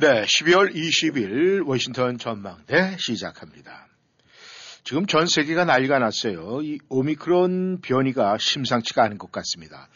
네, 0.00 0.22
12월 0.22 0.72
20일 0.72 1.66
워싱턴 1.66 2.18
전망대 2.18 2.94
시작합니다. 3.00 3.88
지금 4.84 5.06
전 5.06 5.26
세계가 5.26 5.64
난리가 5.64 5.98
났어요. 5.98 6.62
이 6.62 6.78
오미크론 6.88 7.80
변이가 7.80 8.38
심상치가 8.38 9.02
않은 9.02 9.18
것 9.18 9.32
같습니다. 9.32 9.88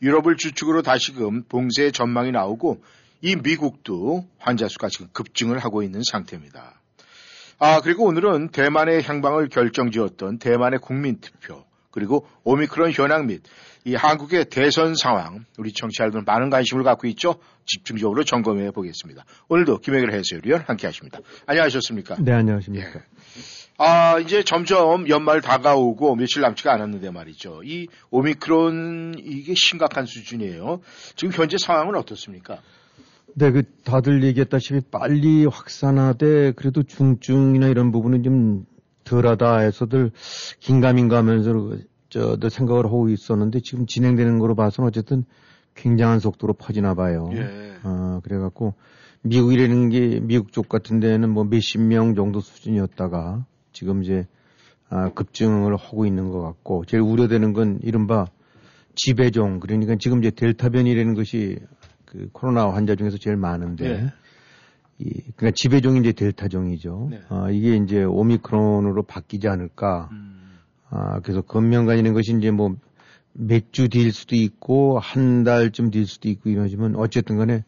유럽을 0.00 0.38
주축으로 0.38 0.80
다시금 0.80 1.42
봉쇄의 1.42 1.92
전망이 1.92 2.30
나오고 2.30 2.82
이 3.20 3.36
미국도 3.36 4.26
환자 4.38 4.66
수가 4.66 4.88
지금 4.88 5.08
급증을 5.12 5.58
하고 5.58 5.82
있는 5.82 6.00
상태입니다. 6.10 6.80
아, 7.58 7.82
그리고 7.82 8.06
오늘은 8.06 8.52
대만의 8.52 9.02
향방을 9.02 9.50
결정지었던 9.50 10.38
대만의 10.38 10.78
국민투표, 10.78 11.66
그리고 11.90 12.26
오미크론 12.44 12.92
현황 12.92 13.26
및 13.26 13.42
이 13.84 13.94
한국의 13.94 14.46
대선 14.46 14.94
상황, 14.94 15.44
우리 15.58 15.72
청취자들은 15.72 16.24
많은 16.26 16.50
관심을 16.50 16.84
갖고 16.84 17.06
있죠? 17.08 17.36
집중적으로 17.64 18.24
점검해 18.24 18.72
보겠습니다. 18.72 19.24
오늘도 19.48 19.78
김혜길 19.78 20.12
해설위원 20.12 20.62
함께 20.66 20.86
하십니다. 20.86 21.20
안녕하셨습니까? 21.46 22.16
네, 22.20 22.32
안녕하십니까. 22.32 22.86
예. 22.86 23.02
아, 23.78 24.18
이제 24.18 24.42
점점 24.42 25.08
연말 25.08 25.40
다가오고 25.40 26.16
며칠 26.16 26.42
남지가 26.42 26.74
않았는데 26.74 27.10
말이죠. 27.10 27.62
이 27.64 27.88
오미크론 28.10 29.14
이게 29.18 29.54
심각한 29.54 30.04
수준이에요. 30.04 30.82
지금 31.16 31.32
현재 31.32 31.56
상황은 31.56 31.94
어떻습니까? 31.96 32.60
네, 33.34 33.50
그 33.50 33.62
다들 33.84 34.22
얘기했다시피 34.24 34.80
빨리 34.90 35.46
확산하되 35.46 36.52
그래도 36.52 36.82
중증이나 36.82 37.68
이런 37.68 37.90
부분은 37.90 38.22
좀 38.22 38.66
덜하다 39.04 39.60
해서들 39.60 40.10
긴가민가 40.58 41.16
하면서 41.16 41.52
저도 42.10 42.48
생각을 42.48 42.86
하고 42.86 43.08
있었는데 43.08 43.60
지금 43.60 43.86
진행되는 43.86 44.38
거로 44.38 44.54
봐서는 44.54 44.88
어쨌든 44.88 45.24
굉장한 45.74 46.18
속도로 46.18 46.54
퍼지나 46.54 46.94
봐요. 46.94 47.30
예. 47.32 47.74
아, 47.82 48.20
그래갖고 48.24 48.74
미국이라는 49.22 49.88
게 49.90 50.20
미국 50.20 50.52
쪽 50.52 50.68
같은 50.68 51.00
데는 51.00 51.30
뭐 51.30 51.44
몇십 51.44 51.80
명 51.80 52.14
정도 52.14 52.40
수준이었다가 52.40 53.46
지금 53.72 54.02
이제 54.02 54.26
아, 54.88 55.10
급증을 55.10 55.76
하고 55.76 56.04
있는 56.04 56.30
것 56.30 56.40
같고 56.42 56.84
제일 56.84 57.02
우려되는 57.02 57.52
건 57.52 57.78
이른바 57.82 58.26
지배종 58.96 59.60
그러니까 59.60 59.94
지금 59.98 60.18
이제 60.18 60.30
델타 60.30 60.70
변이라는 60.70 61.14
것이 61.14 61.58
그 62.04 62.28
코로나 62.32 62.68
환자 62.68 62.96
중에서 62.96 63.18
제일 63.18 63.36
많은데 63.36 63.88
네. 63.88 64.12
이 64.98 65.22
그러니까 65.36 65.52
지배종이 65.54 66.00
이제 66.00 66.12
델타종이죠. 66.12 67.08
네. 67.10 67.20
아, 67.28 67.50
이게 67.50 67.76
이제 67.76 68.02
오미크론으로 68.02 69.04
바뀌지 69.04 69.48
않을까. 69.48 70.08
음. 70.10 70.29
아, 70.90 71.20
그래서 71.20 71.40
건명간이는 71.42 72.12
것이 72.12 72.36
이제 72.36 72.50
뭐 72.50 72.76
몇 73.32 73.72
주 73.72 73.88
뒤일 73.88 74.12
수도 74.12 74.34
있고 74.34 74.98
한 74.98 75.44
달쯤 75.44 75.90
뒤일 75.90 76.06
수도 76.06 76.28
있고 76.28 76.50
이러지만 76.50 76.96
어쨌든 76.96 77.36
간에 77.38 77.64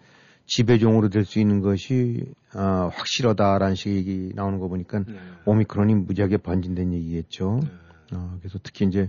지배종으로 0.46 1.08
될 1.08 1.24
수 1.24 1.38
있는 1.38 1.60
것이 1.60 2.24
아, 2.52 2.90
확실하다라는 2.92 3.74
식의 3.76 3.96
얘기 3.96 4.32
나오는 4.34 4.58
거 4.58 4.68
보니까 4.68 4.98
네. 5.00 5.14
오미크론이 5.44 5.94
무지하게 5.94 6.38
번진다는 6.38 6.92
얘기겠죠. 6.94 7.60
네. 7.62 7.68
아, 8.12 8.36
그래서 8.40 8.58
특히 8.62 8.86
이제 8.86 9.08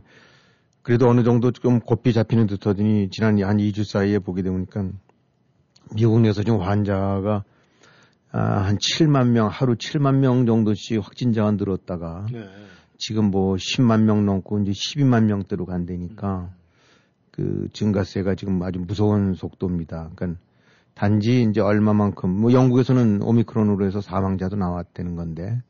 그래도 0.83 1.09
어느 1.09 1.23
정도 1.23 1.52
좀 1.52 1.80
곱비 1.80 2.14
잡히는 2.14 2.45
듯 2.48 2.67
하더니 2.67 3.09
지난 3.09 3.42
한 3.42 3.58
2주 3.58 3.83
사이에 3.83 4.20
보게 4.20 4.43
되니까 4.43 4.89
미국 5.95 6.21
내에서 6.21 6.43
지금 6.43 6.61
환자가 6.61 7.43
아, 8.32 8.39
한 8.39 8.77
7만 8.77 9.30
명, 9.30 9.48
하루 9.48 9.76
7만 9.76 10.17
명 10.17 10.45
정도씩 10.45 11.04
확진자가 11.04 11.52
늘었다가 11.52 12.27
네. 12.32 12.48
지금 13.05 13.31
뭐 13.31 13.55
10만 13.55 14.03
명 14.03 14.25
넘고 14.25 14.59
이제 14.59 14.71
12만 14.71 15.25
명대로 15.25 15.65
간다니까 15.65 16.39
음. 16.39 16.49
그 17.31 17.67
증가세가 17.73 18.36
지금 18.36 18.64
아주 18.64 18.80
무서운 18.80 19.33
속도입니다. 19.33 20.11
그러니까 20.15 20.39
단지 20.93 21.41
이제 21.41 21.59
얼마만큼 21.59 22.30
뭐 22.30 22.53
영국에서는 22.53 23.21
오미크론으로 23.21 23.86
해서 23.86 23.99
사망자도 23.99 24.55
나왔다는 24.55 25.17
건데 25.17 25.61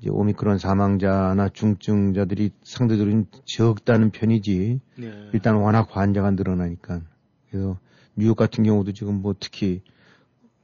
이제 0.00 0.10
오미크론 0.10 0.58
사망자나 0.58 1.50
중증자들이 1.50 2.50
상대적으로 2.64 3.26
적다는 3.44 4.10
편이지 4.10 4.80
네. 4.98 5.30
일단 5.32 5.54
워낙 5.54 5.86
환자가 5.96 6.32
늘어나니까 6.32 7.02
그래서 7.48 7.78
뉴욕 8.16 8.36
같은 8.36 8.64
경우도 8.64 8.90
지금 8.92 9.22
뭐 9.22 9.36
특히 9.38 9.82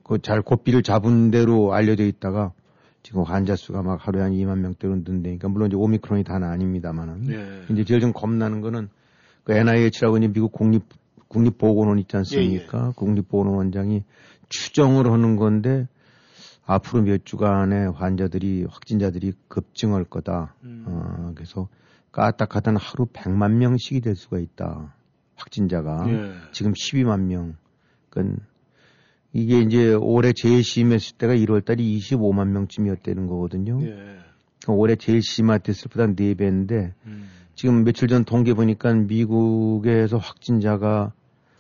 그 0.03 0.19
잘 0.19 0.43
고삐를 0.43 0.83
잡은 0.83 1.31
대로 1.31 1.75
알려져 1.75 2.03
있다가 2.03 2.53
지금 3.07 3.23
환자 3.23 3.55
수가 3.55 3.83
막 3.83 4.05
하루에 4.05 4.21
한 4.21 4.33
2만 4.33 4.59
명대로 4.59 4.97
는다니까 4.97 5.47
물론 5.47 5.69
이제 5.69 5.77
오미크론이 5.77 6.25
다는 6.25 6.49
아닙니다만은 6.49 7.21
네. 7.21 7.63
이제 7.71 7.85
제일 7.85 8.01
좀 8.01 8.13
겁나는 8.13 8.61
거는 8.61 8.89
그 9.45 9.53
NIH라고 9.53 10.19
이제 10.19 10.27
미국 10.27 10.51
국립 10.51 10.83
국립보건원 11.29 12.01
있지 12.01 12.17
않습니까? 12.17 12.79
예, 12.83 12.89
예. 12.89 12.93
국립보건원장이 12.97 14.03
추정을 14.49 15.09
하는 15.13 15.37
건데 15.37 15.87
앞으로 16.65 17.03
몇 17.03 17.25
주간에 17.25 17.87
환자들이 17.87 18.67
확진자들이 18.69 19.35
급증할 19.47 20.03
거다. 20.03 20.57
음. 20.65 20.85
어, 20.89 21.33
그래서 21.37 21.69
까딱하다는 22.11 22.81
하루 22.81 23.07
100만 23.07 23.53
명씩이 23.53 24.01
될 24.01 24.17
수가 24.17 24.41
있다. 24.41 24.93
확진자가 25.37 26.07
예. 26.09 26.33
지금 26.51 26.73
12만 26.73 27.27
명. 27.27 27.55
그건 28.11 28.39
이게 29.37 29.61
이제 29.61 29.93
올해 29.93 30.33
제일 30.33 30.65
심했을 30.65 31.19
때가 31.19 31.35
1월 31.35 31.63
달이 31.63 31.99
25만 31.99 32.49
명쯤이었다는 32.49 33.27
거거든요. 33.27 33.79
예. 33.83 34.17
올해 34.67 34.97
제일 34.97 35.21
심했을 35.21 35.91
때보다 35.91 36.07
4배인데 36.07 36.95
음. 37.05 37.29
지금 37.55 37.85
며칠 37.85 38.09
전 38.09 38.25
통계 38.25 38.55
보니까 38.55 38.95
미국에서 38.95 40.17
확진자가 40.17 41.13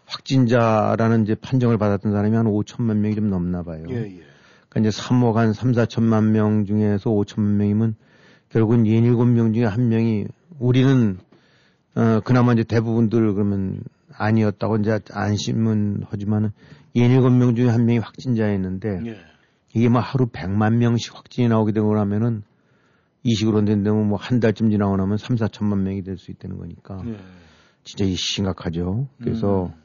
확진자라는 0.06 1.24
이제 1.24 1.34
판정을 1.34 1.76
받았던 1.76 2.12
사람이 2.12 2.34
한 2.34 2.46
5천만 2.46 2.96
명이 2.96 3.14
좀 3.14 3.28
넘나 3.28 3.62
봐요. 3.62 3.84
예, 3.90 3.94
예. 3.94 4.20
그러니까 4.70 4.80
이제 4.80 4.88
3억 4.88 5.34
한 5.34 5.52
3, 5.52 5.72
4천만 5.72 6.30
명 6.30 6.64
중에서 6.64 7.10
5천만 7.10 7.56
명이면 7.56 7.94
결국은 8.48 8.86
6, 8.86 9.02
7명 9.02 9.52
중에 9.52 9.64
한 9.64 9.90
명이 9.90 10.26
우리는 10.58 11.18
어, 11.94 12.20
그나마 12.24 12.54
이제 12.54 12.62
대부분들 12.62 13.34
그러면 13.34 13.80
아니었다고 14.16 14.76
이제 14.78 14.98
안심은 15.12 16.04
하지만은 16.08 16.52
7명 16.94 17.56
중에 17.56 17.68
한 17.68 17.84
명이 17.86 17.98
확진자였는데 17.98 19.00
예. 19.06 19.16
이게 19.74 19.88
뭐 19.88 20.00
하루 20.00 20.26
100만 20.26 20.76
명씩 20.76 21.14
확진이 21.14 21.48
나오게 21.48 21.72
되고 21.72 21.94
나면은 21.94 22.42
이 23.22 23.34
식으로 23.34 23.64
된다면 23.64 24.08
뭐 24.08 24.18
한 24.18 24.40
달쯤 24.40 24.70
지나고 24.70 24.96
나면 24.96 25.18
3, 25.18 25.36
4천만 25.36 25.80
명이 25.80 26.02
될 26.02 26.16
수 26.16 26.30
있다는 26.30 26.56
거니까 26.58 27.02
예. 27.06 27.16
진짜 27.84 28.04
이 28.04 28.14
심각하죠. 28.16 29.08
그래서 29.20 29.66
음. 29.66 29.82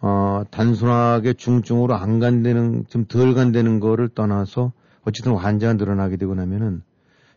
어, 0.00 0.42
단순하게 0.50 1.34
중증으로 1.34 1.94
안 1.94 2.18
간다는 2.18 2.84
좀 2.88 3.04
덜 3.06 3.34
간다는 3.34 3.78
거를 3.78 4.08
떠나서 4.08 4.72
어쨌든 5.04 5.34
환자가 5.36 5.74
늘어나게 5.74 6.16
되고 6.16 6.34
나면은 6.34 6.82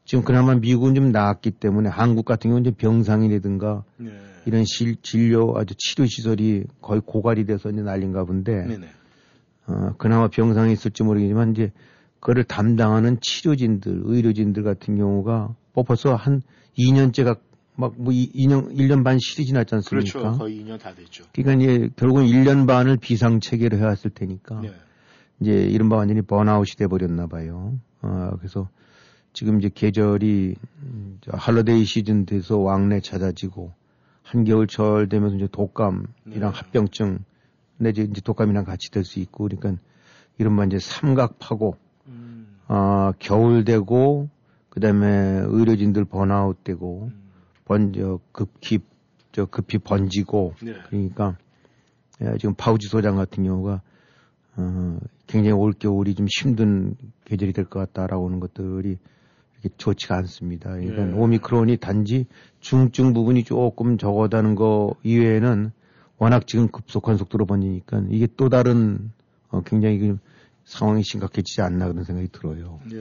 지금 0.04 0.24
그나마 0.24 0.56
미국은 0.56 0.96
좀 0.96 1.12
나았기 1.12 1.52
때문에 1.52 1.90
한국 1.90 2.26
같은 2.26 2.50
경우는 2.50 2.70
이제 2.70 2.76
병상이라든가 2.78 3.84
네. 3.98 4.12
이런 4.46 4.64
실, 4.66 4.96
진료 5.02 5.58
아주 5.58 5.74
치료 5.78 6.06
시설이 6.06 6.66
거의 6.82 7.02
고갈이 7.04 7.46
돼서 7.46 7.70
이제 7.70 7.82
난린가 7.82 8.26
본데 8.26 8.66
네네. 8.66 8.88
어, 9.68 9.94
그나마 9.98 10.28
병상이 10.28 10.72
있을지 10.74 11.04
모르겠지만 11.04 11.52
이제 11.52 11.72
그를 12.20 12.44
담당하는 12.44 13.18
치료진들, 13.22 14.02
의료진들 14.06 14.64
같은 14.64 14.98
경우가 14.98 15.56
뽑아서 15.74 16.16
한 16.16 16.42
2년째가 16.78 17.38
막뭐 17.76 18.12
2년, 18.12 18.74
1년 18.76 19.04
반 19.04 19.20
실이 19.20 19.46
지났지 19.46 19.76
않습니까? 19.76 20.20
그렇죠. 20.20 20.38
거의 20.38 20.64
2년 20.64 20.80
다 20.80 20.94
됐죠. 20.96 21.26
그러니까 21.34 21.64
이제 21.64 21.90
결국은 21.98 22.26
1년 22.26 22.68
반을 22.68 22.98
비상 22.98 23.40
체계로 23.40 23.78
해왔을 23.78 24.12
테니까 24.12 24.62
네. 24.62 24.72
이제 25.42 25.52
이른바 25.52 25.98
완전히 25.98 26.22
번아웃이 26.22 26.78
돼 26.78 26.88
버렸나 26.88 27.28
봐요. 27.28 27.78
어, 28.02 28.32
그래서 28.38 28.70
지금 29.34 29.60
이제 29.60 29.70
계절이 29.74 30.56
할러데이 31.28 31.84
시즌 31.84 32.26
돼서 32.26 32.58
왕래 32.58 33.02
찾아지고 33.02 33.74
한겨울철 34.26 35.08
되면서 35.08 35.36
이제 35.36 35.48
독감이랑 35.52 36.08
네. 36.26 36.40
합병증 36.42 37.20
내지 37.78 38.02
이제 38.10 38.22
독감이랑 38.22 38.66
같이 38.66 38.90
될 38.92 39.04
수 39.04 39.20
있고 39.20 39.48
그러니까 39.48 39.82
이른바 40.38 40.66
이제 40.66 40.80
삼각파고 40.80 41.78
음. 42.08 42.58
어, 42.68 43.12
겨울 43.20 43.64
되고 43.64 44.30
그 44.70 44.80
다음에 44.80 45.08
의료진들 45.46 46.06
번아웃 46.06 46.64
되고 46.64 47.12
음. 47.14 47.32
번져 47.66 48.20
급히 48.32 48.80
저 49.32 49.46
급히 49.46 49.78
번지고 49.78 50.56
네. 50.62 50.74
그러니까 50.90 51.38
예, 52.22 52.38
지금 52.40 52.56
파우지 52.56 52.88
소장 52.88 53.16
같은 53.16 53.44
경우가 53.44 53.82
어, 54.58 54.98
굉장히 55.28 55.52
올 55.54 55.74
겨울이 55.74 56.16
좀 56.16 56.28
힘든 56.30 56.96
계절이 57.26 57.54
될 57.54 57.66
것 57.66 57.80
같다라고 57.80 58.28
하는 58.28 58.40
것들이 58.40 58.98
좋지가 59.78 60.16
않습니다. 60.18 60.72
그러니까 60.72 61.08
예. 61.08 61.12
오미크론이 61.14 61.78
단지 61.78 62.26
중증 62.60 63.14
부분이 63.14 63.44
조금 63.44 63.98
적어다는 63.98 64.56
거 64.56 64.96
이외에는 65.04 65.72
워낙 66.18 66.48
지금 66.48 66.70
급속한 66.70 67.18
속도로 67.18 67.46
번지니까 67.46 68.04
이게 68.10 68.28
또 68.38 68.50
다른 68.50 69.12
어, 69.50 69.62
굉장히 69.66 70.00
그 70.00 70.18
상황이 70.64 71.04
심각해지지 71.04 71.62
않나 71.62 71.88
그런 71.88 72.04
생각이 72.04 72.30
들어요. 72.32 72.80
네. 72.92 72.98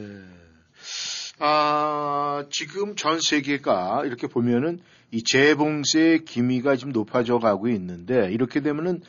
아, 1.39 2.45
지금 2.51 2.95
전 2.95 3.21
세계가 3.21 4.05
이렇게 4.05 4.27
보면은 4.27 4.81
이 5.11 5.23
재봉쇄 5.23 6.21
기미가 6.25 6.77
지금 6.77 6.93
높아져 6.93 7.39
가고 7.39 7.69
있는데 7.69 8.31
이렇게 8.33 8.61
되면은 8.61 9.03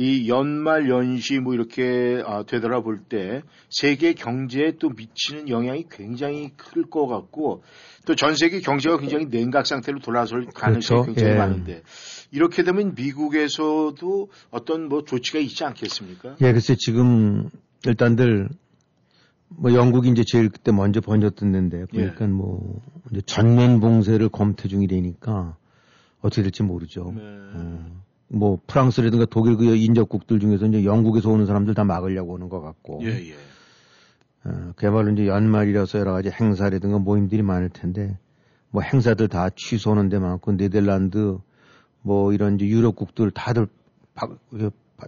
이 0.00 0.28
연말 0.28 0.88
연시 0.88 1.40
뭐 1.40 1.54
이렇게 1.54 2.22
아, 2.24 2.44
되돌아볼 2.44 3.00
때 3.00 3.42
세계 3.68 4.14
경제에 4.14 4.76
또 4.78 4.90
미치는 4.90 5.48
영향이 5.48 5.86
굉장히 5.90 6.50
클 6.56 6.84
것 6.88 7.08
같고 7.08 7.64
또 8.06 8.14
전 8.14 8.36
세계 8.36 8.60
경제가 8.60 8.98
굉장히 8.98 9.28
냉각 9.28 9.66
상태로 9.66 9.98
돌아설 9.98 10.46
가능성이 10.54 11.02
그렇죠. 11.02 11.14
굉장히 11.14 11.34
예. 11.34 11.38
많은데 11.38 11.82
이렇게 12.30 12.62
되면 12.62 12.94
미국에서도 12.94 14.28
어떤 14.50 14.88
뭐 14.88 15.04
조치가 15.04 15.40
있지 15.40 15.64
않겠습니까? 15.64 16.36
예, 16.40 16.52
글쎄 16.52 16.76
지금 16.78 17.48
일단들 17.84 18.48
뭐 19.48 19.74
영국이 19.74 20.10
이제 20.10 20.22
제일 20.24 20.48
그때 20.48 20.70
먼저 20.72 21.00
번졌던 21.00 21.52
데인데 21.52 21.86
보니까 21.86 22.26
뭐 22.28 22.80
이제 23.10 23.20
전면 23.26 23.80
봉쇄를 23.80 24.28
검토 24.28 24.68
중이라니까 24.68 25.56
어떻게 26.20 26.42
될지 26.42 26.62
모르죠. 26.62 27.12
네. 27.16 27.22
어, 27.22 28.02
뭐 28.28 28.60
프랑스라든가 28.66 29.26
독일 29.26 29.56
그 29.56 29.74
인접국들 29.74 30.38
중에서 30.38 30.66
이제 30.66 30.84
영국에서 30.84 31.30
오는 31.30 31.46
사람들 31.46 31.74
다 31.74 31.84
막으려고 31.84 32.36
하는 32.36 32.48
것 32.48 32.60
같고 32.60 33.00
예, 33.02 33.08
예. 33.30 33.34
어, 34.44 34.72
그야말로 34.76 35.10
이제 35.12 35.26
연말이라서 35.26 35.98
여러 35.98 36.12
가지 36.12 36.30
행사라든가 36.30 36.98
모임들이 36.98 37.42
많을 37.42 37.70
텐데 37.70 38.18
뭐 38.70 38.82
행사들 38.82 39.28
다 39.28 39.48
취소하는 39.50 40.08
데 40.08 40.18
많고 40.18 40.52
네덜란드 40.56 41.38
뭐 42.02 42.32
이런 42.32 42.56
이제 42.56 42.66
유럽국들 42.66 43.30
다들 43.30 43.66
바, 44.14 44.28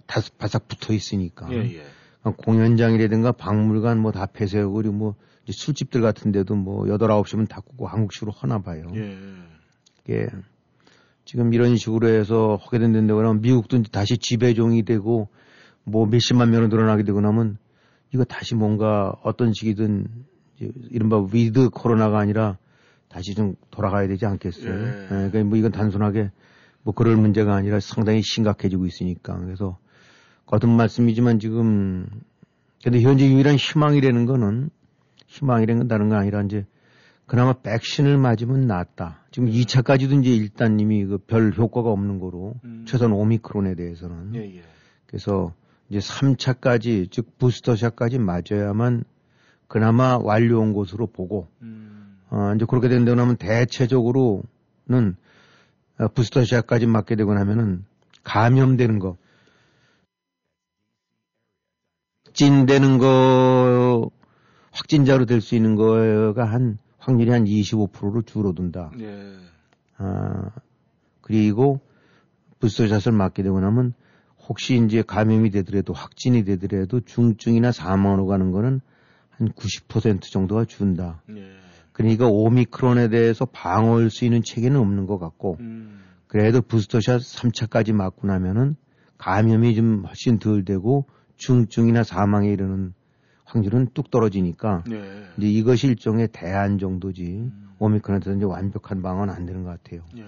바, 0.06 0.20
바싹 0.38 0.66
붙어 0.69 0.93
있으니까 0.94 1.52
예, 1.52 1.56
예. 1.76 1.82
공연장이라든가 2.23 3.32
박물관 3.32 3.99
뭐 3.99 4.12
다 4.12 4.26
폐쇄하고 4.26 4.75
그리고 4.75 4.94
뭐 4.94 5.14
술집들 5.49 6.00
같은 6.00 6.32
데도 6.32 6.55
뭐 6.55 6.88
여덟 6.88 7.11
아홉 7.11 7.28
시면 7.28 7.46
닫고 7.46 7.87
한국식으로 7.87 8.32
하나 8.32 8.61
봐요. 8.61 8.90
예. 8.94 9.16
이게 10.05 10.28
지금 11.25 11.55
이런 11.55 11.76
식으로 11.76 12.08
해서 12.08 12.58
하게 12.61 12.78
된다고 12.78 13.19
그러면 13.19 13.40
미국도 13.43 13.82
다시 13.84 14.19
지배종이 14.19 14.84
되고 14.84 15.28
뭐 15.84 16.06
몇십만 16.06 16.50
명으로 16.50 16.69
늘어나게 16.69 17.02
되고 17.02 17.20
나면 17.20 17.58
이거 18.12 18.25
다시 18.25 18.55
뭔가 18.55 19.14
어떤 19.22 19.52
식이든 19.52 20.06
이른바 20.90 21.25
위드 21.32 21.70
코로나가 21.70 22.19
아니라 22.19 22.58
다시 23.08 23.34
좀 23.34 23.55
돌아가야 23.70 24.08
되지 24.08 24.26
않겠어요. 24.26 24.72
예. 24.72 25.02
예, 25.02 25.06
그러니까 25.08 25.44
뭐 25.44 25.58
이건 25.58 25.72
단순하게 25.72 26.31
뭐 26.82 26.94
그럴 26.94 27.17
문제가 27.17 27.55
아니라 27.55 27.81
상당히 27.81 28.23
심각해지고 28.23 28.87
있으니까 28.87 29.38
그래서 29.38 29.78
거듭 30.46 30.70
말씀이지만 30.70 31.38
지금 31.38 32.06
근데 32.82 33.00
현재 33.02 33.26
유일한 33.28 33.56
희망이라는 33.56 34.26
거는 34.26 34.70
희망이라는 35.26 35.81
건 35.81 35.88
다른 35.88 36.08
거 36.08 36.16
아니라 36.16 36.43
이제 36.43 36.66
그나마 37.31 37.53
백신을 37.53 38.19
맞으면 38.19 38.67
낫다. 38.67 39.21
지금 39.31 39.49
2차까지도 39.49 40.21
이제 40.21 40.35
일단 40.35 40.81
이미 40.81 41.05
그별 41.05 41.53
효과가 41.56 41.88
없는 41.88 42.19
거로 42.19 42.55
음. 42.65 42.85
최소한 42.88 43.12
오미크론에 43.12 43.77
대해서는 43.77 44.35
예, 44.35 44.56
예. 44.56 44.62
그래서 45.06 45.55
이제 45.88 46.00
3차까지 46.00 47.09
즉 47.12 47.38
부스터샷까지 47.38 48.19
맞아야만 48.19 49.05
그나마 49.69 50.19
완료한 50.19 50.73
것으로 50.73 51.06
보고 51.06 51.47
음. 51.62 52.19
어, 52.31 52.53
이제 52.56 52.65
그렇게 52.69 52.88
된다고 52.88 53.21
하면 53.21 53.37
대체적으로는 53.37 54.43
어, 56.00 56.09
부스터샷까지 56.12 56.87
맞게 56.87 57.15
되고 57.15 57.33
나면은 57.33 57.85
감염되는 58.25 58.99
거, 58.99 59.17
찐되는 62.33 62.99
거, 62.99 64.11
확진자로 64.73 65.26
될 65.26 65.41
수 65.41 65.55
있는 65.55 65.76
거가 65.76 66.44
한 66.44 66.79
확률이 67.00 67.31
한 67.31 67.44
25%로 67.44 68.23
줄어든다. 68.23 68.93
예. 69.00 69.37
아, 69.97 70.50
그리고 71.20 71.81
부스터샷을 72.61 73.12
맞게 73.12 73.43
되고 73.43 73.58
나면 73.58 73.94
혹시 74.49 74.76
이제 74.85 75.02
감염이 75.02 75.50
되더라도 75.50 75.93
확진이 75.93 76.44
되더라도 76.44 77.00
중증이나 77.00 77.73
사망으로 77.73 78.26
가는 78.26 78.50
거는 78.52 78.81
한 79.31 79.49
90% 79.49 80.23
정도가 80.23 80.67
준다. 80.67 81.23
예. 81.31 81.50
그러니까 81.93 82.26
오미크론에 82.29 83.08
대해서 83.08 83.47
방어할 83.47 84.11
수 84.11 84.25
있는 84.25 84.43
체계는 84.43 84.79
없는 84.79 85.06
것 85.06 85.19
같고 85.19 85.56
음. 85.61 86.00
그래도 86.26 86.62
부스터샷 86.62 87.20
3차까지 87.20 87.93
맞고 87.93 88.26
나면은 88.26 88.76
감염이 89.19 89.75
좀 89.75 90.05
훨씬 90.06 90.38
덜 90.38 90.64
되고 90.64 91.06
중증이나 91.37 92.05
사망에 92.05 92.50
이르는 92.50 92.94
확률은 93.50 93.88
뚝 93.94 94.11
떨어지니까 94.11 94.85
예. 94.91 95.02
이제 95.37 95.49
이것이 95.49 95.88
일종의 95.88 96.29
대안 96.32 96.79
정도지 96.79 97.25
음. 97.25 97.70
오미크론에 97.79 98.20
대해서 98.20 98.37
이제 98.37 98.44
완벽한 98.44 99.02
방어는 99.02 99.35
안 99.35 99.47
되는 99.47 99.64
것 99.64 99.70
같아요. 99.70 100.02
예. 100.17 100.25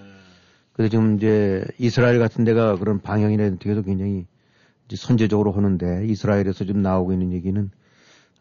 그래서 0.73 0.89
지금 0.89 1.15
이제 1.15 1.63
이스라엘 1.77 2.19
같은 2.19 2.43
데가 2.43 2.75
그런 2.77 2.99
방향이나 3.01 3.43
이런 3.43 3.59
데서 3.59 3.81
굉장히 3.81 4.25
이제 4.87 4.95
선제적으로 4.97 5.51
하는데 5.51 6.05
이스라엘에서 6.07 6.65
지금 6.65 6.81
나오고 6.81 7.13
있는 7.13 7.31
얘기는 7.31 7.69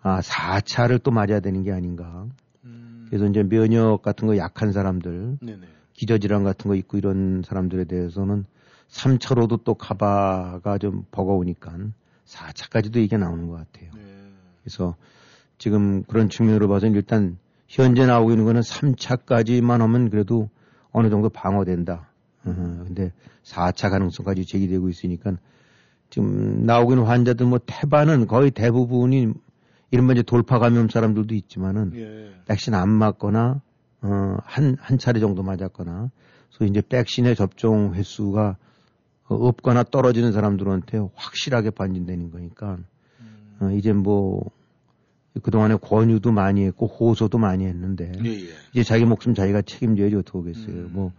아, 0.02 0.20
4차를 0.20 1.02
또 1.02 1.11
맞아야 1.11 1.40
되는 1.40 1.62
게 1.62 1.70
아닌가. 1.70 2.26
음. 2.64 3.06
그래서 3.08 3.26
이제 3.26 3.43
면역 3.43 4.02
같은 4.02 4.26
거 4.26 4.37
약한 4.37 4.73
사람들, 4.73 5.38
네네. 5.40 5.67
기저질환 5.93 6.43
같은 6.43 6.69
거 6.69 6.75
있고 6.75 6.99
이런 6.99 7.43
사람들에 7.44 7.84
대해서는 7.84 8.46
3차로도 8.88 9.62
또 9.64 9.75
카바가 9.75 10.79
좀 10.79 11.05
버거우니까 11.12 11.73
4차까지도 12.26 12.96
이게 12.96 13.17
나오는 13.17 13.46
것 13.46 13.55
같아요. 13.55 13.90
네. 13.94 14.21
그래서 14.62 14.97
지금 15.59 16.03
그런 16.05 16.29
측면으로 16.29 16.69
봐서는 16.69 16.94
일단 16.94 17.38
현재 17.69 18.05
나오고 18.05 18.31
있는 18.32 18.44
거는 18.44 18.61
3차까지만 18.61 19.79
하면 19.79 20.11
그래도 20.11 20.50
어느 20.91 21.09
정도 21.09 21.29
방어된다. 21.29 22.09
어, 22.44 22.82
근데 22.87 23.12
4차 23.44 23.91
가능성까지 23.91 24.44
제기되고 24.44 24.88
있으니까 24.88 25.37
지금 26.11 26.67
나오고 26.67 26.93
있는 26.93 27.06
환자들 27.06 27.47
뭐 27.47 27.59
태반은 27.64 28.26
거의 28.26 28.50
대부분이 28.50 29.32
이른바 29.91 30.12
이제 30.12 30.23
돌파 30.23 30.59
감염 30.59 30.88
사람들도 30.88 31.35
있지만은 31.35 31.93
예. 31.94 32.35
백신 32.47 32.75
안 32.75 32.88
맞거나 32.91 33.63
어, 34.03 34.36
한, 34.43 34.77
한 34.81 34.98
차례 34.98 35.20
정도 35.20 35.43
맞았거나 35.43 36.10
소위 36.51 36.70
이제 36.70 36.82
백신의 36.86 37.36
접종 37.36 37.94
횟수가 37.94 38.56
어, 39.29 39.34
없거나 39.34 39.84
떨어지는 39.84 40.32
사람들한테 40.32 40.98
확실하게 41.15 41.70
번진다는 41.70 42.31
거니까 42.31 42.79
음. 43.20 43.56
어, 43.60 43.70
이제 43.70 43.93
뭐 43.93 44.51
그동안에 45.41 45.77
권유도 45.77 46.32
많이 46.32 46.65
했고 46.65 46.86
호소도 46.86 47.39
많이 47.39 47.65
했는데 47.65 48.12
예, 48.24 48.29
예. 48.29 48.48
이제 48.72 48.82
자기 48.82 49.05
목숨 49.05 49.34
자기가 49.34 49.62
책임져야지 49.62 50.17
어떻게 50.17 50.39
하겠어요. 50.39 50.74
음. 50.74 50.91
뭐 50.93 51.12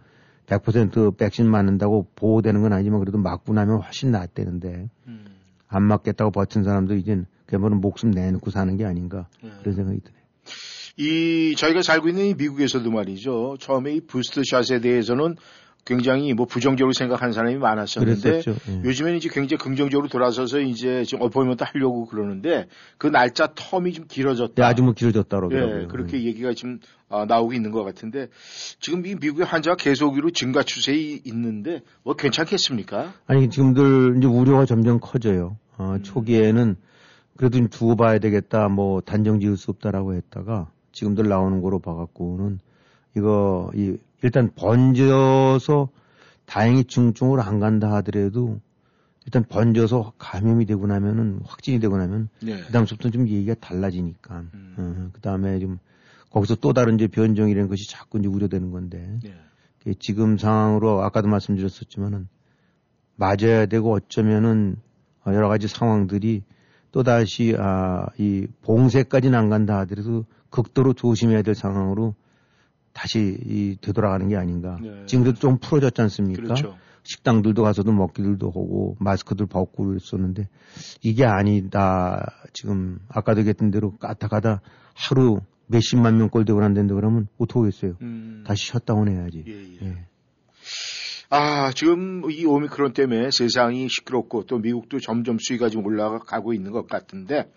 100% 0.46 1.16
백신 1.16 1.50
맞는다고 1.50 2.06
보호되는 2.14 2.62
건 2.62 2.72
아니지만 2.72 3.00
그래도 3.00 3.18
맞고 3.18 3.52
나면 3.54 3.80
훨씬 3.80 4.10
낫대는데 4.12 4.88
음. 5.08 5.24
안 5.66 5.82
맞겠다고 5.82 6.30
버틴 6.30 6.62
사람도 6.62 6.94
이젠 6.94 7.26
그야말로 7.46 7.76
목숨 7.76 8.10
내놓고 8.10 8.50
사는 8.50 8.76
게 8.76 8.84
아닌가 8.84 9.26
예. 9.42 9.50
그런 9.60 9.74
생각이 9.74 10.00
드네요. 10.00 10.24
이 10.96 11.56
저희가 11.56 11.82
살고 11.82 12.08
있는 12.08 12.26
이 12.26 12.34
미국에서도 12.34 12.88
말이죠. 12.88 13.56
처음에 13.58 13.94
이 13.94 14.00
부스트샷에 14.00 14.80
대해서는 14.80 15.36
굉장히 15.84 16.32
뭐 16.32 16.46
부정적으로 16.46 16.92
생각하는 16.92 17.32
사람이 17.32 17.56
많았었는데. 17.56 18.42
예. 18.46 18.82
요즘에는 18.84 19.18
이제 19.18 19.28
굉장히 19.30 19.58
긍정적으로 19.58 20.08
돌아서서 20.08 20.60
이제 20.60 21.04
지금 21.04 21.22
어포인먼트 21.22 21.64
하려고 21.64 22.06
그러는데 22.06 22.66
그 22.98 23.06
날짜 23.06 23.48
텀이 23.48 23.94
좀 23.94 24.06
길어졌다. 24.08 24.54
네, 24.56 24.62
아주 24.62 24.82
뭐 24.82 24.92
길어졌다 24.92 25.36
그러더라고요. 25.36 25.82
예, 25.82 25.86
그렇게 25.86 26.22
얘기가 26.24 26.52
지금 26.54 26.80
아, 27.08 27.24
나오고 27.26 27.52
있는 27.52 27.70
것 27.70 27.84
같은데 27.84 28.28
지금 28.80 29.04
이 29.06 29.14
미국의 29.14 29.46
환자가 29.46 29.76
계속으로 29.76 30.30
증가 30.30 30.62
추세에 30.62 31.20
있는데 31.24 31.82
뭐 32.02 32.14
괜찮겠습니까? 32.14 33.12
아니 33.26 33.50
지금들 33.50 34.16
이제 34.18 34.26
우려가 34.26 34.64
점점 34.64 34.98
커져요. 35.00 35.56
음. 35.78 35.84
어, 35.84 35.98
초기에는 36.02 36.76
그래도 37.36 37.58
좀 37.58 37.68
두고 37.68 37.96
봐야 37.96 38.18
되겠다, 38.18 38.68
뭐 38.68 39.00
단정 39.00 39.40
지을 39.40 39.56
수 39.56 39.70
없다라고 39.72 40.14
했다가 40.14 40.70
지금들 40.92 41.28
나오는 41.28 41.60
거로 41.60 41.80
봐갖고는 41.80 42.60
이거 43.16 43.70
이 43.74 43.96
일단 44.22 44.50
번져서 44.54 45.88
다행히 46.46 46.84
중증으로 46.84 47.42
안 47.42 47.60
간다 47.60 47.92
하더라도 47.94 48.60
일단 49.24 49.44
번져서 49.44 50.12
감염이 50.18 50.66
되고 50.66 50.86
나면은 50.86 51.40
확진이 51.44 51.80
되고 51.80 51.96
나면 51.96 52.28
네. 52.42 52.60
그다음부터 52.62 53.10
좀 53.10 53.26
얘기가 53.28 53.54
달라지니까 53.54 54.44
음. 54.52 54.74
어, 54.76 55.10
그다음에 55.14 55.58
좀 55.58 55.78
거기서 56.30 56.56
또 56.56 56.72
다른 56.72 56.96
이제 56.96 57.06
변종이라는 57.06 57.68
것이 57.68 57.88
자꾸 57.88 58.18
이제 58.18 58.28
우려되는 58.28 58.70
건데 58.70 59.18
네. 59.22 59.34
그 59.82 59.94
지금 59.98 60.36
상황으로 60.36 61.02
아까도 61.02 61.28
말씀드렸었지만은 61.28 62.28
맞아야 63.16 63.66
되고 63.66 63.92
어쩌면은 63.92 64.76
어, 65.24 65.32
여러 65.32 65.48
가지 65.48 65.68
상황들이 65.68 66.42
또 66.92 67.02
다시 67.02 67.56
아, 67.58 68.06
이 68.18 68.46
봉쇄까지는 68.62 69.36
안 69.36 69.48
간다 69.48 69.78
하더라도 69.80 70.26
극도로 70.50 70.92
조심해야 70.92 71.42
될 71.42 71.54
상황으로 71.54 72.14
다시 72.94 73.36
이 73.44 73.76
되돌아가는 73.80 74.28
게 74.28 74.36
아닌가. 74.36 74.78
네. 74.80 75.04
지금도 75.06 75.34
좀 75.34 75.58
풀어졌지 75.58 76.00
않습니까? 76.00 76.42
그렇죠. 76.42 76.76
식당들도 77.02 77.62
가서도 77.62 77.92
먹기들도 77.92 78.48
하고 78.48 78.96
마스크들 78.98 79.46
벗고 79.46 79.84
그랬었는데 79.84 80.48
이게 81.02 81.26
아니다. 81.26 82.32
지금 82.54 82.98
아까도 83.08 83.40
얘기했던 83.40 83.70
대로 83.70 83.96
까딱하다 83.98 84.62
하루 84.94 85.40
몇십만 85.66 86.16
명 86.16 86.30
꼴대고 86.30 86.60
난다는데 86.60 86.94
그러면 86.94 87.28
어떡하겠어요. 87.36 87.96
음. 88.00 88.44
다시 88.46 88.68
셧다운 88.68 89.08
해야지. 89.08 89.44
예, 89.46 89.52
예. 89.52 89.86
예. 89.90 90.06
아, 91.36 91.72
지금 91.72 92.22
이 92.30 92.44
오미크론 92.44 92.92
때문에 92.92 93.32
세상이 93.32 93.88
시끄럽고 93.88 94.44
또 94.46 94.58
미국도 94.58 95.00
점점 95.00 95.38
수위가 95.40 95.68
좀 95.68 95.84
올라가고 95.84 96.52
있는 96.52 96.70
것 96.70 96.86
같은데 96.86 97.50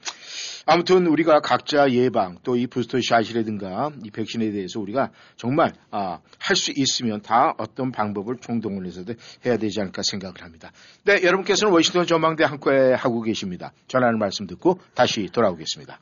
아무튼 0.66 1.06
우리가 1.06 1.42
각자 1.42 1.92
예방 1.92 2.40
또 2.44 2.56
이 2.58 2.66
부스터 2.66 2.98
샷이라든가 3.00 3.92
이 4.04 4.10
백신에 4.10 4.50
대해서 4.50 4.80
우리가 4.80 5.12
정말 5.36 5.74
아, 5.92 6.22
할 6.40 6.56
수 6.56 6.74
있으면 6.76 7.22
다 7.22 7.54
어떤 7.60 7.92
방법을 7.92 8.38
총동원해서도 8.42 9.14
해야 9.46 9.58
되지 9.58 9.80
않을까 9.80 10.02
생각을 10.04 10.42
합니다. 10.42 10.72
네, 11.04 11.22
여러분께서는 11.22 11.72
워싱턴 11.72 12.08
전망대 12.08 12.46
한과에 12.46 12.94
하고 12.94 13.22
계십니다. 13.22 13.74
전하는 13.88 14.18
말씀 14.18 14.48
듣고 14.48 14.80
다시 14.96 15.28
돌아오겠습니다. 15.32 16.00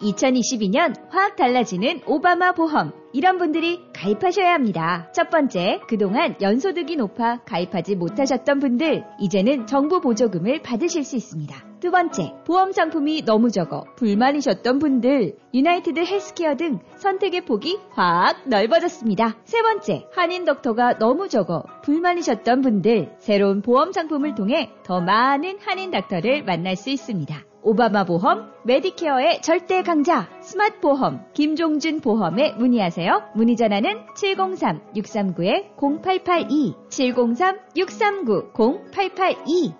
2022년 0.00 0.94
확 1.10 1.36
달라지는 1.36 2.00
오바마 2.06 2.52
보험. 2.52 2.92
이런 3.12 3.38
분들이 3.38 3.80
가입하셔야 3.92 4.54
합니다. 4.54 5.10
첫 5.12 5.30
번째, 5.30 5.80
그동안 5.88 6.36
연소득이 6.40 6.96
높아 6.96 7.40
가입하지 7.44 7.96
못하셨던 7.96 8.60
분들, 8.60 9.04
이제는 9.18 9.66
정부 9.66 10.00
보조금을 10.00 10.62
받으실 10.62 11.04
수 11.04 11.16
있습니다. 11.16 11.70
두 11.80 11.90
번째, 11.90 12.34
보험 12.46 12.72
상품이 12.72 13.24
너무 13.24 13.50
적어 13.50 13.84
불만이셨던 13.96 14.78
분들, 14.78 15.36
유나이티드 15.54 16.00
헬스케어 16.00 16.54
등 16.54 16.78
선택의 16.96 17.46
폭이 17.46 17.78
확 17.90 18.48
넓어졌습니다. 18.48 19.38
세 19.44 19.62
번째, 19.62 20.06
한인 20.14 20.44
닥터가 20.44 20.98
너무 20.98 21.28
적어 21.28 21.64
불만이셨던 21.82 22.60
분들, 22.60 23.16
새로운 23.18 23.62
보험 23.62 23.92
상품을 23.92 24.34
통해 24.34 24.70
더 24.84 25.00
많은 25.00 25.58
한인 25.60 25.90
닥터를 25.90 26.44
만날 26.44 26.76
수 26.76 26.90
있습니다. 26.90 27.49
오바마 27.62 28.04
보험, 28.04 28.50
메디케어의 28.64 29.42
절대 29.42 29.82
강자, 29.82 30.30
스마트 30.40 30.80
보험, 30.80 31.26
김종준 31.34 32.00
보험에 32.00 32.52
문의하세요. 32.52 33.32
문의 33.34 33.54
전화는 33.56 34.06
703-639-0882, 34.14 36.88
703-639-0882. 36.88 39.79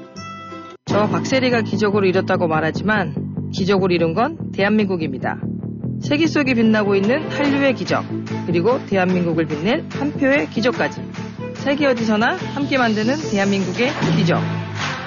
저 0.91 1.07
박세리가 1.07 1.61
기적으로 1.61 2.05
이뤘다고 2.05 2.49
말하지만 2.49 3.49
기적으로 3.53 3.93
이룬 3.93 4.13
건 4.13 4.51
대한민국입니다. 4.51 5.39
세계 6.01 6.27
속에 6.27 6.53
빛나고 6.53 6.95
있는 6.95 7.31
한류의 7.31 7.75
기적, 7.75 8.03
그리고 8.45 8.77
대한민국을 8.87 9.45
빛낼 9.45 9.85
한 9.91 10.11
표의 10.11 10.49
기적까지. 10.49 11.01
세계 11.53 11.85
어디서나 11.85 12.35
함께 12.55 12.77
만드는 12.77 13.15
대한민국의 13.31 13.91
기적. 14.17 14.41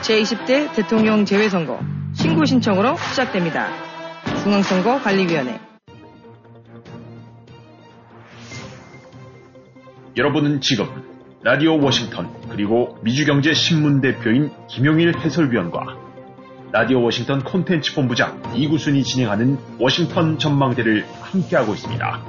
제20대 0.01 0.75
대통령 0.75 1.27
재외선거 1.27 1.79
신고 2.15 2.47
신청으로 2.47 2.97
시작됩니다. 3.11 3.69
중앙선거관리위원회 4.43 5.61
여러분은 10.17 10.63
지금 10.63 10.87
라디오 11.45 11.79
워싱턴 11.79 12.33
그리고 12.49 12.97
미주경제신문 13.03 14.01
대표인 14.01 14.51
김용일 14.67 15.15
해설위원과 15.19 15.85
라디오 16.73 17.03
워싱턴 17.03 17.45
콘텐츠 17.45 17.95
본부장 17.95 18.43
이구순이 18.57 19.05
진행하는 19.05 19.59
워싱턴 19.79 20.39
전망대를 20.39 21.05
함께하고 21.21 21.75
있습니다. 21.75 22.25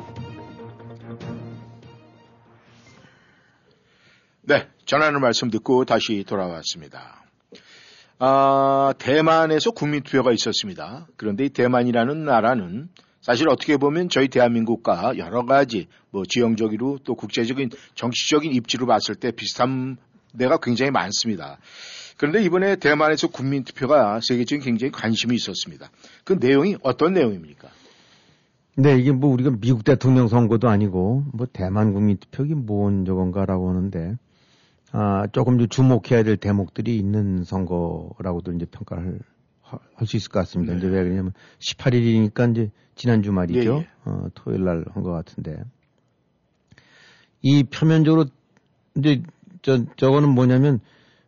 네, 4.41 4.67
전하는 4.85 5.21
말씀 5.21 5.49
듣고 5.49 5.85
다시 5.85 6.25
돌아왔습니다. 6.27 7.23
아, 8.19 8.93
대만에서 8.99 9.71
국민 9.71 10.03
투표가 10.03 10.33
있었습니다. 10.33 11.07
그런데 11.15 11.45
이 11.45 11.49
대만이라는 11.49 12.25
나라는 12.25 12.89
사실 13.25 13.49
어떻게 13.49 13.77
보면 13.77 14.09
저희 14.09 14.27
대한민국과 14.27 15.17
여러 15.17 15.45
가지 15.45 15.87
뭐 16.11 16.25
지형적으로 16.29 16.99
또 17.03 17.15
국제적인 17.15 17.71
정치적인 17.95 18.53
입지로 18.53 18.85
봤을 18.85 19.15
때 19.15 19.31
비슷한 19.31 19.97
데가 20.37 20.59
굉장히 20.61 20.91
많습니다. 20.91 21.57
그런데 22.17 22.43
이번에 22.43 22.75
대만에서 22.75 23.29
국민투표가 23.29 24.19
세계적인 24.21 24.63
굉장히 24.63 24.91
관심이 24.91 25.33
있었습니다. 25.33 25.89
그 26.23 26.33
내용이 26.33 26.75
어떤 26.83 27.13
내용입니까? 27.13 27.67
네, 28.75 28.95
이게 28.95 29.11
뭐 29.11 29.31
우리가 29.31 29.57
미국 29.59 29.83
대통령 29.83 30.27
선거도 30.27 30.69
아니고 30.69 31.23
뭐 31.33 31.47
대만 31.51 31.93
국민 31.93 32.17
투표기 32.17 32.53
뭔 32.53 33.05
저건가라고 33.05 33.69
하는데 33.69 34.19
아, 34.91 35.25
조금 35.31 35.57
좀 35.57 35.67
주목해야 35.67 36.21
될 36.21 36.37
대목들이 36.37 36.95
있는 36.95 37.43
선거라고도 37.43 38.51
이제 38.51 38.65
평가를 38.65 39.19
할 39.95 40.07
수 40.07 40.17
있을 40.17 40.29
것 40.29 40.39
같습니다. 40.39 40.73
네. 40.73 40.79
이제 40.79 40.87
왜 40.87 41.03
그러냐면 41.03 41.33
18일이니까 41.59 42.51
이제 42.51 42.71
지난 42.95 43.23
주말이죠. 43.23 43.73
예, 43.73 43.77
예. 43.79 43.87
어, 44.05 44.27
토요일 44.35 44.63
날 44.63 44.85
한 44.93 45.03
것 45.03 45.11
같은데 45.11 45.57
이 47.41 47.63
표면적으로 47.63 48.25
이제 48.95 49.21
저 49.61 49.83
저거는 49.95 50.29
뭐냐면 50.29 50.79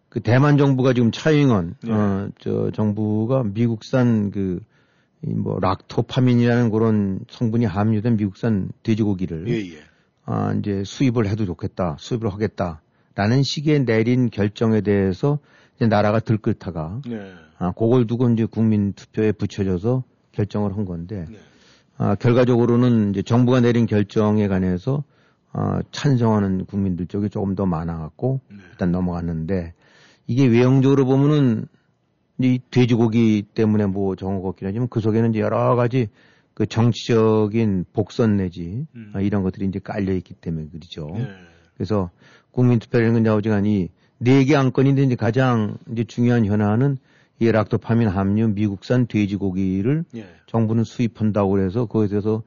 그 0.09 0.21
대만 0.21 0.57
정부가 0.57 0.93
지금 0.93 1.11
차잉원 1.11 1.75
네. 1.83 1.91
어, 1.91 2.29
저 2.39 2.71
정부가 2.71 3.43
미국산 3.43 4.31
그이뭐 4.31 5.59
락토파민이라는 5.61 6.69
그런 6.71 7.19
성분이 7.29 7.65
함유된 7.65 8.17
미국산 8.17 8.69
돼지고기를 8.83 9.47
예, 9.49 9.73
예. 9.75 9.79
아, 10.25 10.53
이제 10.53 10.83
수입을 10.83 11.27
해도 11.27 11.45
좋겠다, 11.45 11.95
수입을 11.99 12.31
하겠다라는 12.33 13.43
식의 13.43 13.85
내린 13.85 14.29
결정에 14.29 14.81
대해서 14.81 15.39
이제 15.77 15.87
나라가 15.87 16.19
들끓다가 16.19 17.01
네. 17.07 17.33
아, 17.59 17.71
그걸 17.71 18.07
두고 18.07 18.29
이제 18.29 18.45
국민 18.45 18.93
투표에 18.93 19.31
붙여져서 19.31 20.03
결정을 20.31 20.75
한 20.75 20.85
건데 20.85 21.25
네. 21.29 21.37
아, 21.97 22.15
결과적으로는 22.15 23.11
이제 23.11 23.21
정부가 23.23 23.61
내린 23.61 23.85
결정에 23.85 24.47
관해서 24.47 25.03
아, 25.51 25.81
찬성하는 25.91 26.65
국민들 26.65 27.07
쪽이 27.07 27.29
조금 27.29 27.55
더 27.55 27.65
많아갖고 27.65 28.41
네. 28.49 28.57
일단 28.71 28.91
넘어갔는데 28.91 29.73
이게 30.27 30.45
외형적으로 30.45 31.05
보면은 31.05 31.67
이 32.39 32.59
돼지고기 32.69 33.43
때문에 33.55 33.87
뭐 33.87 34.15
정어 34.15 34.41
같긴 34.41 34.67
하지만 34.67 34.87
그 34.89 34.99
속에는 34.99 35.31
이제 35.31 35.39
여러 35.39 35.75
가지 35.75 36.09
그 36.53 36.67
정치적인 36.67 37.85
복선 37.93 38.37
내지 38.37 38.85
음. 38.95 39.11
아, 39.13 39.21
이런 39.21 39.41
것들이 39.41 39.65
이제 39.65 39.79
깔려 39.79 40.13
있기 40.13 40.35
때문에 40.35 40.67
그렇죠. 40.69 41.09
네. 41.15 41.27
그래서 41.75 42.11
국민투표라는 42.51 43.23
건 43.23 43.37
오지간이 43.37 43.89
네개 44.19 44.55
안건인데 44.55 45.03
이제 45.03 45.15
가장 45.15 45.77
이제 45.91 46.03
중요한 46.03 46.45
현안은 46.45 46.97
이 47.39 47.51
락토파민 47.51 48.07
함유 48.07 48.47
미국산 48.47 49.07
돼지고기를 49.07 50.05
예. 50.15 50.27
정부는 50.47 50.83
수입한다고 50.83 51.51
그래서 51.51 51.85
거기에 51.85 52.07
대해서 52.07 52.43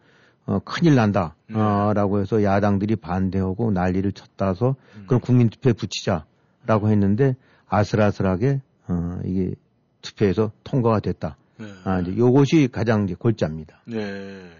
어, 0.47 0.59
큰일 0.65 0.97
난다. 0.97 1.37
네. 1.49 1.59
어, 1.59 1.93
라고 1.95 2.21
해서 2.21 2.43
야당들이 2.43 2.97
반대하고 2.97 3.71
난리를 3.71 4.11
쳤다서 4.13 4.75
음. 4.97 5.05
그럼 5.07 5.21
국민 5.21 5.49
투표에 5.49 5.73
붙이자라고 5.73 6.89
했는데 6.89 7.37
아슬아슬하게 7.69 8.61
어, 8.89 9.21
이게 9.25 9.55
투표에서 10.03 10.51
통과가 10.65 11.01
됐다. 11.01 11.37
네. 11.59 11.67
아, 11.85 12.01
이제 12.01 12.17
요것이 12.17 12.69
가장 12.73 13.05
이제 13.05 13.15
골자입니다. 13.15 13.83
네. 13.87 14.51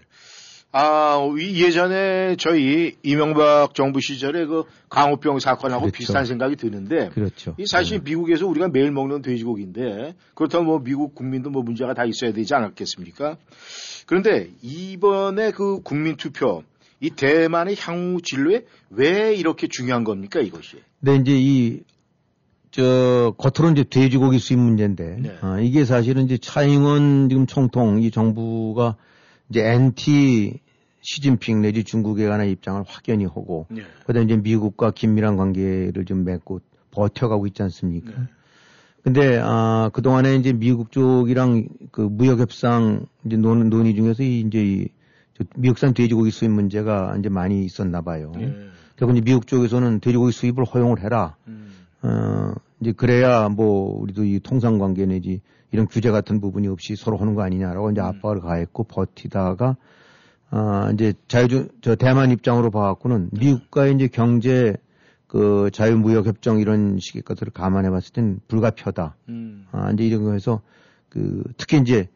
아, 0.73 1.19
이 1.37 1.63
예전에 1.63 2.35
저희 2.37 2.95
이명박 3.03 3.73
정부 3.73 3.99
시절에 3.99 4.45
그 4.45 4.63
강호병 4.89 5.39
사건하고 5.39 5.81
그렇죠. 5.81 5.97
비슷한 5.97 6.25
생각이 6.25 6.55
드는데 6.55 7.09
그렇죠. 7.09 7.55
이 7.57 7.65
사실 7.65 7.97
네. 8.03 8.11
미국에서 8.11 8.47
우리가 8.47 8.69
매일 8.69 8.91
먹는 8.91 9.21
돼지고기인데 9.21 10.15
그렇다면 10.33 10.67
뭐 10.67 10.79
미국 10.79 11.13
국민도 11.13 11.49
뭐 11.49 11.61
문제가 11.61 11.93
다 11.93 12.05
있어야 12.05 12.31
되지 12.31 12.53
않았겠습니까? 12.53 13.37
그런데 14.05 14.49
이번에 14.61 15.51
그 15.51 15.81
국민 15.81 16.15
투표 16.15 16.63
이 16.99 17.09
대만의 17.09 17.75
향후 17.79 18.21
진로에 18.21 18.65
왜 18.89 19.33
이렇게 19.35 19.67
중요한 19.67 20.03
겁니까 20.03 20.39
이것이? 20.39 20.77
근데 20.99 21.15
이제 21.17 21.31
이 21.37 21.91
저 22.71 23.33
겉으로 23.37 23.73
이제 23.73 23.83
돼지고기 23.83 24.39
수입 24.39 24.59
문제인데 24.59 25.17
네. 25.19 25.37
아, 25.41 25.59
이게 25.59 25.83
사실은 25.83 26.23
이제 26.23 26.37
차잉원 26.37 27.27
지금 27.29 27.45
총통 27.45 28.01
이 28.01 28.11
정부가 28.11 28.95
이제 29.51 29.61
NT 29.65 30.59
시진핑 31.01 31.61
내지 31.61 31.83
중국에 31.83 32.27
관한 32.27 32.47
입장을 32.47 32.81
확연히 32.87 33.25
하고 33.25 33.67
네. 33.69 33.81
그다음에 34.05 34.25
이제 34.25 34.37
미국과 34.37 34.91
긴밀한 34.91 35.35
관계를 35.35 36.05
좀 36.05 36.23
맺고 36.23 36.61
버텨가고 36.91 37.47
있지 37.47 37.61
않습니까? 37.63 38.11
네. 38.11 38.27
근데 39.03 39.39
아 39.43 39.89
그동안에 39.93 40.35
이제 40.35 40.53
미국 40.53 40.91
쪽이랑 40.91 41.67
그 41.91 42.01
무역 42.01 42.39
협상 42.39 43.07
이제 43.25 43.35
논, 43.35 43.69
논의 43.69 43.95
중에서 43.95 44.23
이 44.23 44.41
이제 44.41 44.63
이 44.63 44.87
미국산 45.55 45.93
돼지고기 45.93 46.29
수입 46.29 46.51
문제가 46.51 47.15
이제 47.17 47.27
많이 47.27 47.65
있었나 47.65 48.01
봐요. 48.01 48.31
예. 48.39 48.55
결국 48.95 49.17
이제 49.17 49.25
미국 49.25 49.47
쪽에서는 49.47 49.99
돼지고기 50.01 50.31
수입을 50.31 50.65
허용을 50.65 51.01
해라. 51.01 51.35
음. 51.47 51.71
어, 52.03 52.53
이제 52.79 52.91
그래야 52.91 53.49
뭐 53.49 53.99
우리도 53.99 54.23
이 54.23 54.39
통상 54.39 54.77
관계 54.77 55.07
내지 55.07 55.41
이런 55.71 55.87
규제 55.87 56.11
같은 56.11 56.41
부분이 56.41 56.67
없이 56.67 56.95
서로 56.95 57.17
하는 57.17 57.33
거 57.33 57.43
아니냐라고 57.43 57.91
이제 57.91 58.01
압박을 58.01 58.41
가했고 58.41 58.83
버티다가 58.83 59.77
아, 60.49 60.91
이제 60.93 61.13
자유주, 61.29 61.69
저 61.81 61.95
대만 61.95 62.31
입장으로 62.31 62.71
봐갖고는 62.71 63.29
미국과의 63.31 63.95
이제 63.95 64.07
경제 64.07 64.75
그 65.27 65.69
자유무역 65.71 66.25
협정 66.25 66.59
이런 66.59 66.99
식의 66.99 67.21
것들을 67.21 67.53
감안해 67.53 67.89
봤을 67.89 68.11
땐 68.11 68.41
불가피하다. 68.49 69.15
음. 69.29 69.65
아, 69.71 69.91
이제 69.91 70.05
이런 70.05 70.25
거에서 70.25 70.61
그 71.07 71.43
특히 71.55 71.77
이제 71.77 72.09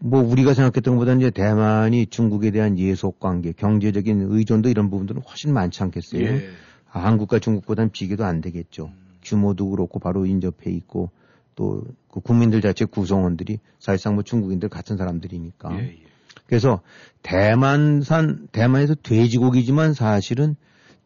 뭐 0.00 0.22
우리가 0.22 0.54
생각했던 0.54 0.94
것보다는 0.94 1.20
이제 1.20 1.30
대만이 1.30 2.06
중국에 2.06 2.50
대한 2.50 2.78
예속 2.78 3.20
관계, 3.20 3.52
경제적인 3.52 4.28
의존도 4.30 4.70
이런 4.70 4.88
부분들은 4.88 5.20
훨씬 5.20 5.52
많지 5.52 5.82
않겠어요. 5.82 6.22
예. 6.22 6.48
아, 6.90 7.00
한국과 7.00 7.38
중국보다는 7.38 7.90
비교도 7.90 8.24
안 8.24 8.40
되겠죠. 8.40 8.90
규모도 9.22 9.68
그렇고 9.68 9.98
바로 9.98 10.24
인접해 10.24 10.70
있고 10.70 11.10
또 11.54 11.84
그 12.10 12.20
국민들 12.20 12.60
자체 12.60 12.84
구성원들이 12.84 13.58
사실상 13.78 14.14
뭐 14.14 14.22
중국인들 14.22 14.68
같은 14.68 14.98
사람들이니까. 14.98 15.74
예, 15.78 15.84
예. 15.88 15.98
그래서 16.46 16.82
대만산 17.22 18.48
대만에서 18.52 18.94
돼지고기지만 19.02 19.94
사실은 19.94 20.56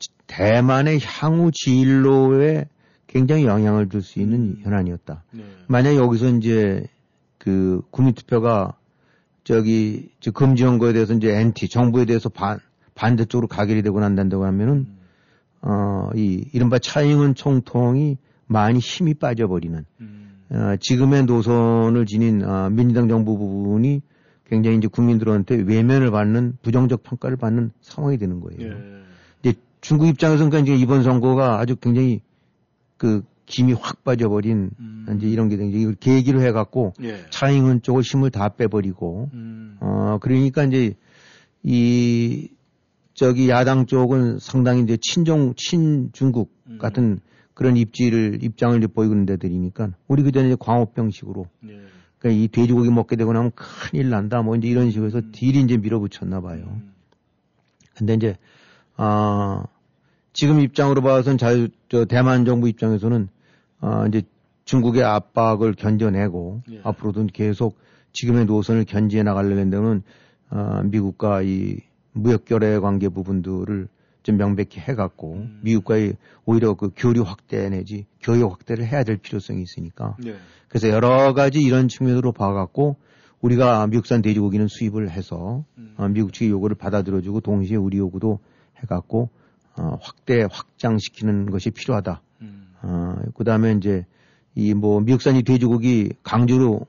지- 0.00 0.08
대만의 0.26 0.98
향후 1.00 1.50
진로에 1.52 2.66
굉장히 3.06 3.44
영향을 3.44 3.88
줄 3.88 4.02
수 4.02 4.18
있는 4.18 4.58
현안이었다. 4.62 5.22
네. 5.30 5.44
만약 5.68 5.94
여기서 5.94 6.28
이제 6.30 6.84
그 7.38 7.82
국민투표가 7.92 8.74
저기 9.44 10.10
저 10.18 10.32
금지한 10.32 10.78
거에 10.78 10.92
대해서 10.92 11.14
이제 11.14 11.32
NT 11.32 11.68
정부에 11.68 12.04
대해서 12.04 12.28
반 12.28 12.58
반대쪽으로 12.96 13.46
가결이 13.46 13.82
되고 13.82 14.00
난다고 14.00 14.44
하면은 14.44 14.88
어이 15.60 16.48
이른바 16.52 16.78
차잉은 16.80 17.36
총통이 17.36 18.18
많이 18.46 18.78
힘이 18.80 19.14
빠져버리는 19.14 19.84
음. 20.00 20.25
어, 20.50 20.76
지금의 20.80 21.24
노선을 21.24 22.06
지닌 22.06 22.44
어, 22.44 22.70
민주당 22.70 23.08
정부 23.08 23.36
부분이 23.38 24.02
굉장히 24.48 24.76
이제 24.76 24.86
국민들한테 24.88 25.56
외면을 25.56 26.10
받는 26.10 26.58
부정적 26.62 27.02
평가를 27.02 27.36
받는 27.36 27.72
상황이 27.80 28.16
되는 28.16 28.40
거예요. 28.40 28.72
예. 28.72 28.76
이제 29.42 29.58
중국 29.80 30.06
입장에서는 30.06 30.50
그러니까 30.50 30.72
이제 30.72 30.80
이번 30.80 31.02
선거가 31.02 31.58
아주 31.58 31.76
굉장히 31.76 32.20
그 32.96 33.22
김이 33.46 33.72
확 33.72 34.04
빠져버린 34.04 34.70
음. 34.78 35.06
이제 35.16 35.28
이런 35.28 35.48
게 35.48 35.54
이제 35.56 35.78
이걸 35.78 35.94
계기로 35.94 36.42
해갖고 36.42 36.94
예. 37.02 37.24
차잉은 37.30 37.82
쪽을 37.82 38.02
힘을 38.02 38.30
다 38.30 38.48
빼버리고 38.48 39.30
음. 39.34 39.76
어 39.80 40.18
그러니까 40.20 40.64
이제 40.64 40.94
이 41.62 42.48
저기 43.14 43.48
야당 43.48 43.86
쪽은 43.86 44.38
상당히 44.40 44.82
이제 44.82 44.96
친중 45.00 45.54
친중국 45.56 46.52
음. 46.68 46.78
같은 46.78 47.20
그런 47.56 47.78
입지를 47.78 48.40
입장을 48.42 48.76
이제 48.76 48.86
보이고 48.86 49.14
있는 49.14 49.24
데들이니까 49.24 49.92
우리 50.08 50.22
그전에 50.22 50.48
이제 50.48 50.56
광우병식으로 50.60 51.46
예. 51.68 51.80
그러니까 52.18 52.42
이 52.42 52.48
돼지고기 52.48 52.90
먹게 52.90 53.16
되고 53.16 53.32
나면 53.32 53.52
큰일 53.54 54.10
난다 54.10 54.42
뭐 54.42 54.56
이제 54.56 54.68
이런 54.68 54.90
식으로 54.90 55.06
해서 55.06 55.22
딜이 55.32 55.62
이제 55.62 55.78
밀어붙였나 55.78 56.42
봐요. 56.42 56.64
음. 56.68 56.92
근데 57.96 58.12
이제 58.12 58.36
아 58.96 59.64
지금 60.34 60.60
입장으로 60.60 61.00
봐서는 61.00 61.38
자유 61.38 61.68
저 61.88 62.04
대만 62.04 62.44
정부 62.44 62.68
입장에서는 62.68 63.28
아 63.80 64.06
이제 64.06 64.20
중국의 64.66 65.02
압박을 65.02 65.72
견뎌내고 65.72 66.60
예. 66.72 66.80
앞으로도 66.84 67.28
계속 67.32 67.78
지금의 68.12 68.44
노선을 68.44 68.84
견지해 68.84 69.22
나가려는 69.22 69.70
데는 69.70 70.02
아 70.50 70.82
미국과 70.82 71.40
이 71.40 71.78
무역 72.12 72.44
결의 72.44 72.82
관계 72.82 73.08
부분들을 73.08 73.88
좀 74.26 74.38
명백히 74.38 74.80
해갖고 74.80 75.34
음. 75.34 75.60
미국과의 75.62 76.16
오히려 76.46 76.74
그 76.74 76.90
교류 76.96 77.22
확대 77.22 77.68
내지 77.68 78.06
교역 78.20 78.50
확대를 78.50 78.84
해야 78.84 79.04
될 79.04 79.18
필요성이 79.18 79.62
있으니까 79.62 80.16
네. 80.18 80.34
그래서 80.68 80.88
여러 80.88 81.32
가지 81.32 81.60
이런 81.60 81.86
측면으로 81.86 82.32
봐갖고 82.32 82.96
우리가 83.40 83.86
미국산 83.86 84.22
돼지고기는 84.22 84.66
수입을 84.66 85.10
해서 85.10 85.64
음. 85.78 85.94
어, 85.96 86.08
미국 86.08 86.32
측의 86.32 86.50
요구를 86.50 86.74
받아들여주고 86.74 87.40
동시에 87.40 87.76
우리 87.76 87.98
요구도 87.98 88.40
해갖고 88.82 89.30
어, 89.78 89.98
확대 90.02 90.44
확장시키는 90.50 91.50
것이 91.50 91.70
필요하다. 91.70 92.20
음. 92.42 92.66
어, 92.82 93.14
그다음에 93.36 93.72
이제 93.72 94.06
이 94.56 94.74
뭐 94.74 95.00
미국산이 95.00 95.44
돼지고기 95.44 96.14
강제로 96.24 96.86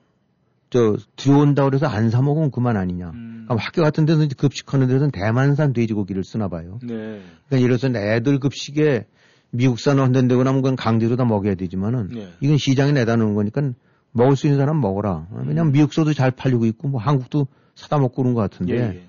저 0.71 0.97
들어온다 1.15 1.65
그래서 1.65 1.85
안 1.85 2.09
사 2.09 2.21
먹으면 2.23 2.49
그만 2.49 2.77
아니냐. 2.77 3.11
음. 3.47 3.55
그럼 3.55 3.57
학교 3.59 3.81
같은 3.81 4.05
데서 4.05 4.27
급식하는 4.37 4.87
데서는 4.87 5.11
대만산 5.11 5.73
돼지고기를 5.73 6.23
쓰나 6.23 6.47
봐요. 6.47 6.79
네. 6.83 7.21
그러니까 7.47 7.61
예를 7.63 7.77
들어서 7.77 7.97
애들 7.97 8.39
급식에 8.39 9.05
미국산 9.51 9.99
한다고 9.99 10.43
나면 10.43 10.61
그건 10.61 10.75
강제로 10.75 11.15
다 11.15 11.25
먹여야 11.25 11.55
되지만은 11.55 12.09
네. 12.09 12.27
이건 12.41 12.57
시장에 12.57 12.91
내다 12.91 13.15
놓은 13.15 13.33
거니까 13.33 13.71
먹을 14.11 14.35
수 14.35 14.47
있는 14.47 14.59
사람 14.59 14.81
먹어라. 14.81 15.27
왜냐면 15.45 15.71
미국서도 15.71 16.13
잘 16.13 16.31
팔리고 16.31 16.65
있고 16.65 16.89
뭐 16.89 17.01
한국도 17.01 17.47
사다 17.75 17.99
먹고 17.99 18.23
그런 18.23 18.33
것 18.33 18.41
같은데 18.41 18.73
예, 18.73 18.79
예. 18.79 19.01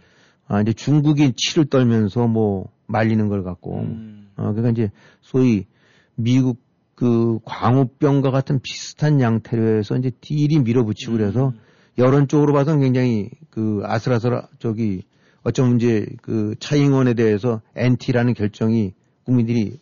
아 0.47 0.61
이제 0.61 0.73
중국이 0.73 1.33
치를 1.37 1.67
떨면서 1.67 2.27
뭐 2.27 2.69
말리는 2.87 3.29
걸 3.29 3.43
갖고 3.43 3.81
음. 3.81 4.29
어 4.37 4.53
그러니까 4.53 4.71
이제 4.71 4.91
소위 5.21 5.67
미국 6.15 6.61
그 6.95 7.39
광우병과 7.45 8.31
같은 8.31 8.61
비슷한 8.61 9.21
양태로 9.21 9.79
해서 9.79 9.97
이제 9.97 10.11
딜이 10.21 10.59
밀어붙이고 10.61 11.13
그래서 11.13 11.49
음. 11.49 11.61
여론 11.99 12.29
쪽으로 12.29 12.53
봐서는 12.53 12.81
굉장히 12.81 13.31
그 13.51 13.83
아슬아슬 13.85 14.43
저기 14.59 15.03
어쩌면 15.43 15.77
이제 15.77 16.07
그 16.23 16.55
차잉원에 16.61 17.15
대해서 17.15 17.61
NT라는 17.75 18.35
결정이 18.35 18.95
국민들이 19.25 19.79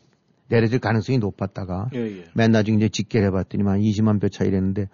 내려질 0.49 0.79
가능성이 0.79 1.19
높았다가 1.19 1.91
예, 1.95 1.99
예. 1.99 2.25
맨 2.35 2.53
나중에 2.53 2.77
이제 2.79 2.89
직계를 2.89 3.29
해봤더니만 3.29 3.81
20만 3.81 4.21
표 4.21 4.29
차이랬는데 4.29 4.89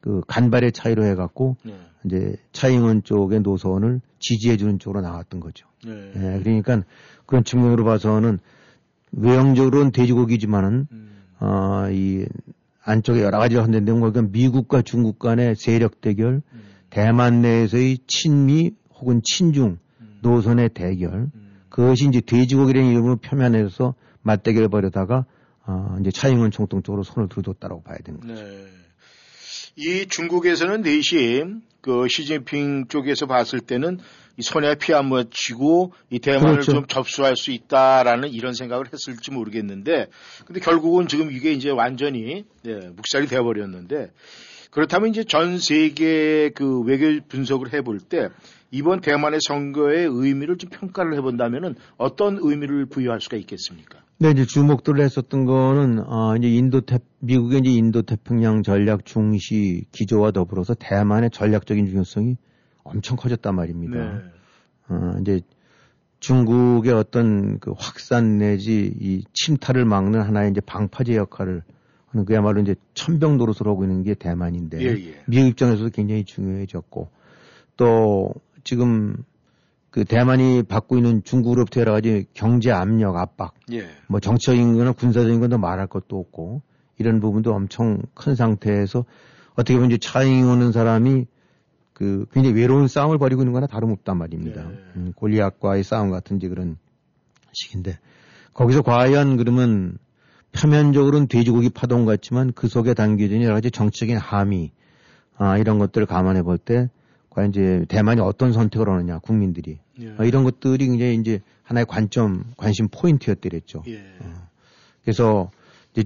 그 0.00 0.20
간발의 0.26 0.72
차이로 0.72 1.04
해갖고 1.04 1.56
네. 1.64 1.74
이제 2.04 2.36
차잉원 2.52 3.02
쪽의 3.02 3.40
노선을 3.40 4.00
지지해주는 4.20 4.78
쪽으로 4.78 5.00
나왔던 5.00 5.40
거죠. 5.40 5.66
네. 5.84 6.12
예, 6.14 6.40
그러니까 6.42 6.82
그런 7.26 7.42
측면으로 7.42 7.84
봐서는 7.84 8.38
외형적으로는 9.12 9.92
돼지고기지만은 9.92 10.86
음. 10.92 11.08
어, 11.40 11.88
이 11.90 12.26
안쪽에 12.88 13.22
여러 13.22 13.38
가지가 13.38 13.62
한데데 13.62 13.92
그러니까 13.92 14.22
미국과 14.22 14.82
중국 14.82 15.18
간의 15.18 15.56
세력 15.56 16.00
대결, 16.00 16.42
음. 16.52 16.62
대만 16.90 17.42
내에서의 17.42 17.98
친미 18.06 18.72
혹은 18.94 19.20
친중 19.22 19.78
음. 20.00 20.18
노선의 20.22 20.70
대결, 20.70 21.28
음. 21.34 21.60
그것이 21.68 22.08
이제 22.08 22.20
돼지고기라는 22.20 22.90
이름으로 22.90 23.16
표면에서 23.16 23.94
맞대결을 24.22 24.68
벌여다가 24.68 25.26
어, 25.66 25.96
이제 26.00 26.10
차잉원 26.10 26.50
총통 26.50 26.82
쪽으로 26.82 27.02
손을 27.02 27.28
들어줬다라고 27.28 27.82
봐야 27.82 27.98
되는 27.98 28.20
거죠. 28.20 28.34
네. 28.34 28.66
이 29.76 30.06
중국에서는 30.06 30.80
내심 30.80 31.60
그 31.82 32.08
시진핑 32.08 32.86
쪽에서 32.88 33.26
봤을 33.26 33.60
때는 33.60 33.98
이 34.38 34.42
손에 34.42 34.76
피 34.76 34.92
안 34.94 35.06
묻히고 35.06 35.92
이 36.10 36.20
대만을 36.20 36.52
그렇죠. 36.52 36.72
좀 36.72 36.86
접수할 36.86 37.36
수 37.36 37.50
있다라는 37.50 38.30
이런 38.30 38.54
생각을 38.54 38.86
했을지 38.92 39.32
모르겠는데 39.32 40.06
근데 40.46 40.60
결국은 40.60 41.08
지금 41.08 41.30
이게 41.32 41.52
이제 41.52 41.70
완전히 41.70 42.44
예, 42.66 42.74
묵살이 42.94 43.26
되어버렸는데 43.26 44.10
그렇다면 44.70 45.10
이제 45.10 45.24
전 45.24 45.58
세계 45.58 46.50
그 46.54 46.80
외교 46.82 47.20
분석을 47.28 47.72
해볼 47.72 47.98
때 48.00 48.28
이번 48.70 49.00
대만의 49.00 49.40
선거의 49.46 50.06
의미를 50.06 50.56
좀 50.58 50.70
평가를 50.70 51.16
해본다면은 51.16 51.74
어떤 51.96 52.38
의미를 52.40 52.86
부여할 52.86 53.20
수가 53.20 53.36
있겠습니까? 53.38 53.98
네, 54.18 54.30
이제 54.32 54.44
주목들을 54.44 55.02
했었던 55.02 55.44
거는, 55.46 56.00
어, 56.00 56.36
이제 56.36 56.48
인도 56.48 56.80
태, 56.80 56.98
미국의 57.20 57.60
이제 57.60 57.70
인도 57.70 58.02
태평양 58.02 58.62
전략 58.62 59.06
중시 59.06 59.84
기조와 59.92 60.32
더불어서 60.32 60.74
대만의 60.74 61.30
전략적인 61.32 61.86
중요성이 61.86 62.36
엄청 62.84 63.16
커졌단 63.16 63.54
말입니다. 63.54 63.96
네. 63.96 64.22
어, 64.88 65.16
이제 65.20 65.40
중국의 66.20 66.92
어떤 66.92 67.58
그 67.58 67.72
확산 67.76 68.38
내지 68.38 68.92
이 69.00 69.24
침탈을 69.32 69.84
막는 69.84 70.20
하나의 70.20 70.50
이제 70.50 70.60
방파제 70.60 71.14
역할을 71.16 71.62
하는 72.08 72.24
그야말로 72.24 72.60
이제 72.60 72.74
천병 72.94 73.36
노릇을 73.36 73.66
하고 73.66 73.84
있는 73.84 74.02
게 74.02 74.14
대만인데 74.14 74.80
예, 74.80 74.86
예. 74.86 75.22
미국 75.26 75.48
입장에서도 75.48 75.90
굉장히 75.90 76.24
중요해졌고 76.24 77.08
또 77.76 78.32
지금 78.64 79.16
그 79.90 80.04
대만이 80.04 80.64
받고 80.64 80.96
있는 80.96 81.22
중국으로부터 81.22 81.80
여러 81.80 81.92
가지 81.92 82.26
경제 82.34 82.70
압력 82.70 83.16
압박 83.16 83.54
예. 83.72 83.86
뭐 84.08 84.20
정치적인 84.20 84.76
거나 84.76 84.92
군사적인 84.92 85.40
건 85.40 85.50
더 85.50 85.58
말할 85.58 85.86
것도 85.86 86.18
없고 86.18 86.62
이런 86.98 87.20
부분도 87.20 87.54
엄청 87.54 88.02
큰 88.14 88.34
상태에서 88.34 89.04
어떻게 89.52 89.74
보면 89.74 89.90
이제 89.90 89.98
차잉 89.98 90.48
오는 90.48 90.72
사람이 90.72 91.26
그 91.98 92.26
굉장히 92.32 92.54
외로운 92.54 92.86
싸움을 92.86 93.18
벌이고 93.18 93.42
있는 93.42 93.52
거나 93.52 93.66
다름없단 93.66 94.16
말입니다. 94.16 94.62
네. 94.62 94.78
음, 94.96 95.12
골리앗과의 95.16 95.82
싸움 95.82 96.10
같은지 96.10 96.48
그런 96.48 96.76
식인데 97.52 97.98
거기서 98.54 98.82
과연 98.82 99.36
그러면 99.36 99.98
표면적으로는 100.52 101.26
돼지고기 101.26 101.70
파동 101.70 102.04
같지만 102.04 102.52
그 102.52 102.68
속에 102.68 102.94
담겨져 102.94 103.34
있는 103.34 103.46
여러 103.46 103.54
가지 103.56 103.72
정치적인 103.72 104.16
함의 104.16 104.70
아, 105.36 105.58
이런 105.58 105.78
것들을 105.78 106.06
감안해 106.06 106.42
볼 106.42 106.58
때 106.58 106.88
과연 107.30 107.50
이제 107.50 107.84
대만이 107.88 108.20
어떤 108.20 108.52
선택을 108.52 108.88
하느냐 108.88 109.18
국민들이 109.18 109.80
예. 110.00 110.14
아, 110.18 110.24
이런 110.24 110.44
것들이 110.44 110.86
굉장히 110.86 111.16
이제 111.16 111.40
하나의 111.64 111.84
관점 111.86 112.44
관심 112.56 112.88
포인트였더랬죠. 112.88 113.82
예. 113.88 114.04
그래서 115.02 115.50
이제 115.92 116.04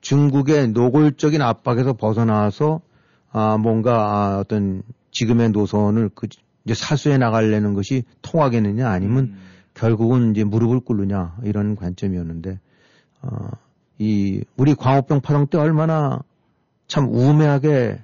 중국의 0.00 0.68
노골적인 0.68 1.42
압박에서 1.42 1.92
벗어나서 1.92 2.80
아 3.30 3.58
뭔가 3.58 3.94
아, 3.96 4.38
어떤 4.38 4.82
지금의 5.18 5.50
노선을 5.50 6.10
그 6.14 6.28
이제 6.64 6.74
사수해 6.74 7.18
나가려는 7.18 7.74
것이 7.74 8.04
통하겠느냐 8.22 8.88
아니면 8.88 9.24
음. 9.24 9.38
결국은 9.74 10.30
이제 10.30 10.44
무릎을 10.44 10.80
꿇느냐 10.80 11.36
이런 11.42 11.74
관점이었는데 11.74 12.60
어, 13.22 13.48
이 13.98 14.44
우리 14.56 14.74
광우병 14.76 15.20
파동 15.20 15.48
때 15.48 15.58
얼마나 15.58 16.20
참 16.86 17.12
우매하게 17.12 17.98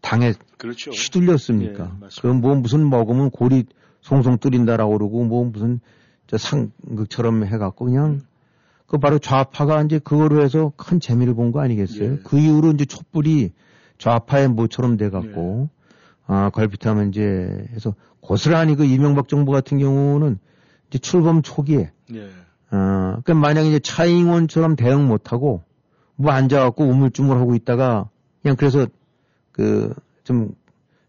당해 0.00 0.32
그렇죠. 0.56 0.90
휘둘렸습니까? 0.90 1.84
예, 1.84 2.00
맞습니다. 2.00 2.40
그뭐 2.40 2.54
무슨 2.56 2.88
먹으면 2.88 3.30
골이 3.30 3.64
송송 4.00 4.38
뚫린다라고 4.38 4.96
그러고 4.96 5.24
뭐 5.24 5.44
무슨 5.44 5.80
저 6.26 6.38
상극처럼 6.38 7.44
해갖고 7.44 7.84
그냥 7.84 8.22
그 8.86 8.96
바로 8.96 9.18
좌파가 9.18 9.82
이제 9.82 9.98
그거로 9.98 10.42
해서 10.42 10.72
큰 10.76 10.98
재미를 10.98 11.34
본 11.34 11.52
거 11.52 11.60
아니겠어요? 11.60 12.12
예. 12.12 12.18
그 12.24 12.38
이후로 12.38 12.70
이제 12.72 12.86
촛불이 12.86 13.52
좌파의 13.98 14.48
모처럼 14.48 14.96
돼갖고 14.96 15.68
아 16.26 16.50
걸핏하면 16.50 17.10
이제 17.10 17.66
해서 17.72 17.94
고스란히 18.20 18.76
그 18.76 18.84
이명박 18.84 19.28
정부 19.28 19.52
같은 19.52 19.78
경우는 19.78 20.38
이제 20.88 20.98
출범 20.98 21.42
초기에 21.42 21.92
예. 22.14 22.28
어, 22.70 23.20
그 23.24 23.32
만약에 23.32 23.68
이제 23.68 23.78
차잉원처럼 23.78 24.76
대응 24.76 25.06
못하고 25.06 25.62
뭐 26.16 26.32
앉아갖고 26.32 26.84
우물쭈물하고 26.84 27.54
있다가 27.54 28.08
그냥 28.42 28.56
그래서 28.56 28.86
그 29.52 29.94
좀 30.24 30.54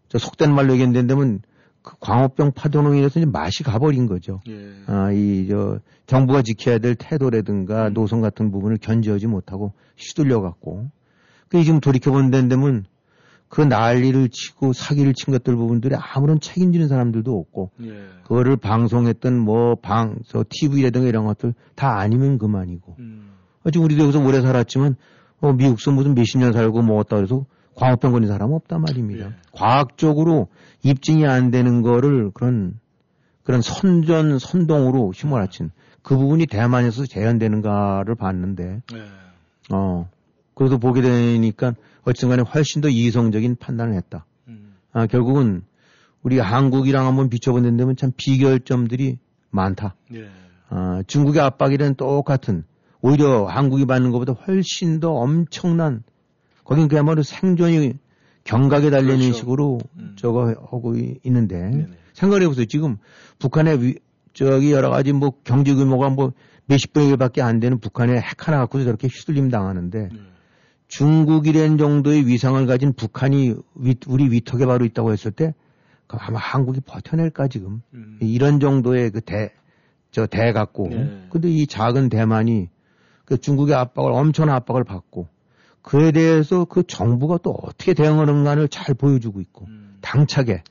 저 0.08 0.18
속된 0.18 0.54
말로 0.54 0.72
얘기한다면 0.74 1.40
그 1.82 1.94
광우병 2.00 2.52
파동으로 2.52 2.94
인해서 2.94 3.20
이제 3.20 3.26
맛이 3.26 3.62
가버린 3.62 4.06
거죠. 4.06 4.40
예. 4.48 4.72
아, 4.86 5.10
이, 5.12 5.46
저, 5.48 5.80
정부가 6.06 6.42
지켜야 6.42 6.78
될 6.78 6.94
태도라든가 6.96 7.90
노선 7.90 8.20
같은 8.20 8.50
부분을 8.50 8.78
견제하지 8.78 9.26
못하고 9.26 9.72
휘둘려 9.96 10.40
갖고. 10.40 10.88
그 11.48 11.62
지금 11.62 11.80
돌이켜 11.80 12.10
본다면 12.10 12.86
그 13.48 13.60
난리를 13.60 14.28
치고 14.28 14.72
사기를 14.72 15.14
친 15.14 15.32
것들 15.32 15.56
부분들이 15.56 15.94
아무런 15.96 16.40
책임지는 16.40 16.88
사람들도 16.88 17.38
없고 17.38 17.70
예. 17.82 17.92
그거를 18.24 18.56
방송했던 18.56 19.38
뭐 19.38 19.76
방, 19.76 20.18
저 20.26 20.44
TV라든가 20.48 21.06
이런 21.08 21.24
것들 21.26 21.54
다 21.74 21.98
아니면 21.98 22.38
그만이고. 22.38 22.96
음. 22.98 23.32
아직 23.64 23.80
우리도 23.80 24.04
여기서 24.04 24.24
오래 24.24 24.40
살았지만 24.40 24.96
어, 25.40 25.52
미국서 25.52 25.90
무슨 25.90 26.14
몇십 26.14 26.38
년 26.40 26.52
살고 26.52 26.82
먹었다 26.82 27.16
그래서 27.16 27.46
광우병 27.74 28.12
걸린 28.12 28.28
사람은 28.28 28.54
없단 28.54 28.80
말입니다. 28.80 29.26
예. 29.26 29.32
과학적으로 29.52 30.48
입증이 30.82 31.26
안 31.26 31.50
되는 31.50 31.82
거를 31.82 32.30
그런 32.32 32.78
그런 33.42 33.60
선전 33.62 34.38
선동으로 34.38 35.12
휘몰아친 35.14 35.70
그 36.02 36.16
부분이 36.16 36.46
대만에서 36.46 37.06
재현되는가를 37.06 38.14
봤는데 38.14 38.82
예. 38.94 39.74
어 39.74 40.08
그래서 40.56 40.78
보게 40.78 41.02
되니까 41.02 41.74
어쨌든 42.04 42.30
간에 42.30 42.42
훨씬 42.42 42.80
더 42.80 42.88
이성적인 42.88 43.56
판단을 43.56 43.94
했다. 43.94 44.24
음. 44.48 44.74
아 44.92 45.06
결국은 45.06 45.62
우리 46.22 46.38
한국이랑 46.38 47.06
한번 47.06 47.28
비춰본다면 47.28 47.94
참 47.96 48.10
비결점들이 48.16 49.18
많다. 49.50 49.94
예. 50.14 50.28
아, 50.70 51.02
중국의 51.06 51.40
압박이란 51.42 51.94
똑같은 51.94 52.64
오히려 53.02 53.44
한국이 53.46 53.84
받는 53.84 54.10
것보다 54.10 54.32
훨씬 54.32 54.98
더 54.98 55.12
엄청난 55.12 56.02
거긴 56.64 56.88
그야말로 56.88 57.22
생존이 57.22 57.92
경각에 58.44 58.90
달리는 58.90 59.18
그렇죠. 59.18 59.32
식으로 59.34 59.78
음. 59.98 60.14
저거 60.16 60.48
하고 60.48 60.96
이- 60.96 61.18
있는데 61.22 61.58
네네. 61.70 61.86
생각해 62.14 62.48
보세요. 62.48 62.64
지금 62.64 62.96
북한의 63.38 63.82
위, 63.82 63.94
저기 64.32 64.72
여러 64.72 64.88
가지 64.90 65.12
뭐 65.12 65.32
경제 65.44 65.74
규모가 65.74 66.08
뭐 66.08 66.32
몇십 66.64 66.92
분의 66.94 67.10
일밖에 67.10 67.42
안 67.42 67.60
되는 67.60 67.78
북한의 67.78 68.16
핵 68.20 68.48
하나 68.48 68.58
갖고도 68.58 68.84
저렇게 68.84 69.06
휘둘림 69.08 69.50
당하는데 69.50 70.08
예. 70.12 70.18
중국이란 70.88 71.78
정도의 71.78 72.26
위상을 72.26 72.64
가진 72.66 72.92
북한이 72.92 73.54
위- 73.76 73.96
우리 74.06 74.30
위턱에 74.30 74.66
바로 74.66 74.84
있다고 74.84 75.12
했을 75.12 75.30
때 75.32 75.54
아마 76.08 76.38
한국이 76.38 76.80
버텨낼까 76.80 77.48
지금 77.48 77.82
음. 77.94 78.18
이런 78.20 78.60
정도의 78.60 79.10
그 79.10 79.20
대, 79.20 79.52
저 80.12 80.26
대 80.26 80.52
갖고. 80.52 80.88
네. 80.88 81.26
근데 81.30 81.48
이 81.50 81.66
작은 81.66 82.08
대만이 82.08 82.68
그 83.24 83.38
중국의 83.38 83.74
압박을, 83.74 84.12
엄청난 84.12 84.54
압박을 84.56 84.84
받고 84.84 85.28
그에 85.82 86.12
대해서 86.12 86.64
그 86.64 86.84
정부가 86.84 87.38
또 87.42 87.50
어떻게 87.50 87.92
대응하는가를 87.94 88.68
잘 88.68 88.94
보여주고 88.94 89.40
있고 89.40 89.66
음. 89.66 89.98
당차게 90.00 90.62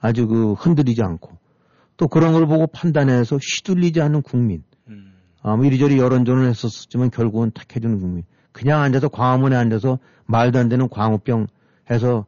아주 0.00 0.26
그 0.26 0.52
흔들리지 0.54 1.02
않고 1.02 1.36
또 1.98 2.08
그런 2.08 2.32
걸 2.32 2.46
보고 2.46 2.66
판단해서 2.66 3.36
휘둘리지 3.36 4.00
않는 4.00 4.22
국민. 4.22 4.62
음. 4.88 5.12
아, 5.42 5.56
뭐 5.56 5.66
이리저리 5.66 5.98
여론전을 5.98 6.46
했었지만 6.48 7.10
결국은 7.10 7.50
택해주는 7.50 8.00
국민. 8.00 8.24
그냥 8.58 8.82
앉아서 8.82 9.08
광화문에 9.08 9.54
앉아서 9.54 10.00
말도 10.26 10.58
안 10.58 10.68
되는 10.68 10.88
광우병 10.88 11.46
해서 11.90 12.26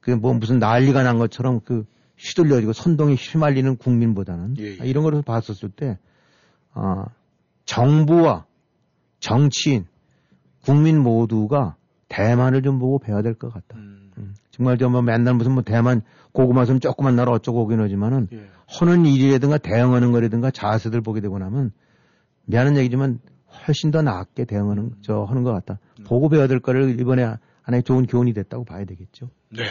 그 0.00 0.10
뭐 0.12 0.32
무슨 0.34 0.58
난리가 0.58 1.02
난 1.02 1.18
것처럼 1.18 1.60
그 1.64 1.84
휘둘려지고 2.16 2.72
선동에 2.72 3.14
휘말리는 3.14 3.76
국민보다는 3.76 4.54
예, 4.58 4.76
예. 4.76 4.80
아, 4.80 4.84
이런 4.84 5.02
걸 5.04 5.20
봤었을 5.20 5.68
때, 5.68 5.98
아, 6.72 7.06
정부와 7.66 8.46
정치인, 9.20 9.84
국민 10.64 11.00
모두가 11.02 11.74
대만을 12.08 12.62
좀 12.62 12.78
보고 12.78 12.98
배워야 12.98 13.20
될 13.22 13.34
것 13.34 13.52
같다. 13.52 13.76
음. 13.76 14.12
음, 14.18 14.34
정말 14.50 14.78
저뭐 14.78 15.02
맨날 15.02 15.34
무슨 15.34 15.52
뭐 15.52 15.62
대만 15.62 16.00
고구마 16.32 16.64
섬 16.64 16.80
조그만 16.80 17.16
나라 17.16 17.32
어쩌고 17.32 17.62
오긴 17.64 17.80
하지만은 17.80 18.28
예. 18.32 18.46
하는 18.66 19.04
일이라든가 19.04 19.58
대응하는 19.58 20.12
거라든가 20.12 20.50
자세들 20.50 21.02
보게 21.02 21.20
되고 21.20 21.38
나면 21.38 21.72
미안한 22.46 22.76
얘기지만 22.78 23.18
훨씬 23.66 23.90
더 23.90 24.02
낫게 24.02 24.44
대응하는 24.44 24.92
저 25.02 25.24
하는 25.24 25.42
것 25.42 25.52
같다. 25.52 25.78
보고 26.04 26.28
배워야 26.28 26.46
될 26.46 26.60
거를 26.60 26.98
이번에 27.00 27.34
하나의 27.62 27.82
좋은 27.82 28.06
교훈이 28.06 28.32
됐다고 28.32 28.64
봐야 28.64 28.84
되겠죠. 28.84 29.28
네. 29.50 29.64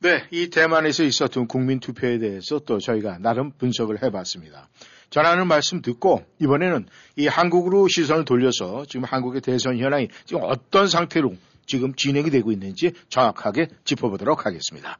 네, 0.00 0.22
이 0.30 0.48
대만에서 0.48 1.02
있었던 1.02 1.48
국민 1.48 1.80
투표에 1.80 2.18
대해서 2.18 2.60
또 2.60 2.78
저희가 2.78 3.18
나름 3.18 3.50
분석을 3.50 4.02
해봤습니다. 4.02 4.68
전하는 5.10 5.48
말씀 5.48 5.82
듣고 5.82 6.24
이번에는 6.40 6.86
이 7.16 7.26
한국으로 7.26 7.88
시선을 7.88 8.24
돌려서 8.24 8.84
지금 8.86 9.04
한국의 9.04 9.40
대선 9.40 9.78
현황이 9.78 10.08
지금 10.24 10.42
어떤 10.44 10.86
상태로 10.86 11.34
지금 11.66 11.94
진행이 11.94 12.30
되고 12.30 12.52
있는지 12.52 12.92
정확하게 13.08 13.68
짚어보도록 13.84 14.46
하겠습니다. 14.46 14.98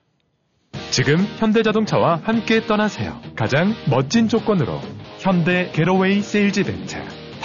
지금 0.90 1.18
현대자동차와 1.38 2.22
함께 2.24 2.66
떠나세요. 2.66 3.20
가장 3.36 3.74
멋진 3.88 4.28
조건으로 4.28 4.80
현대 5.18 5.70
Getaway 5.72 6.22
Sales 6.22 6.60
Event. 6.60 6.96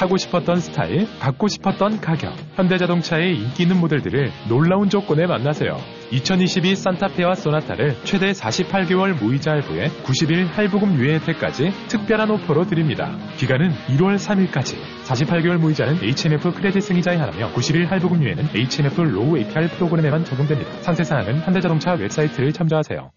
타고 0.03 0.17
싶었던 0.17 0.57
스타일, 0.57 1.07
받고 1.21 1.47
싶었던 1.47 2.01
가격. 2.01 2.33
현대자동차의 2.55 3.37
인기 3.37 3.63
있는 3.63 3.79
모델들을 3.79 4.33
놀라운 4.49 4.89
조건에 4.89 5.25
만나세요. 5.25 5.77
2022 6.11 6.75
산타페와 6.75 7.35
소나타를 7.35 7.95
최대 8.03 8.33
48개월 8.33 9.13
무이자 9.13 9.51
할부에 9.51 9.87
90일 10.03 10.51
할부금 10.51 10.95
유예 10.95 11.13
혜택까지 11.15 11.71
특별한 11.87 12.31
오퍼로 12.31 12.65
드립니다. 12.65 13.17
기간은 13.37 13.71
1월 13.95 14.17
3일까지. 14.17 14.75
48개월 15.05 15.57
무이자는 15.57 16.03
HMF 16.03 16.51
credit 16.51 16.83
승인자에 16.83 17.15
한하며 17.15 17.53
90일 17.53 17.87
할부금 17.87 18.21
유예는 18.23 18.49
HMF 18.53 19.03
low 19.03 19.37
APR 19.37 19.69
프로그램에만 19.69 20.25
적용됩니다. 20.25 20.69
상세 20.81 21.05
사항은 21.05 21.43
현대자동차 21.43 21.93
웹사이트를 21.93 22.51
참조하세요. 22.51 23.09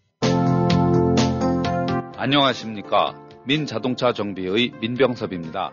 안녕하십니까. 2.16 3.14
민자동차 3.44 4.12
정비의 4.12 4.70
민병섭입니다. 4.80 5.72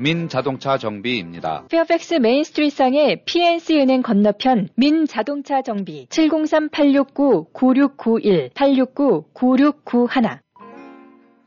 민자동차 0.00 0.78
정비입니다. 0.78 1.66
페어팩스 1.70 2.14
Main 2.14 2.42
Street상의 2.42 3.24
PNC 3.26 3.78
은행 3.78 4.02
건너편 4.02 4.68
민자동차 4.76 5.62
정비 5.62 6.06
703-869-9691 6.08 8.52
869-9691 8.54 10.38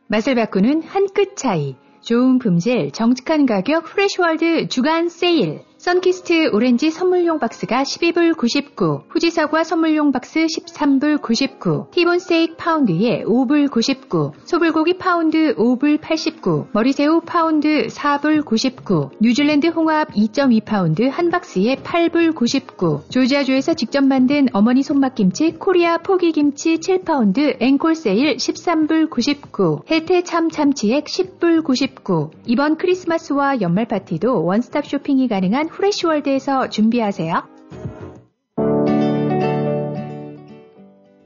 맛을 0.07 0.35
바꾸는 0.35 0.83
한 0.83 1.07
끗 1.13 1.35
차이. 1.35 1.75
좋은 2.01 2.37
품질, 2.37 2.91
정직한 2.91 3.45
가격 3.45 3.85
Fresh 3.85 4.26
World 4.26 4.67
주간 4.67 5.07
세일. 5.09 5.61
Sunkist 5.83 6.51
오렌지 6.53 6.91
선물용 6.91 7.39
박스가 7.39 7.83
12불 7.83 8.37
99, 8.37 9.03
후지사과 9.09 9.65
선물용 9.65 10.13
박스 10.13 10.45
13불 10.45 11.21
99, 11.21 11.87
티본 11.91 12.19
스테이크 12.19 12.55
파운드에 12.55 13.25
5불 13.25 13.69
99, 13.69 14.31
소불고기 14.45 14.97
파운드 14.97 15.53
5불 15.55 15.99
89, 15.99 16.67
머리새우 16.71 17.23
파운드 17.25 17.87
4불 17.87 18.45
99, 18.45 19.09
뉴질랜드 19.19 19.67
홍합 19.67 20.09
2.2파운드 20.13 21.09
한 21.09 21.29
박스에 21.29 21.75
8불 21.75 22.33
99, 22.33 23.01
조지아주에서 23.09 23.73
직접 23.73 24.05
만든 24.05 24.47
어머니 24.53 24.83
손맛김치 24.83 25.55
코리아 25.59 25.97
포기김치 25.97 26.77
7파운드 26.77 27.57
앵콜 27.59 27.95
세일 27.95 28.37
13불 28.37 29.09
99, 29.09 29.81
해태 29.91 30.23
참 30.23 30.49
참치액 30.49 31.03
10불 31.03 31.65
99, 31.65 32.31
이번 32.45 32.77
크리스마스와 32.77 33.59
연말 33.59 33.85
파티도 33.85 34.45
원스톱 34.45 34.85
쇼핑이 34.87 35.27
가능한 35.27 35.72
Fresh 35.73 36.08
World에서 36.08 36.69
준비하세요. 36.69 37.33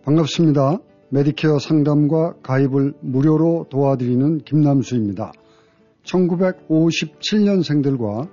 반갑습니다. 0.03 0.79
메디케어 1.09 1.59
상담과 1.59 2.37
가입을 2.41 2.95
무료로 3.01 3.67
도와드리는 3.69 4.39
김남수입니다. 4.39 5.31
1957년생들과 6.03 8.27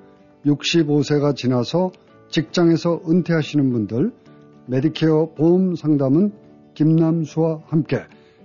65세가 0.46 1.36
지나서 1.36 1.90
직장에서 2.30 3.02
은퇴하시는 3.08 3.70
분들 3.70 4.12
메디케어 4.66 5.34
보험 5.34 5.74
상담은 5.74 6.32
김남수와 6.74 7.62
함께 7.66 7.98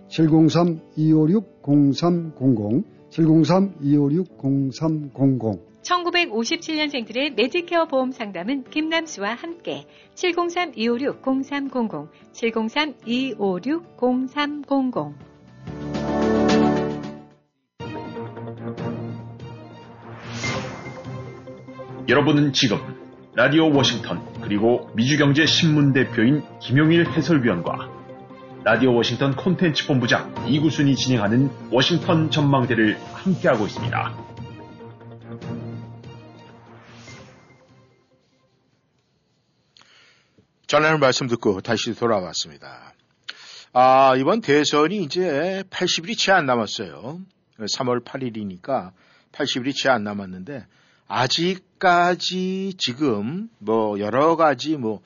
703-256-0300 0.10 2.84
703-256-0300 3.10 5.69
1957년생들의 5.84 7.36
메디케어 7.36 7.86
보험 7.86 8.12
상담은 8.12 8.64
김남수와 8.66 9.36
함께 9.36 9.86
703-256-0300, 10.16 12.10
703-256-0300. 12.34 15.14
여러분은 22.08 22.54
지금 22.54 22.78
라디오 23.36 23.72
워싱턴 23.72 24.24
그리고 24.42 24.90
미주경제신문 24.96 25.94
대표인 25.94 26.42
김용일 26.60 27.08
해설위원과 27.08 27.88
라디오 28.64 28.96
워싱턴 28.96 29.36
콘텐츠 29.36 29.86
본부장 29.88 30.34
이구순이 30.48 30.96
진행하는 30.96 31.52
워싱턴 31.72 32.32
전망대를 32.32 32.98
함께하고 33.14 33.66
있습니다. 33.66 34.39
전하는 40.70 41.00
말씀 41.00 41.26
듣고 41.26 41.62
다시 41.62 41.96
돌아왔습니다. 41.96 42.94
아, 43.74 44.16
이번 44.18 44.40
대선이 44.40 45.02
이제 45.02 45.64
80일이 45.72 46.16
채 46.16 46.32
안 46.32 46.46
남았어요. 46.46 47.22
3월 47.58 48.06
8일이니까 48.06 48.92
80일이 49.32 49.76
채 49.76 49.90
안 49.90 50.04
남았는데, 50.04 50.68
아직까지 51.08 52.76
지금 52.78 53.50
뭐 53.58 54.00
여러 54.00 54.36
가지 54.36 54.78
뭐 54.78 55.02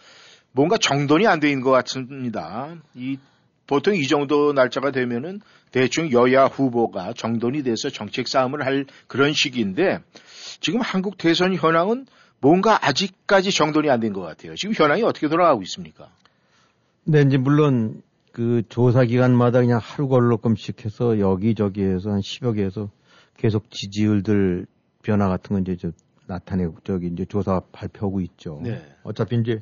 뭔가 0.52 0.78
정돈이 0.78 1.28
안 1.28 1.40
돼 1.40 1.48
있는 1.48 1.64
것 1.64 1.72
같습니다. 1.72 2.76
이 2.94 3.18
보통 3.66 3.96
이 3.96 4.06
정도 4.10 4.52
날짜가 4.52 4.92
되면은 4.92 5.40
대충 5.72 6.12
여야 6.12 6.44
후보가 6.44 7.14
정돈이 7.14 7.64
돼서 7.64 7.90
정책 7.90 8.28
싸움을 8.28 8.66
할 8.66 8.86
그런 9.08 9.32
시기인데 9.32 10.00
지금 10.60 10.82
한국 10.82 11.18
대선 11.18 11.56
현황은 11.56 12.06
뭔가 12.44 12.86
아직까지 12.86 13.52
정돈이 13.52 13.90
안 13.90 14.00
된 14.00 14.14
것 14.14 14.22
같아요. 14.22 14.56
지금 14.56 14.76
현황이 14.76 15.02
어떻게 15.04 15.28
돌아가고 15.30 15.62
있습니까? 15.64 16.10
네, 17.06 17.22
이제 17.22 17.38
물론 17.38 18.02
그 18.34 18.64
조사 18.70 19.06
기간마다 19.06 19.62
그냥 19.62 19.80
하루 19.82 20.08
걸로끔씩 20.08 20.84
해서 20.86 21.20
여기저기에서 21.20 22.12
한 22.12 22.20
10여 22.20 22.56
개에서 22.56 22.90
계속 23.38 23.72
지지율들 23.72 24.66
변화 25.04 25.28
같은 25.30 25.54
건 25.56 25.62
이제 25.62 25.76
저 25.78 25.92
나타내고 26.28 26.78
저기 26.84 27.08
이제 27.08 27.26
조사 27.26 27.62
발표하고 27.72 28.22
있죠. 28.22 28.60
네. 28.64 28.84
어차피 29.04 29.38
이제 29.38 29.62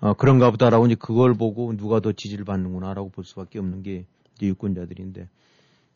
어, 0.00 0.14
그런가 0.14 0.50
보다라고 0.50 0.86
이제 0.86 0.94
그걸 0.98 1.34
보고 1.34 1.76
누가 1.76 2.00
더 2.00 2.12
지지를 2.12 2.44
받는구나라고 2.44 3.10
볼 3.10 3.24
수밖에 3.24 3.58
없는 3.58 3.82
게 3.82 4.04
이제 4.36 4.46
유권자들인데 4.46 5.28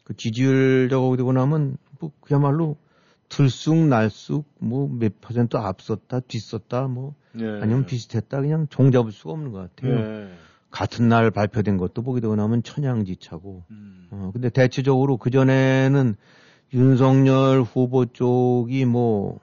그 0.04 0.16
지지율 0.16 0.88
저거 0.90 1.16
되고 1.16 1.32
나면 1.32 1.76
뭐 2.00 2.10
그야말로 2.20 2.76
들쑥날쑥 3.30 4.44
뭐 4.58 4.88
몇 4.88 5.20
퍼센트 5.20 5.56
앞섰다 5.56 6.20
뒤섰다 6.20 6.88
뭐 6.88 7.14
네. 7.32 7.46
아니면 7.62 7.86
비슷했다 7.86 8.40
그냥 8.40 8.66
종잡을 8.68 9.12
수가 9.12 9.32
없는 9.32 9.52
것 9.52 9.74
같아요. 9.74 9.98
네. 9.98 10.28
같은 10.70 11.08
날 11.08 11.30
발표된 11.30 11.78
것도 11.78 12.02
보게 12.02 12.20
되고 12.20 12.36
나면 12.36 12.62
천양지차고. 12.62 13.64
음. 13.70 14.08
어, 14.10 14.30
근데 14.32 14.50
대체적으로 14.50 15.16
그 15.16 15.30
전에는 15.30 16.14
윤석열 16.74 17.62
후보 17.62 18.06
쪽이 18.06 18.84
뭐 18.84 19.40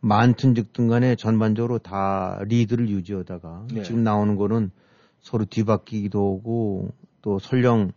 많든 0.00 0.54
적든 0.54 0.88
간에 0.88 1.16
전반적으로 1.16 1.78
다 1.78 2.38
리드를 2.44 2.88
유지하다가 2.88 3.66
네. 3.72 3.82
지금 3.82 4.04
나오는 4.04 4.36
거는 4.36 4.70
서로 5.20 5.44
뒤바뀌기도 5.44 6.38
하고 6.38 6.90
또 7.22 7.38
설령 7.38 7.92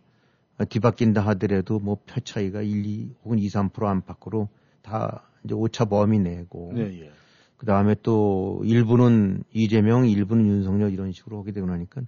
뒤바뀐다 0.68 1.20
하더라도 1.20 1.78
뭐 1.78 1.98
표 2.06 2.20
차이가 2.20 2.62
1, 2.62 2.86
2 2.86 3.10
혹은 3.24 3.38
2, 3.38 3.46
3% 3.48 3.84
안팎으로 3.84 4.48
다 4.88 5.22
이제 5.44 5.54
오차 5.54 5.84
범위 5.86 6.18
내고 6.18 6.72
네, 6.74 7.02
예. 7.02 7.10
그 7.56 7.66
다음에 7.66 7.94
또 8.02 8.60
일부는 8.64 9.42
이재명, 9.52 10.08
일부는 10.08 10.46
윤석열 10.46 10.92
이런 10.92 11.12
식으로 11.12 11.40
하게 11.40 11.52
되고 11.52 11.66
나니까 11.66 12.02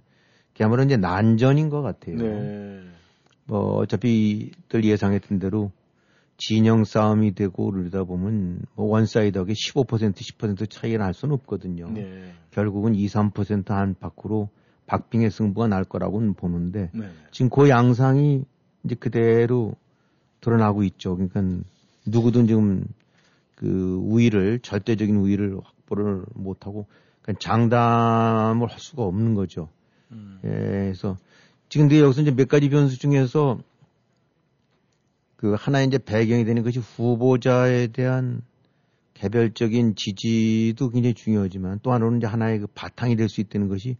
그야말로 0.55 0.83
이제 0.83 0.97
난전인 0.97 1.69
것 1.69 1.81
같아요. 1.81 2.17
네. 2.17 2.81
뭐 3.45 3.75
어차피들 3.77 4.83
예상했던 4.83 5.39
대로 5.39 5.71
진영 6.37 6.83
싸움이 6.85 7.35
되고 7.35 7.71
그러다 7.71 8.03
보면 8.03 8.61
뭐 8.75 8.87
one 8.87 9.05
side하게 9.05 9.53
15% 9.53 10.15
10% 10.15 10.69
차이가 10.69 11.03
날 11.03 11.13
수는 11.13 11.35
없거든요. 11.35 11.89
네. 11.91 12.33
결국은 12.51 12.95
2, 12.95 13.05
3% 13.05 13.69
안팎으로 13.71 14.49
박빙의 14.87 15.29
승부가 15.31 15.67
날 15.67 15.83
거라고는 15.83 16.33
보는데 16.33 16.89
네. 16.93 17.09
지금 17.31 17.49
그 17.49 17.69
양상이 17.69 18.43
이제 18.83 18.95
그대로 18.95 19.75
드러나고 20.41 20.83
있죠. 20.83 21.15
그러니까 21.15 21.41
누구든 22.05 22.47
지금 22.47 22.85
그 23.55 23.99
우위를 24.01 24.59
절대적인 24.59 25.15
우위를 25.15 25.57
확보를 25.63 26.23
못하고 26.33 26.87
그러니까 27.21 27.39
장담을 27.39 28.69
할 28.69 28.79
수가 28.79 29.03
없는 29.03 29.35
거죠. 29.35 29.69
음. 30.11 30.39
예, 30.43 30.49
그래서 30.49 31.17
지금 31.69 31.87
근데 31.87 32.01
여기서 32.01 32.21
이제 32.21 32.31
몇 32.31 32.47
가지 32.47 32.69
변수 32.69 32.97
중에서 32.97 33.59
그 35.35 35.55
하나 35.57 35.81
이제 35.81 35.97
배경이 35.97 36.45
되는 36.45 36.63
것이 36.63 36.79
후보자에 36.79 37.87
대한 37.87 38.41
개별적인 39.13 39.95
지지도 39.95 40.89
굉장히 40.89 41.13
중요하지만 41.13 41.79
또 41.83 41.91
하나는 41.91 42.17
이제 42.17 42.27
하나의 42.27 42.59
그 42.59 42.67
바탕이 42.67 43.15
될 43.15 43.29
수 43.29 43.41
있다는 43.41 43.67
것이 43.67 43.97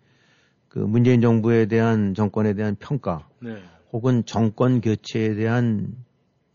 그 0.67 0.79
문재인 0.79 1.21
정부에 1.21 1.65
대한 1.67 2.13
정권에 2.15 2.53
대한 2.53 2.75
평가 2.79 3.27
네. 3.39 3.61
혹은 3.91 4.25
정권 4.25 4.81
교체에 4.81 5.35
대한 5.35 5.95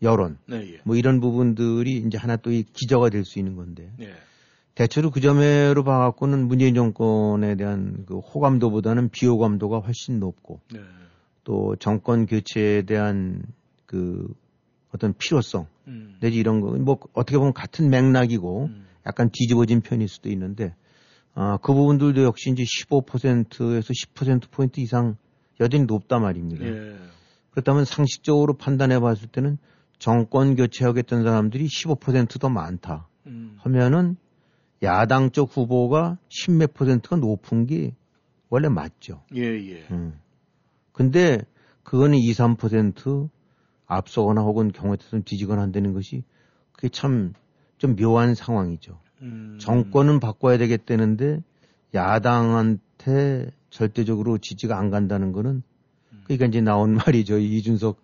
여론 0.01 0.37
네, 0.47 0.73
예. 0.73 0.79
뭐 0.83 0.95
이런 0.95 1.19
부분들이 1.19 1.97
이제 1.97 2.17
하나 2.17 2.37
또 2.37 2.51
이 2.51 2.63
기저가 2.63 3.09
될 3.09 3.25
수 3.25 3.39
있는 3.39 3.55
건데 3.55 3.91
네. 3.97 4.11
대체로 4.75 5.09
그 5.09 5.21
점으로 5.21 5.83
봐갖고는 5.83 6.47
문재인 6.47 6.75
정권에 6.75 7.55
대한 7.55 8.05
그 8.05 8.19
호감도보다는 8.19 9.09
비호감도가 9.09 9.79
훨씬 9.79 10.19
높고 10.19 10.59
네. 10.71 10.79
또 11.43 11.75
정권 11.77 12.25
교체에 12.27 12.83
대한 12.83 13.41
그 13.85 14.27
어떤 14.93 15.13
필요성 15.17 15.67
음. 15.87 16.17
내지 16.19 16.37
이런 16.37 16.61
거 16.61 16.71
뭐 16.77 16.99
어떻게 17.13 17.37
보면 17.37 17.53
같은 17.53 17.89
맥락이고 17.89 18.65
음. 18.65 18.85
약간 19.07 19.29
뒤집어진 19.33 19.81
편일 19.81 20.07
수도 20.07 20.29
있는데 20.29 20.75
아, 21.33 21.57
그 21.61 21.73
부분들도 21.73 22.23
역시 22.23 22.51
이제 22.51 22.63
15%에서 22.63 23.93
10% 23.93 24.49
포인트 24.51 24.79
이상 24.79 25.17
여전히 25.59 25.85
높단 25.85 26.21
말입니다. 26.21 26.65
예. 26.65 26.95
그렇다면 27.51 27.85
상식적으로 27.85 28.53
판단해 28.57 28.99
봤을 28.99 29.27
때는 29.27 29.57
정권 29.99 30.55
교체하겠다는 30.55 31.23
사람들이 31.23 31.65
15%더 31.67 32.49
많다 32.49 33.07
음. 33.25 33.55
하면은 33.59 34.17
야당 34.83 35.31
쪽 35.31 35.55
후보가 35.55 36.17
10몇 36.29 36.73
퍼센트가 36.73 37.15
높은 37.15 37.65
게 37.65 37.95
원래 38.49 38.69
맞죠. 38.69 39.23
예, 39.35 39.41
예. 39.41 39.85
음. 39.91 40.19
근데 40.91 41.41
그거는 41.83 42.17
2, 42.17 42.31
3% 42.31 43.29
앞서거나 43.87 44.41
혹은 44.41 44.71
경우에 44.71 44.97
따라서 44.97 45.19
뒤지거나 45.23 45.61
한다는 45.61 45.93
것이 45.93 46.23
그게 46.73 46.89
참 46.89 47.33
좀 47.77 47.95
묘한 47.95 48.35
상황이죠. 48.35 48.99
음. 49.21 49.57
정권은 49.59 50.19
바꿔야 50.19 50.57
되겠다는데 50.57 51.41
야당한테 51.93 53.51
절대적으로 53.69 54.37
지지가 54.37 54.77
안 54.77 54.89
간다는 54.89 55.31
거는 55.31 55.63
그러니까 56.25 56.45
이제 56.47 56.61
나온 56.61 56.93
말이죠. 57.05 57.37
이준석 57.37 58.01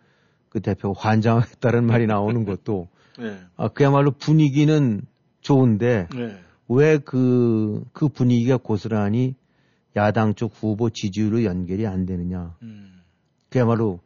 그 0.54 0.62
대표가 0.62 1.00
환장했다는 1.00 1.86
말이 1.88 2.06
나오는 2.08 2.46
것도 2.46 2.88
네. 3.20 3.40
아, 3.58 3.68
그야말로 3.68 4.12
분위기는 4.12 5.02
좋은데 5.42 6.08
네. 6.16 6.40
왜 6.70 7.00
그, 7.00 7.84
그 7.92 8.08
분위기가 8.08 8.58
고스란히 8.58 9.36
야당 9.96 10.36
쪽 10.36 10.54
후보 10.56 10.90
지지율로 10.90 11.44
연결이 11.44 11.86
안 11.86 12.06
되느냐. 12.06 12.56
음. 12.62 13.02
그야말로 13.50 14.00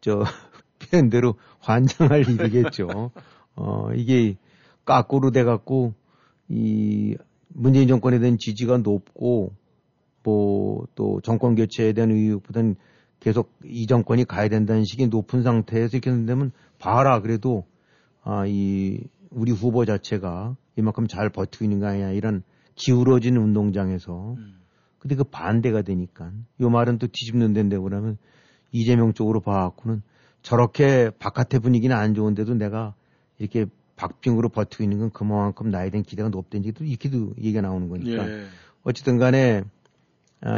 저 0.00 0.24
표현대로 0.78 1.34
환장할 1.58 2.24
일이겠죠. 2.30 3.10
어, 3.56 3.90
이게 3.94 4.36
까꾸로 4.84 5.30
돼 5.30 5.44
갖고 5.44 5.94
이 6.48 7.16
문재인 7.48 7.88
정권에 7.88 8.18
대한 8.18 8.38
지지가 8.38 8.78
높고 8.78 9.52
뭐 10.22 10.86
또 10.94 11.20
정권 11.22 11.54
교체에 11.54 11.92
대한 11.92 12.10
의욕보다는 12.10 12.76
계속 13.20 13.52
이 13.64 13.86
정권이 13.86 14.24
가야 14.24 14.48
된다는 14.48 14.84
식이 14.84 15.08
높은 15.08 15.42
상태에서 15.42 15.96
이렇게 15.96 16.10
된다면 16.10 16.52
봐라 16.78 17.20
그래도 17.20 17.64
아 18.22 18.44
이 18.46 19.00
우리 19.30 19.52
후보 19.52 19.84
자체가 19.84 20.56
이만큼 20.76 21.06
잘 21.06 21.30
버티고 21.30 21.64
있는 21.64 21.78
거 21.78 21.86
아니야 21.86 22.10
이런 22.10 22.42
기울어진 22.74 23.36
운동장에서 23.36 24.36
근데 24.98 25.14
그 25.14 25.24
반대가 25.24 25.82
되니까 25.82 26.32
요 26.60 26.70
말은 26.70 26.98
또 26.98 27.06
뒤집는 27.06 27.52
데인데 27.52 27.78
그러면 27.78 28.18
이재명 28.72 29.12
쪽으로 29.12 29.40
봐갖고는 29.40 30.02
저렇게 30.42 31.10
바깥의 31.18 31.60
분위기는 31.60 31.94
안 31.94 32.14
좋은데도 32.14 32.54
내가 32.54 32.94
이렇게 33.38 33.66
박빙으로 33.96 34.48
버티고 34.48 34.84
있는 34.84 34.98
건 34.98 35.10
그만큼 35.10 35.70
나에 35.70 35.90
대한 35.90 36.02
기대가 36.02 36.28
높다는 36.28 36.66
얘기도 36.66 36.84
이렇게도 36.84 37.34
얘기가 37.38 37.62
나오는 37.62 37.88
거니까 37.88 38.28
예. 38.28 38.44
어쨌든 38.82 39.18
간에 39.18 39.62
아, 39.62 39.75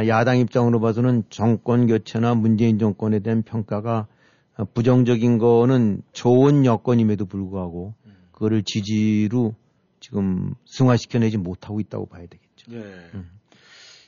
야당 0.07 0.37
입장으로 0.39 0.79
봐서는 0.79 1.23
정권 1.29 1.87
교체나 1.87 2.35
문재인 2.35 2.79
정권에 2.79 3.19
대한 3.19 3.41
평가가 3.43 4.07
아, 4.55 4.63
부정적인 4.73 5.37
거는 5.37 6.01
좋은 6.11 6.65
여건임에도 6.65 7.25
불구하고 7.25 7.93
그거를 8.33 8.61
지지로 8.63 9.55
지금 9.99 10.53
승화시켜내지 10.65 11.37
못하고 11.37 11.79
있다고 11.79 12.07
봐야 12.07 12.25
되겠죠. 12.27 12.71
예. 12.73 12.83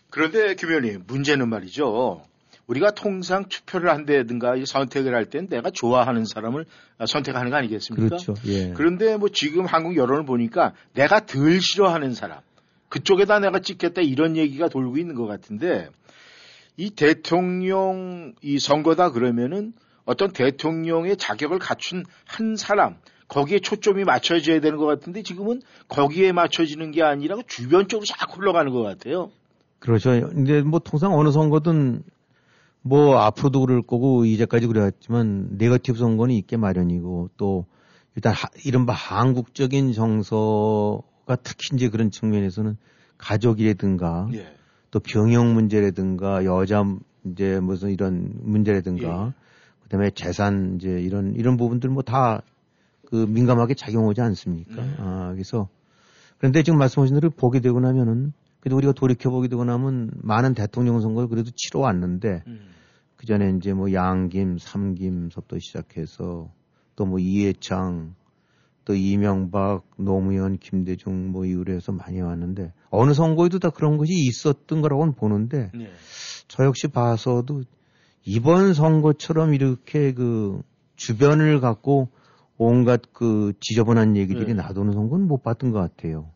그런데 0.10 0.56
김 0.56 0.70
의원님 0.70 1.04
문제는 1.08 1.48
말이죠. 1.50 2.22
우리가 2.68 2.92
통상 2.92 3.46
투표를 3.50 3.90
한다든가 3.90 4.56
이 4.56 4.66
선택을 4.66 5.14
할 5.16 5.26
땐 5.26 5.48
내가 5.50 5.70
좋아하는 5.72 6.26
사람을 6.26 6.66
선택하는 7.06 7.50
거 7.50 7.58
아니겠습니까? 7.58 8.08
그렇죠. 8.08 8.34
예. 8.46 8.72
그런데 8.74 9.18
뭐 9.18 9.30
지금 9.30 9.66
한국 9.66 9.96
여론을 9.98 10.26
보니까 10.26 10.74
내가 10.94 11.26
덜 11.26 11.60
싫어하는 11.62 12.14
사람 12.14 12.40
그쪽에다 12.92 13.40
내가 13.40 13.60
찍겠다 13.60 14.02
이런 14.02 14.36
얘기가 14.36 14.68
돌고 14.68 14.98
있는 14.98 15.16
것 15.16 15.26
같은데 15.26 15.90
이 16.76 16.92
대통령 16.92 18.34
이 18.42 18.60
선거다 18.60 19.12
그러면은 19.12 19.74
어떤 20.04 20.32
대통령의 20.32 21.16
자격을 21.16 21.58
갖춘 21.58 22.04
한 22.26 22.58
사람 22.58 22.98
거기에 23.30 23.60
초점이 23.60 24.04
맞춰져야 24.04 24.60
되는 24.60 24.78
것 24.78 24.86
같은데 24.86 25.24
지금은 25.24 25.62
거기에 25.88 26.34
맞춰지는 26.34 26.92
게 26.92 27.02
아니라 27.02 27.38
주변 27.48 27.88
쪽으로 27.88 28.06
자꾸 28.06 28.42
흘러가는 28.42 28.72
것 28.74 28.82
같아요. 28.82 29.32
그렇죠. 29.80 30.10
근데 30.12 30.62
뭐 30.62 30.80
통상 30.80 31.14
어느 31.14 31.32
선거든 31.32 32.04
뭐 32.82 33.20
앞으로도 33.20 33.62
그럴 33.62 33.82
거고 33.84 34.26
이제까지 34.26 34.68
그래왔지만 34.68 35.52
네거티브 35.52 35.98
선거는 35.98 36.36
있게 36.36 36.58
마련이고 36.58 37.30
또 37.38 37.66
일단 38.16 38.34
하, 38.34 38.50
이른바 38.66 38.92
한국적인 38.92 39.94
정서 39.94 41.02
가 41.36 41.42
특히 41.42 41.76
이제 41.76 41.90
그런 41.90 42.12
측면에서는 42.12 42.78
가족이라든가 43.18 44.30
예. 44.34 44.56
또 44.92 45.00
병역 45.00 45.46
문제라든가 45.54 46.46
여자 46.46 46.84
이제 47.26 47.60
무슨 47.60 47.92
이런 47.92 48.34
문제라든가 48.42 49.34
그다음에 49.84 50.10
재산 50.12 50.76
이제 50.76 50.90
이런 51.00 51.36
이런 51.36 51.58
부분들 51.58 51.90
뭐 51.90 52.04
다 52.04 52.42
그 53.12 53.26
민감하게 53.28 53.74
작용하지 53.74 54.22
않습니까? 54.22 54.82
아 54.98 55.32
그래서 55.34 55.68
그런데 56.38 56.64
지금 56.64 56.80
말씀하신 56.80 57.16
대로 57.20 57.30
보게 57.30 57.60
되고 57.60 57.78
나면은 57.82 58.32
그래도 58.62 58.78
우리가 58.78 58.94
돌이켜 58.94 59.30
보게 59.30 59.50
되고 59.50 59.66
나면 59.66 60.12
많은 60.24 60.54
대통령 60.54 61.02
선거를 61.02 61.28
그래도 61.28 61.52
치러 61.54 61.82
왔는데 61.82 62.44
그 63.18 63.26
전에 63.26 63.54
이제 63.58 63.74
뭐 63.74 63.92
양김, 63.92 64.58
삼김서부터 64.60 65.60
시작해서 65.60 66.50
또 66.96 67.06
뭐 67.06 67.20
이해창, 67.20 68.16
또 68.86 68.96
이명박, 68.96 69.84
노무현, 69.98 70.58
김대중 70.58 71.32
뭐 71.32 71.46
이후로 71.46 71.74
해서 71.74 71.92
많이 71.92 72.20
왔는데 72.22 72.74
어느 72.90 73.14
선거에도 73.14 73.60
다 73.60 73.70
그런 73.70 73.98
것이 73.98 74.14
있었던 74.14 74.82
거라고는 74.82 75.14
보는데 75.14 75.72
네. 75.74 75.90
저 76.48 76.66
역시 76.66 76.88
봐서도 76.88 77.64
이번 78.26 78.74
선거처럼 78.74 79.54
이렇게 79.54 80.14
그 80.14 80.62
주변을 80.96 81.60
갖고 81.60 82.10
온갖 82.58 83.02
그 83.14 83.54
지저분한 83.60 84.18
얘기들이 84.18 84.48
네. 84.48 84.54
나도는 84.54 84.94
선거는 84.94 85.28
못 85.28 85.42
봤던 85.44 85.72
것 85.72 85.80
같아요. 85.80 86.30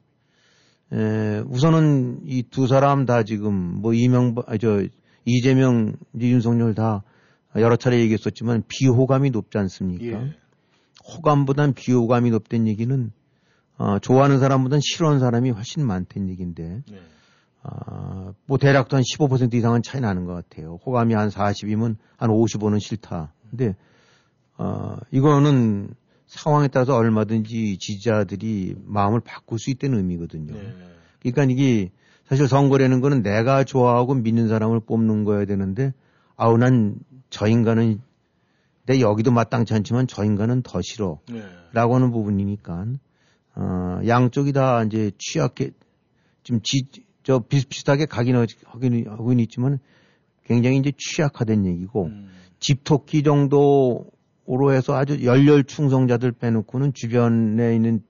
에, 0.94 1.44
우선은 1.48 2.22
이 2.26 2.44
두 2.44 2.68
사람 2.68 3.06
다 3.06 3.24
지금 3.24 3.54
뭐 3.54 3.94
이명박, 3.94 4.50
아, 4.50 4.58
저 4.58 4.84
이재명, 5.26 5.94
이제 6.16 6.30
윤석열 6.30 6.74
다 6.76 7.04
여러 7.56 7.76
차례 7.76 8.00
얘기했었지만 8.00 8.64
비호감이 8.68 9.32
높지 9.32 9.58
않습니까? 9.58 10.06
예. 10.06 10.36
호감보단 11.08 11.74
비호감이 11.74 12.32
높다는 12.32 12.68
얘기는 12.68 13.12
어, 13.78 14.00
좋아하는 14.00 14.40
사람보단 14.40 14.80
싫어하는 14.82 15.20
사람이 15.20 15.52
훨씬 15.52 15.86
많다는 15.86 16.30
얘기인데 16.30 16.84
네. 16.90 17.00
아, 17.64 18.34
뭐 18.46 18.58
대략도 18.58 18.98
한15% 18.98 19.54
이상은 19.54 19.82
차이 19.84 20.02
나는 20.02 20.26
것 20.26 20.34
같아요. 20.34 20.80
호감이 20.86 21.14
한 21.14 21.30
40이면 21.30 21.98
한 22.18 22.30
55는 22.30 22.80
싫다. 22.80 23.34
근데 23.50 23.76
어, 24.58 24.98
이거는 25.12 25.90
상황에 26.28 26.68
따라서 26.68 26.96
얼마든지 26.96 27.78
지지자들이 27.78 28.76
마음을 28.86 29.20
바꿀 29.20 29.60
수 29.60 29.70
있다는 29.72 29.98
의미거든요. 29.98 30.54
네. 30.54 30.74
그러니까 31.20 31.44
이게 31.44 31.92
사실 32.26 32.48
선거라는 32.48 33.02
거는 33.02 33.22
내가 33.24 33.64
좋아하고 33.64 34.16
믿는 34.16 34.48
사람을 34.48 34.82
뽑는 34.82 35.24
거야 35.24 35.46
되는데 35.46 35.94
아우 36.36 36.58
난 36.58 37.00
저 37.30 37.48
인간은 37.48 38.02
내 38.86 39.00
여기도 39.02 39.32
마땅치 39.32 39.74
않지만 39.74 40.08
저 40.08 40.24
인간은 40.24 40.62
더 40.62 40.82
싫어. 40.82 41.20
네. 41.30 41.42
라고 41.74 41.96
하는 41.96 42.12
부분이니까 42.12 42.86
어, 43.56 44.00
양쪽이 44.06 44.54
다 44.54 44.84
이제 44.84 45.12
취약해 45.18 45.72
지금 46.44 46.60
지, 46.64 46.88
저 47.24 47.40
비슷비슷하게 47.40 48.06
가긴 48.06 48.36
하- 48.36 48.46
하긴 48.66 49.08
하고는 49.08 49.40
있지만 49.42 49.80
굉장히 50.44 50.78
이제 50.78 50.92
취약화된 50.98 51.66
얘기고 51.66 52.10
집토끼 52.60 53.24
정도로 53.24 54.74
해서 54.74 54.96
아주 54.96 55.24
열렬 55.24 55.64
충성자들 55.64 56.32
빼놓고는 56.34 56.94
주변에 56.94 57.76
있는 57.76 58.02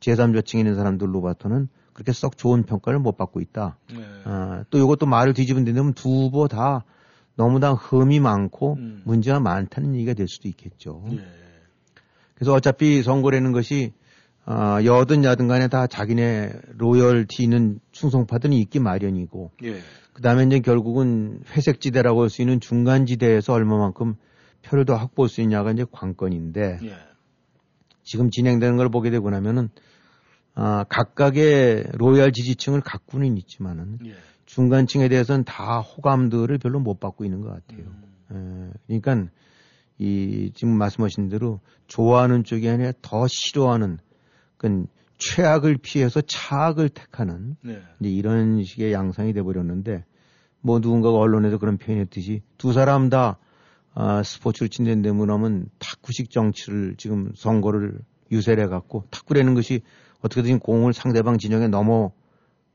제3저층에 0.00 0.58
있는 0.58 0.74
사람들로 0.74 1.22
봐서는 1.22 1.68
그렇게 1.92 2.12
썩 2.12 2.36
좋은 2.36 2.64
평가를 2.64 2.98
못 2.98 3.16
받고 3.16 3.40
있다. 3.40 3.78
네. 3.92 4.00
아, 4.24 4.64
또 4.70 4.78
이것도 4.78 5.06
말을 5.06 5.32
뒤집은 5.34 5.64
데면 5.64 5.94
두 5.94 6.08
후보 6.08 6.48
다 6.48 6.84
너무 7.36 7.60
다 7.60 7.72
흠이 7.72 8.20
많고 8.20 8.76
문제가 9.04 9.40
많다는 9.40 9.94
얘기가 9.94 10.14
될 10.14 10.28
수도 10.28 10.48
있겠죠. 10.48 11.04
예. 11.12 11.24
그래서 12.34 12.52
어차피 12.52 13.02
선거라는 13.02 13.52
것이 13.52 13.92
아, 14.46 14.82
여든 14.84 15.24
야든 15.24 15.48
간에 15.48 15.68
다 15.68 15.86
자기네 15.86 16.52
로열티는 16.76 17.80
충성파들은 17.92 18.54
있기 18.54 18.78
마련이고 18.78 19.52
예. 19.64 19.80
그 20.12 20.22
다음에 20.22 20.44
이제 20.44 20.60
결국은 20.60 21.40
회색 21.56 21.80
지대라고 21.80 22.22
할 22.22 22.28
수 22.28 22.42
있는 22.42 22.60
중간 22.60 23.06
지대에서 23.06 23.52
얼마만큼 23.52 24.14
표를 24.62 24.84
더 24.84 24.94
확보할 24.96 25.28
수 25.28 25.40
있냐가 25.40 25.72
이제 25.72 25.84
관건인데 25.90 26.78
예. 26.82 26.94
지금 28.02 28.30
진행되는 28.30 28.76
걸 28.76 28.90
보게 28.90 29.10
되고 29.10 29.30
나면은 29.30 29.70
아, 30.54 30.84
각각의 30.88 31.86
로얄 31.94 32.32
지지층을 32.32 32.80
갖고는 32.82 33.36
있지만은 33.38 33.98
예. 34.04 34.14
중간층에 34.54 35.08
대해서는 35.08 35.42
다 35.42 35.80
호감들을 35.80 36.58
별로 36.58 36.78
못 36.78 37.00
받고 37.00 37.24
있는 37.24 37.40
것 37.40 37.48
같아요. 37.48 37.86
에, 38.30 38.70
그러니까 38.86 39.32
이 39.98 40.52
지금 40.54 40.78
말씀하신 40.78 41.28
대로 41.28 41.58
좋아하는 41.88 42.44
쪽이 42.44 42.68
아니라 42.68 42.92
더 43.02 43.26
싫어하는 43.28 43.98
그 44.56 44.86
최악을 45.18 45.78
피해서 45.78 46.20
차악을 46.20 46.88
택하는 46.88 47.56
네. 47.62 47.82
이제 47.98 48.10
이런 48.10 48.62
식의 48.62 48.92
양상이 48.92 49.32
돼 49.32 49.42
버렸는데 49.42 50.04
뭐 50.60 50.78
누군가가 50.78 51.18
언론에서 51.18 51.58
그런 51.58 51.76
표현했듯이 51.76 52.42
두 52.56 52.72
사람 52.72 53.08
다 53.10 53.38
아, 53.92 54.22
스포츠를 54.22 54.68
친다는 54.68 55.30
하면 55.30 55.66
탁구식 55.80 56.30
정치를 56.30 56.94
지금 56.96 57.32
선거를 57.34 57.98
유세를 58.30 58.62
해갖고 58.64 59.04
탁구라는 59.10 59.54
것이 59.54 59.82
어떻게든 60.20 60.60
공을 60.60 60.92
상대방 60.92 61.38
진영에 61.38 61.66
넘어 61.66 62.12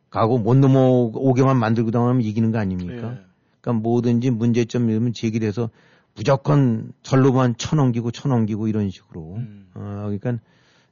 가고 0.10 0.38
못 0.38 0.56
넘어오게만 0.56 1.58
만들고 1.58 1.92
당하면 1.92 2.22
이기는 2.22 2.52
거 2.52 2.58
아닙니까? 2.58 2.94
예. 2.94 3.20
그러니까 3.62 3.84
뭐든지 3.84 4.32
문제점 4.32 4.90
이러면 4.90 5.14
제기돼서 5.14 5.70
무조건 6.16 6.92
절로만 7.04 7.56
쳐넘기고 7.58 8.12
쳐넘기고 8.12 8.68
이런 8.68 8.90
식으로. 8.90 9.40
어, 9.76 10.10
그러니까 10.20 10.38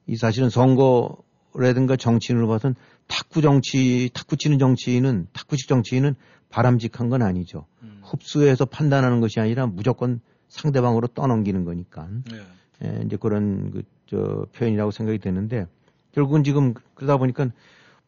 이 0.05 0.15
사실은 0.15 0.49
선거라든가 0.49 1.95
정치인으로 1.95 2.47
봐서는 2.47 2.75
탁구 3.07 3.41
정치, 3.41 4.09
탁구 4.13 4.37
치는 4.37 4.59
정치인은, 4.59 5.27
탁구식 5.33 5.67
정치인은 5.67 6.15
바람직한 6.49 7.09
건 7.09 7.21
아니죠. 7.21 7.65
흡수해서 8.03 8.65
판단하는 8.65 9.19
것이 9.19 9.39
아니라 9.39 9.65
무조건 9.65 10.21
상대방으로 10.49 11.07
떠넘기는 11.07 11.65
거니까. 11.65 12.07
네. 12.31 12.37
예, 12.83 13.03
이제 13.05 13.17
그런 13.17 13.71
그 13.71 13.83
저 14.07 14.47
표현이라고 14.55 14.91
생각이 14.91 15.19
되는데 15.19 15.67
결국은 16.13 16.43
지금 16.43 16.73
그러다 16.95 17.17
보니까 17.17 17.49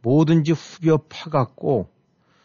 뭐든지 0.02 0.54
후벼 0.54 0.98
파갖고 1.10 1.90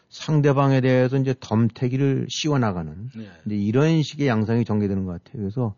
상대방에 0.09 0.81
대해서 0.81 1.17
이제 1.17 1.33
덤태기를 1.39 2.27
씌워나가는 2.29 3.09
네. 3.15 3.55
이런 3.55 4.01
식의 4.01 4.27
양상이 4.27 4.63
전개되는 4.63 5.05
것 5.05 5.11
같아요. 5.11 5.41
그래서 5.41 5.75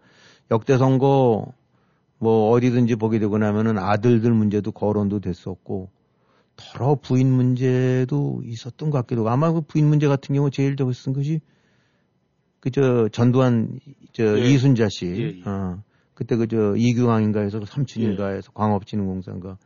역대 0.51 0.77
선거 0.77 1.53
뭐 2.19 2.51
어디든지 2.51 2.95
보게 2.95 3.19
되고 3.19 3.37
나면은 3.37 3.77
아들들 3.77 4.31
문제도 4.33 4.71
거론도 4.71 5.19
됐었고 5.19 5.89
더러 6.55 6.95
부인 6.95 7.31
문제도 7.31 8.41
있었던 8.43 8.89
것 8.89 8.97
같기도 8.99 9.21
하고 9.21 9.29
아마 9.29 9.51
그 9.51 9.61
부인 9.61 9.87
문제 9.87 10.07
같은 10.07 10.33
경우 10.35 10.49
제일 10.49 10.75
저거 10.75 10.91
쓴 10.93 11.13
것이 11.13 11.41
그저 12.59 13.07
전두환 13.11 13.79
저 14.13 14.39
예. 14.39 14.49
이순자 14.49 14.89
씨 14.89 15.05
예, 15.05 15.41
예. 15.45 15.49
어, 15.49 15.83
그때 16.15 16.35
그저 16.35 16.75
이규항인가 16.75 17.41
해서 17.41 17.59
그 17.59 17.65
삼촌인가 17.65 18.29
해서 18.29 18.51
광업진흥공사인가 18.53 19.57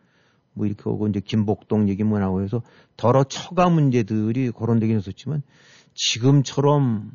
뭐 0.54 0.66
이렇게 0.66 0.90
오고 0.90 1.08
이제 1.08 1.20
김복동 1.20 1.90
얘기 1.90 2.04
뭐 2.04 2.20
나오고 2.20 2.44
해서 2.44 2.62
더러 2.98 3.24
처가 3.24 3.70
문제들이 3.70 4.52
거론되긴 4.52 4.98
했었지만 4.98 5.42
지금처럼 5.96 7.12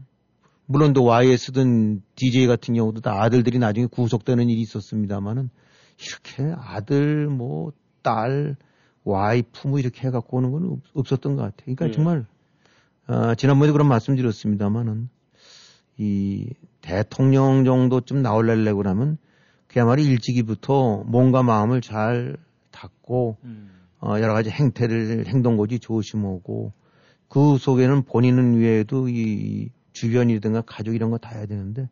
물론 0.66 0.92
또 0.92 1.04
YS든 1.04 2.02
DJ 2.16 2.46
같은 2.46 2.74
경우도 2.74 3.00
다 3.00 3.22
아들들이 3.22 3.58
나중에 3.58 3.86
구속되는 3.86 4.48
일이 4.48 4.60
있었습니다만은 4.62 5.50
이렇게 5.98 6.54
아들 6.58 7.28
뭐 7.28 7.72
딸 8.06 8.54
와이프 9.02 9.66
뭐 9.66 9.80
이렇게 9.80 10.06
해갖고 10.06 10.36
오는 10.36 10.52
건 10.52 10.64
없- 10.70 10.80
없었던 10.94 11.34
것 11.34 11.42
같아요. 11.42 11.74
그러니까 11.74 11.88
예. 11.88 11.90
정말 11.90 12.24
어, 13.08 13.34
지난번에 13.34 13.72
그런 13.72 13.88
말씀드렸습니다만은 13.88 15.08
이 15.98 16.48
대통령 16.82 17.64
정도쯤 17.64 18.22
나올래려고 18.22 18.76
그러면 18.78 19.18
그야말로 19.66 20.02
일찍이부터 20.02 21.02
몸과 21.06 21.42
마음을 21.42 21.80
잘 21.80 22.36
닫고 22.76 23.38
어, 24.00 24.20
여러 24.20 24.34
가지 24.34 24.50
행태를 24.50 25.26
행동거지 25.26 25.78
조심하고 25.80 26.72
그 27.28 27.56
속에는 27.58 28.02
본인은 28.02 28.58
외에도 28.60 29.08
이 29.08 29.70
주변이든가 29.92 30.62
가족 30.66 30.94
이런 30.94 31.10
거 31.10 31.16
다 31.18 31.30
해야 31.30 31.46
되는데 31.46 31.88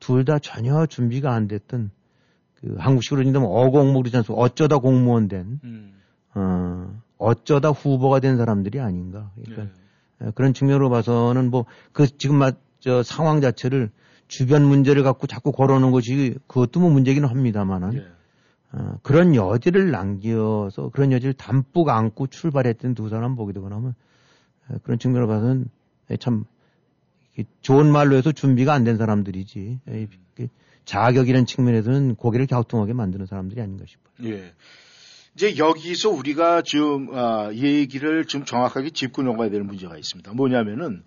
둘 0.00 0.24
다 0.24 0.38
전혀 0.38 0.86
준비가 0.86 1.32
안 1.34 1.46
됐던 1.46 1.90
그 2.54 2.74
한국식으로 2.78 3.22
인다면 3.22 3.48
어공무 3.50 4.00
그러지 4.00 4.16
않습니까? 4.18 4.42
어쩌다 4.42 4.78
공무원 4.78 5.28
된 5.28 5.60
어, 6.34 7.00
어쩌다 7.18 7.70
후보가 7.70 8.20
된 8.20 8.36
사람들이 8.36 8.80
아닌가. 8.80 9.30
그러니까 9.36 9.62
에, 10.22 10.30
그런 10.34 10.52
측면으로 10.54 10.88
봐서는 10.90 11.50
뭐 11.50 11.66
그 11.92 12.06
지금 12.18 12.36
마, 12.38 12.52
저 12.80 13.02
상황 13.02 13.40
자체를 13.40 13.90
주변 14.28 14.64
문제를 14.64 15.02
갖고 15.02 15.26
자꾸 15.26 15.52
걸어오는 15.52 15.90
것이 15.90 16.36
그것도 16.48 16.80
뭐 16.80 16.90
문제기는 16.90 17.28
합니다만은 17.28 17.92
어, 18.76 18.98
그런 19.02 19.34
여지를 19.36 19.90
남겨서 19.92 20.88
그런 20.90 21.12
여지를 21.12 21.32
담뿍 21.34 21.88
안고 21.88 22.26
출발했던 22.26 22.94
두 22.94 23.08
사람 23.08 23.36
보게 23.36 23.52
되고 23.52 23.68
나면 23.68 23.94
에, 24.70 24.76
그런 24.82 24.98
측면으로 24.98 25.28
봐서는 25.28 25.66
에, 26.10 26.16
참 26.16 26.44
좋은 27.62 27.90
말로 27.90 28.16
해서 28.16 28.32
준비가 28.32 28.72
안 28.74 28.84
된 28.84 28.96
사람들이지 28.96 29.80
에, 29.88 30.08
이게 30.34 30.48
자격이라는 30.84 31.46
측면에서는 31.46 32.16
고개를 32.16 32.46
갸우뚱하게 32.46 32.94
만드는 32.94 33.26
사람들이 33.26 33.60
아닌가 33.60 33.84
싶어요. 33.86 34.30
예. 34.30 34.52
이제 35.36 35.56
여기서 35.56 36.10
우리가 36.10 36.62
좀 36.62 37.08
아, 37.12 37.50
얘기를 37.52 38.24
좀 38.24 38.44
정확하게 38.44 38.90
짚고 38.90 39.22
넘어가야 39.22 39.50
될 39.50 39.62
문제가 39.62 39.96
있습니다. 39.96 40.32
뭐냐면은 40.32 41.02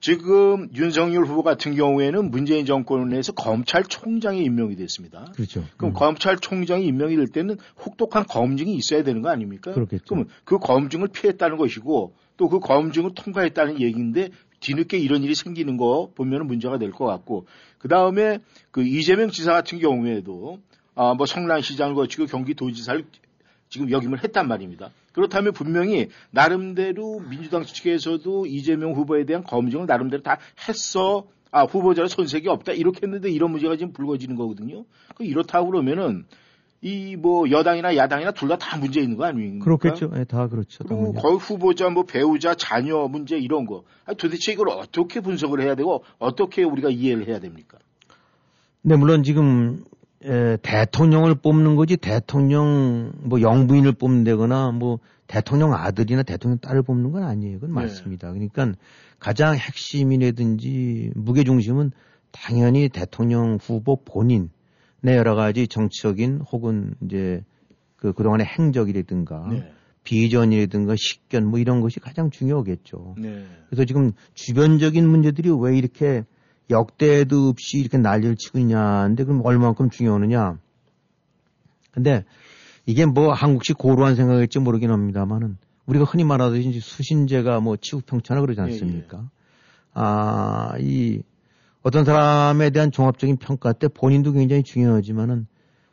지금 0.00 0.68
윤석열 0.74 1.24
후보 1.24 1.42
같은 1.42 1.74
경우에는 1.74 2.30
문재인 2.30 2.66
정권에서 2.66 3.32
검찰총장이 3.32 4.44
임명이 4.44 4.76
됐습니다. 4.76 5.32
그렇죠. 5.34 5.64
그럼 5.76 5.94
검찰총장이 5.94 6.86
임명이 6.86 7.16
될 7.16 7.26
때는 7.28 7.56
혹독한 7.84 8.24
검증이 8.26 8.74
있어야 8.74 9.02
되는 9.02 9.22
거 9.22 9.30
아닙니까? 9.30 9.72
그렇겠죠. 9.72 10.04
그러면 10.06 10.28
그 10.44 10.58
검증을 10.58 11.08
피했다는 11.08 11.56
것이고 11.56 12.14
또 12.36 12.48
그 12.48 12.60
검증을 12.60 13.12
통과했다는 13.14 13.80
얘기인데 13.80 14.28
뒤늦게 14.60 14.98
이런 14.98 15.22
일이 15.22 15.34
생기는 15.34 15.76
거 15.78 16.10
보면 16.14 16.46
문제가 16.46 16.76
될 16.78 16.90
것 16.92 17.06
같고 17.06 17.46
그 17.78 17.88
다음에 17.88 18.38
그 18.70 18.82
이재명 18.84 19.30
지사 19.30 19.52
같은 19.52 19.78
경우에도 19.78 20.60
아 20.94 21.14
뭐 21.14 21.26
성남시장을 21.26 21.94
거치고 21.94 22.26
경기도지사를 22.26 23.04
지금 23.68 23.90
역임을 23.90 24.22
했단 24.22 24.46
말입니다. 24.48 24.90
그렇다면 25.16 25.54
분명히 25.54 26.08
나름대로 26.30 27.20
민주당 27.20 27.64
측에서도 27.64 28.44
이재명 28.46 28.92
후보에 28.92 29.24
대한 29.24 29.42
검증을 29.42 29.86
나름대로 29.86 30.22
다 30.22 30.38
했어. 30.68 31.26
아 31.50 31.62
후보자로 31.64 32.08
손색이 32.08 32.48
없다 32.48 32.72
이렇게 32.72 33.00
했는데 33.04 33.30
이런 33.30 33.50
문제가 33.50 33.76
지금 33.76 33.92
불거지는 33.94 34.36
거거든요. 34.36 34.84
그 35.16 35.24
이렇다고 35.24 35.70
그러면은 35.70 36.26
이 36.82 37.16
뭐 37.16 37.50
여당이나 37.50 37.96
야당이나 37.96 38.32
둘 38.32 38.50
다다 38.50 38.76
문제 38.76 39.00
있는 39.00 39.16
거 39.16 39.24
아닙니까? 39.24 39.64
그렇겠죠. 39.64 40.12
예, 40.16 40.24
다 40.24 40.48
그렇죠. 40.48 40.84
다 40.84 40.94
그리고. 40.94 41.14
거의 41.14 41.36
후보자 41.38 41.88
뭐 41.88 42.02
배우자 42.02 42.54
자녀 42.54 43.08
문제 43.08 43.38
이런 43.38 43.64
거 43.64 43.84
아니, 44.04 44.18
도대체 44.18 44.52
이걸 44.52 44.68
어떻게 44.68 45.20
분석을 45.20 45.62
해야 45.62 45.74
되고 45.74 46.04
어떻게 46.18 46.62
우리가 46.62 46.90
이해를 46.90 47.26
해야 47.26 47.40
됩니까? 47.40 47.78
네, 48.82 48.96
물론 48.96 49.22
지금 49.22 49.82
에, 50.24 50.56
대통령을 50.62 51.34
뽑는 51.36 51.76
거지 51.76 51.96
대통령 51.96 53.12
뭐 53.18 53.40
영부인을 53.40 53.92
뽑는다거나 53.92 54.72
뭐 54.72 54.98
대통령 55.26 55.74
아들이나 55.74 56.22
대통령 56.22 56.58
딸을 56.58 56.82
뽑는 56.82 57.12
건 57.12 57.24
아니에요. 57.24 57.60
그건 57.60 57.74
네. 57.74 57.82
맞습니다. 57.82 58.32
그러니까 58.32 58.72
가장 59.18 59.56
핵심이라든지 59.56 61.12
무게 61.14 61.44
중심은 61.44 61.90
당연히 62.30 62.88
대통령 62.88 63.58
후보 63.60 63.96
본인의 64.04 64.48
여러 65.04 65.34
가지 65.34 65.68
정치적인 65.68 66.42
혹은 66.52 66.94
이제 67.02 67.42
그 67.96 68.12
그동안의 68.12 68.46
행적이라든가 68.46 69.48
네. 69.50 69.72
비전이라든가 70.04 70.94
식견 70.96 71.46
뭐 71.46 71.58
이런 71.58 71.80
것이 71.80 71.98
가장 71.98 72.30
중요하겠죠. 72.30 73.16
네. 73.18 73.44
그래서 73.68 73.84
지금 73.84 74.12
주변적인 74.34 75.06
문제들이 75.06 75.50
왜 75.60 75.76
이렇게 75.76 76.24
역대도 76.70 77.48
없이 77.48 77.78
이렇게 77.78 77.98
난리를 77.98 78.36
치고 78.36 78.58
있냐인데 78.58 79.24
그럼 79.24 79.42
얼마만큼 79.44 79.90
중요하느냐. 79.90 80.58
근데 81.92 82.24
이게 82.84 83.06
뭐 83.06 83.32
한국식 83.32 83.78
고루한 83.78 84.16
생각일지 84.16 84.58
모르긴 84.58 84.90
합니다만은 84.90 85.58
우리가 85.86 86.04
흔히 86.04 86.24
말하듯이 86.24 86.80
수신제가 86.80 87.60
뭐 87.60 87.76
치국평천하 87.76 88.40
그러지 88.40 88.60
않습니까? 88.60 89.28
아, 89.94 90.72
이 90.80 91.22
어떤 91.82 92.04
사람에 92.04 92.70
대한 92.70 92.90
종합적인 92.90 93.36
평가 93.36 93.72
때 93.72 93.88
본인도 93.88 94.32
굉장히 94.32 94.62
중요하지만은 94.64 95.46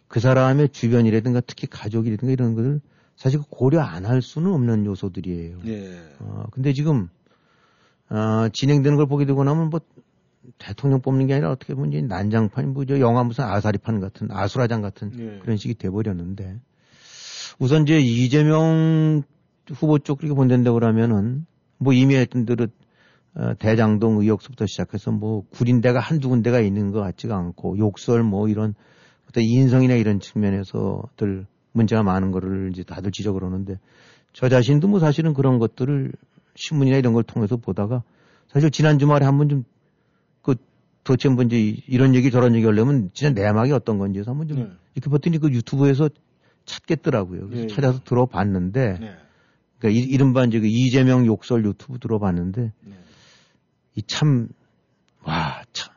그 0.07 0.19
사람의 0.19 0.69
주변이라든가 0.69 1.41
특히 1.41 1.67
가족이라든가 1.67 2.32
이런 2.32 2.55
것을 2.55 2.82
사실 3.15 3.39
고려 3.49 3.82
안 3.82 4.05
할 4.05 4.21
수는 4.21 4.51
없는 4.51 4.86
요소들이에요. 4.86 5.59
네. 5.63 6.01
어, 6.19 6.45
근데 6.51 6.74
지금, 6.74 7.09
어, 8.09 8.49
진행되는 8.51 8.97
걸 8.97 9.05
보게 9.07 9.26
되고 9.26 9.43
나면 9.43 9.69
뭐, 9.69 9.80
대통령 10.58 11.02
뽑는 11.02 11.28
게 11.28 11.34
아니라 11.34 11.52
어떻게 11.52 11.74
보면 11.74 11.91
이제 11.91 12.02
난장판, 12.02 12.74
뭐, 12.74 12.86
저 12.86 13.00
영화 13.00 13.24
무슨 13.24 13.46
아사리판 13.46 14.00
같은, 14.00 14.30
아수라장 14.32 14.82
같은 14.82 15.12
네. 15.12 15.39
그런 15.39 15.58
식이 15.58 15.76
돼버렸는데, 15.76 16.60
우선 17.60 17.84
이제 17.84 18.00
이재명 18.00 19.24
후보 19.70 20.00
쪽 20.00 20.20
그렇게 20.20 20.36
본다고 20.36 20.74
그러면은, 20.74 21.46
뭐 21.78 21.94
이미 21.94 22.16
했던 22.16 22.46
대로, 22.46 22.68
어, 23.36 23.54
대장동 23.58 24.22
의혹부터 24.22 24.66
시작해서 24.66 25.12
뭐, 25.12 25.46
구린데가 25.50 26.00
한두 26.00 26.30
군데가 26.30 26.60
있는 26.60 26.91
것 26.91 27.00
같지가 27.02 27.38
않고, 27.38 27.78
욕설 27.78 28.24
뭐 28.24 28.48
이런, 28.48 28.76
어떤 29.30 29.44
인성이나 29.44 29.96
이런 29.96 30.20
측면에서들 30.20 31.46
문제가 31.72 32.04
많은 32.04 32.32
거를 32.32 32.70
이제 32.72 32.84
다들 32.84 33.12
지적을 33.12 33.44
하는데, 33.44 33.80
저 34.34 34.50
자신도 34.50 34.88
뭐 34.88 35.00
사실은 35.00 35.34
그런 35.34 35.60
것들을 35.60 36.12
신문이나 36.56 36.98
이런 36.98 37.14
걸 37.14 37.24
통해서 37.24 37.56
보다가 37.56 38.04
사실 38.48 38.70
지난 38.72 39.00
주말에 39.00 39.26
한번 39.26 39.50
좀그 39.50 39.66
도대체 41.04 41.30
뭐 41.30 41.43
이제 41.43 41.60
이런 41.88 42.16
얘기 42.16 42.32
저런 42.32 42.56
얘기 42.56 42.66
하려면 42.66 43.10
진짜 43.14 43.34
내막이 43.34 43.72
어떤 43.72 43.97
건지 43.97 44.20
해서 44.20 44.32
한번 44.32 44.47
좀 44.47 44.58
네. 44.58 44.70
이렇게 44.95 45.10
봤더니 45.10 45.38
그 45.39 45.49
유튜브에서 45.51 46.10
찾겠더라고요. 46.66 47.47
그래서 47.47 47.68
네. 47.68 47.74
찾아서 47.74 47.99
들어봤는데 48.04 48.97
네. 48.99 49.16
그러니까 49.80 49.99
이, 49.99 50.04
이른바 50.04 50.45
이제 50.45 50.60
그 50.60 50.68
이재명 50.68 51.26
욕설 51.26 51.66
유튜브 51.66 51.99
들어봤는데 51.99 52.72
네. 52.82 52.93
이참 53.95 54.47
와, 55.24 55.64
참. 55.74 55.93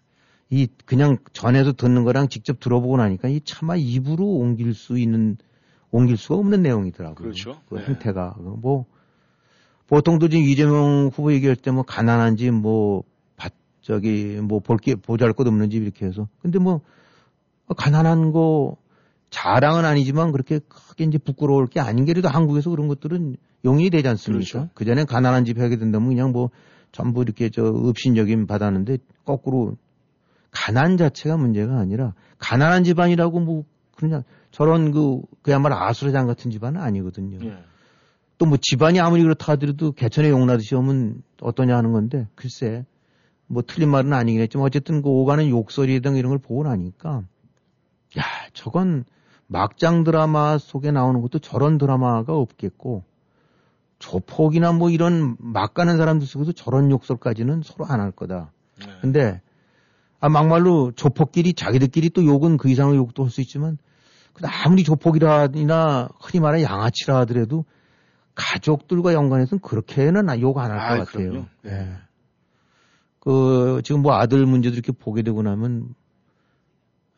이 0.49 0.69
그냥 0.85 1.19
전에서 1.33 1.73
듣는 1.73 2.05
거랑 2.05 2.29
직접 2.29 2.61
들어보고 2.61 2.97
나니까 2.99 3.29
이 3.29 3.41
차마 3.45 3.75
입으로 3.77 4.25
옮길 4.25 4.75
수 4.75 4.99
있는 4.99 5.37
옮길 5.91 6.17
수가 6.17 6.37
없는 6.37 6.63
내용이더라고요. 6.63 7.15
그렇죠. 7.17 7.61
그 7.69 7.77
네. 7.77 7.85
행태가 7.87 8.37
뭐 8.39 8.87
보통도 9.89 10.29
지금 10.29 10.45
이재명 10.45 11.11
후보 11.13 11.33
얘기할 11.33 11.57
때 11.57 11.71
뭐 11.71 11.83
가난한지 11.83 12.51
뭐 12.51 13.03
밭, 13.03 13.16
저기 13.87 14.41
뭐 14.43 14.59
볼 14.59 14.79
게 14.79 14.97
보잘 14.97 15.33
것 15.33 15.47
없는 15.47 15.71
집 15.71 15.85
이렇게 15.85 16.07
해서 16.07 16.27
근데 16.43 16.59
뭐 16.59 16.81
가난한 17.77 18.33
거 18.33 18.77
자랑은 19.31 19.85
아니지만 19.85 20.33
그렇게 20.33 20.59
크게 20.59 21.05
이제 21.05 21.19
부끄러울 21.19 21.69
게 21.69 21.79
아닌 21.79 22.05
게 22.05 22.13
그래도 22.13 22.29
한국에서 22.29 22.71
그런 22.71 22.89
것들은 22.89 23.37
용인이 23.65 23.91
되지 23.91 24.09
않습니까? 24.09 24.45
그렇죠. 24.51 24.69
그 24.75 24.85
전에 24.85 25.05
가난한 25.05 25.45
집 25.45 25.61
하게 25.61 25.77
된다면 25.77 26.09
그냥 26.09 26.33
뭐 26.33 26.51
전부 26.91 27.23
이렇게 27.23 27.49
저 27.49 27.65
업신여김 27.65 28.49
받았는데 28.49 28.99
거꾸로 29.25 29.77
가난 30.51 30.97
자체가 30.97 31.37
문제가 31.37 31.79
아니라 31.79 32.15
가난한 32.39 32.83
집안이라고 32.83 33.39
뭐 33.39 33.65
그냥 33.97 34.25
저런 34.51 34.91
그 34.91 35.21
그야말로 35.43 35.77
아수라장 35.77 36.27
같은 36.27 36.51
집안은 36.51 36.81
아니거든요. 36.81 37.39
예. 37.47 37.59
또뭐 38.39 38.59
집안이 38.61 38.99
아무리 38.99 39.23
그렇다 39.23 39.53
하더라도 39.53 39.93
개천에 39.93 40.29
용나듯이 40.31 40.75
오면 40.75 41.23
어떠냐 41.41 41.77
하는 41.77 41.93
건데 41.93 42.27
글쎄 42.35 42.85
뭐 43.49 43.63
틀린 43.67 43.91
말은 43.91 44.13
아니긴 44.13 44.41
했지만 44.43 44.67
어쨌든 44.67 45.03
그 45.03 45.09
오가는 45.09 45.49
욕설이 45.49 46.01
등 46.01 46.17
이런 46.17 46.31
걸 46.31 46.39
보고 46.39 46.65
나니까 46.65 47.23
야 48.19 48.23
저건 48.53 49.05
막장 49.47 50.03
드라마 50.05 50.59
속에 50.59 50.91
나오는 50.91 51.21
것도 51.21 51.39
저런 51.39 51.79
드라마가 51.79 52.35
없겠고 52.35 53.05
조폭이나 53.99 54.73
뭐 54.73 54.91
이런 54.91 55.37
막 55.39 55.75
가는 55.75 55.97
사람들 55.97 56.27
속에도 56.27 56.53
저런 56.53 56.91
욕설까지는 56.91 57.63
서로 57.65 57.87
안 57.87 58.01
할 58.01 58.11
거다. 58.11 58.53
네. 58.81 58.87
근데 59.01 59.41
아 60.21 60.29
막말로 60.29 60.93
조폭끼리 60.93 61.55
자기들끼리 61.55 62.11
또 62.11 62.25
욕은 62.25 62.57
그 62.57 62.69
이상의 62.69 62.97
욕도 62.97 63.23
할 63.25 63.31
수 63.31 63.41
있지만 63.41 63.79
아무리 64.65 64.83
조폭이라나 64.85 66.09
흔히 66.21 66.41
말하는 66.41 66.63
양아치라 66.65 67.17
하더라도 67.21 67.65
가족들과 68.35 69.15
연관해서는 69.15 69.63
그렇게는 69.63 70.41
욕 70.41 70.59
안 70.59 70.71
할것 70.73 70.91
아이, 70.91 70.99
같아요. 70.99 71.47
예. 71.67 71.89
그 73.27 73.81
지금 73.83 74.03
뭐 74.03 74.15
아들 74.15 74.47
문제도 74.47 74.73
이렇게 74.73 74.93
보게 74.93 75.23
되고 75.23 75.43
나면 75.43 75.97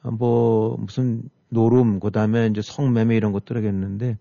아, 0.03 0.11
뭐 0.11 0.75
무슨 0.79 1.29
노름 1.51 2.01
그다음에 2.01 2.47
이제 2.47 2.63
성매매 2.63 3.15
이런 3.15 3.33
것들 3.33 3.59
하겠는데 3.59 4.17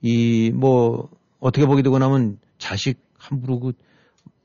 이 0.00 0.50
뭐 0.54 1.10
어떻게 1.40 1.66
보게 1.66 1.82
되고 1.82 1.98
나면 1.98 2.38
자식 2.56 2.98
함부로 3.18 3.60
그 3.60 3.72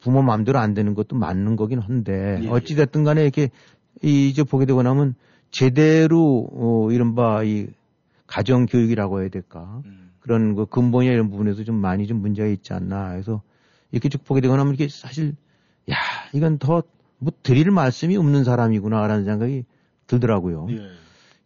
부모 0.01 0.21
마음대로 0.21 0.59
안 0.59 0.73
되는 0.73 0.93
것도 0.93 1.15
맞는 1.15 1.55
거긴 1.55 1.79
한데 1.79 2.39
예, 2.41 2.43
예. 2.43 2.49
어찌 2.49 2.75
됐든 2.75 3.05
간에 3.05 3.21
이렇게 3.21 3.49
이 4.03 4.27
이제 4.27 4.43
보게 4.43 4.65
되고 4.65 4.83
나면 4.83 5.15
제대로 5.49 6.49
어 6.51 6.91
이른바 6.91 7.43
이 7.43 7.67
가정 8.27 8.65
교육이라고 8.65 9.21
해야 9.21 9.29
될까 9.29 9.81
음. 9.85 10.11
그런 10.19 10.55
그 10.55 10.65
근본이나 10.65 11.13
이런 11.13 11.29
부분에서 11.29 11.63
좀 11.63 11.75
많이 11.75 12.05
좀 12.05 12.17
문제가 12.21 12.49
있지 12.49 12.73
않나 12.73 13.11
해서 13.11 13.41
이렇게 13.91 14.09
쭉 14.09 14.25
보게 14.25 14.41
되고 14.41 14.57
나면 14.57 14.73
이게 14.73 14.89
사실 14.89 15.35
야 15.89 15.95
이건 16.33 16.57
더 16.57 16.83
뭐 17.21 17.31
드릴 17.43 17.69
말씀이 17.69 18.17
없는 18.17 18.43
사람이구나라는 18.43 19.25
생각이 19.25 19.63
들더라고요. 20.07 20.67
예. 20.71 20.79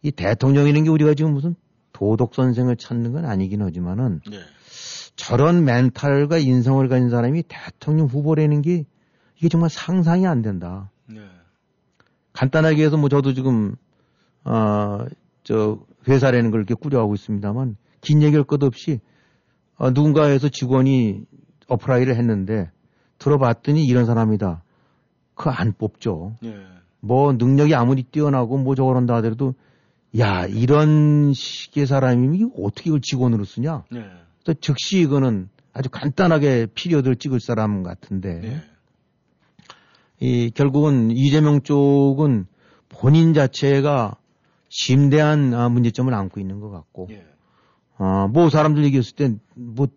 이 0.00 0.10
대통령이라는 0.10 0.84
게 0.84 0.90
우리가 0.90 1.12
지금 1.12 1.34
무슨 1.34 1.54
도덕 1.92 2.34
선생을 2.34 2.76
찾는 2.76 3.12
건 3.12 3.26
아니긴 3.26 3.60
하지만은 3.60 4.22
예. 4.32 4.38
저런 5.16 5.64
멘탈과 5.64 6.38
인성을 6.38 6.88
가진 6.88 7.10
사람이 7.10 7.44
대통령 7.46 8.06
후보라는 8.06 8.62
게 8.62 8.84
이게 9.36 9.50
정말 9.50 9.68
상상이 9.68 10.26
안 10.26 10.40
된다. 10.40 10.90
예. 11.14 11.20
간단하게 12.32 12.82
해서 12.82 12.96
뭐 12.96 13.10
저도 13.10 13.34
지금 13.34 13.76
어저 14.44 15.80
회사라는 16.08 16.50
걸 16.52 16.60
이렇게 16.60 16.72
꾸려가고 16.72 17.14
있습니다만 17.14 17.76
긴 18.00 18.22
얘기할 18.22 18.44
것 18.44 18.62
없이 18.62 19.00
어, 19.76 19.90
누군가에서 19.90 20.48
직원이 20.48 21.26
apply를 21.68 22.16
했는데 22.16 22.70
들어봤더니 23.18 23.84
이런 23.84 24.06
사람이다. 24.06 24.62
그 25.36 25.50
안 25.50 25.72
뽑죠. 25.72 26.34
예. 26.44 26.56
뭐 27.00 27.32
능력이 27.32 27.74
아무리 27.74 28.02
뛰어나고 28.02 28.58
뭐 28.58 28.74
저런다 28.74 29.14
하더라도 29.16 29.54
야 30.18 30.46
이런 30.46 31.32
식의 31.34 31.86
사람이 31.86 32.38
이거 32.38 32.50
어떻게 32.62 32.90
이걸 32.90 33.00
직원으로 33.00 33.44
쓰냐? 33.44 33.84
예. 33.94 34.06
또 34.44 34.54
즉시 34.54 35.00
이거는 35.00 35.48
아주 35.72 35.90
간단하게 35.90 36.68
피리어드를 36.74 37.16
찍을 37.16 37.38
사람 37.38 37.82
같은데 37.82 38.40
예. 38.44 38.62
이 40.18 40.50
결국은 40.50 41.10
이재명 41.10 41.60
쪽은 41.60 42.46
본인 42.88 43.34
자체가 43.34 44.16
심대한 44.70 45.52
아, 45.52 45.68
문제점을 45.68 46.12
안고 46.12 46.40
있는 46.40 46.60
것 46.60 46.70
같고 46.70 47.08
예. 47.10 47.24
어, 47.98 48.26
뭐 48.28 48.48
사람들 48.48 48.84
얘기했을 48.84 49.14
땐뭐 49.16 49.88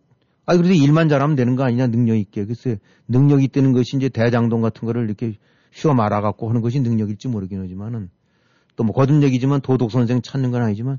아, 0.49 0.57
그래도 0.57 0.73
일만 0.73 1.09
잘하면 1.09 1.35
되는 1.35 1.55
거 1.55 1.63
아니냐, 1.63 1.87
능력 1.87 2.15
있게. 2.15 2.45
글쎄, 2.45 2.79
능력 3.07 3.43
있다는 3.43 3.71
것이 3.73 3.97
이제 3.97 4.09
대장동 4.09 4.61
같은 4.61 4.85
거를 4.87 5.03
이렇게 5.05 5.35
휘어 5.71 5.93
말아갖고 5.93 6.49
하는 6.49 6.61
것이 6.61 6.79
능력일지 6.79 7.27
모르긴 7.27 7.61
하지만은 7.61 8.09
또 8.75 8.83
뭐 8.83 8.93
거듭 8.95 9.21
얘기지만 9.23 9.61
도덕 9.61 9.91
선생 9.91 10.21
찾는 10.21 10.49
건 10.51 10.63
아니지만 10.63 10.97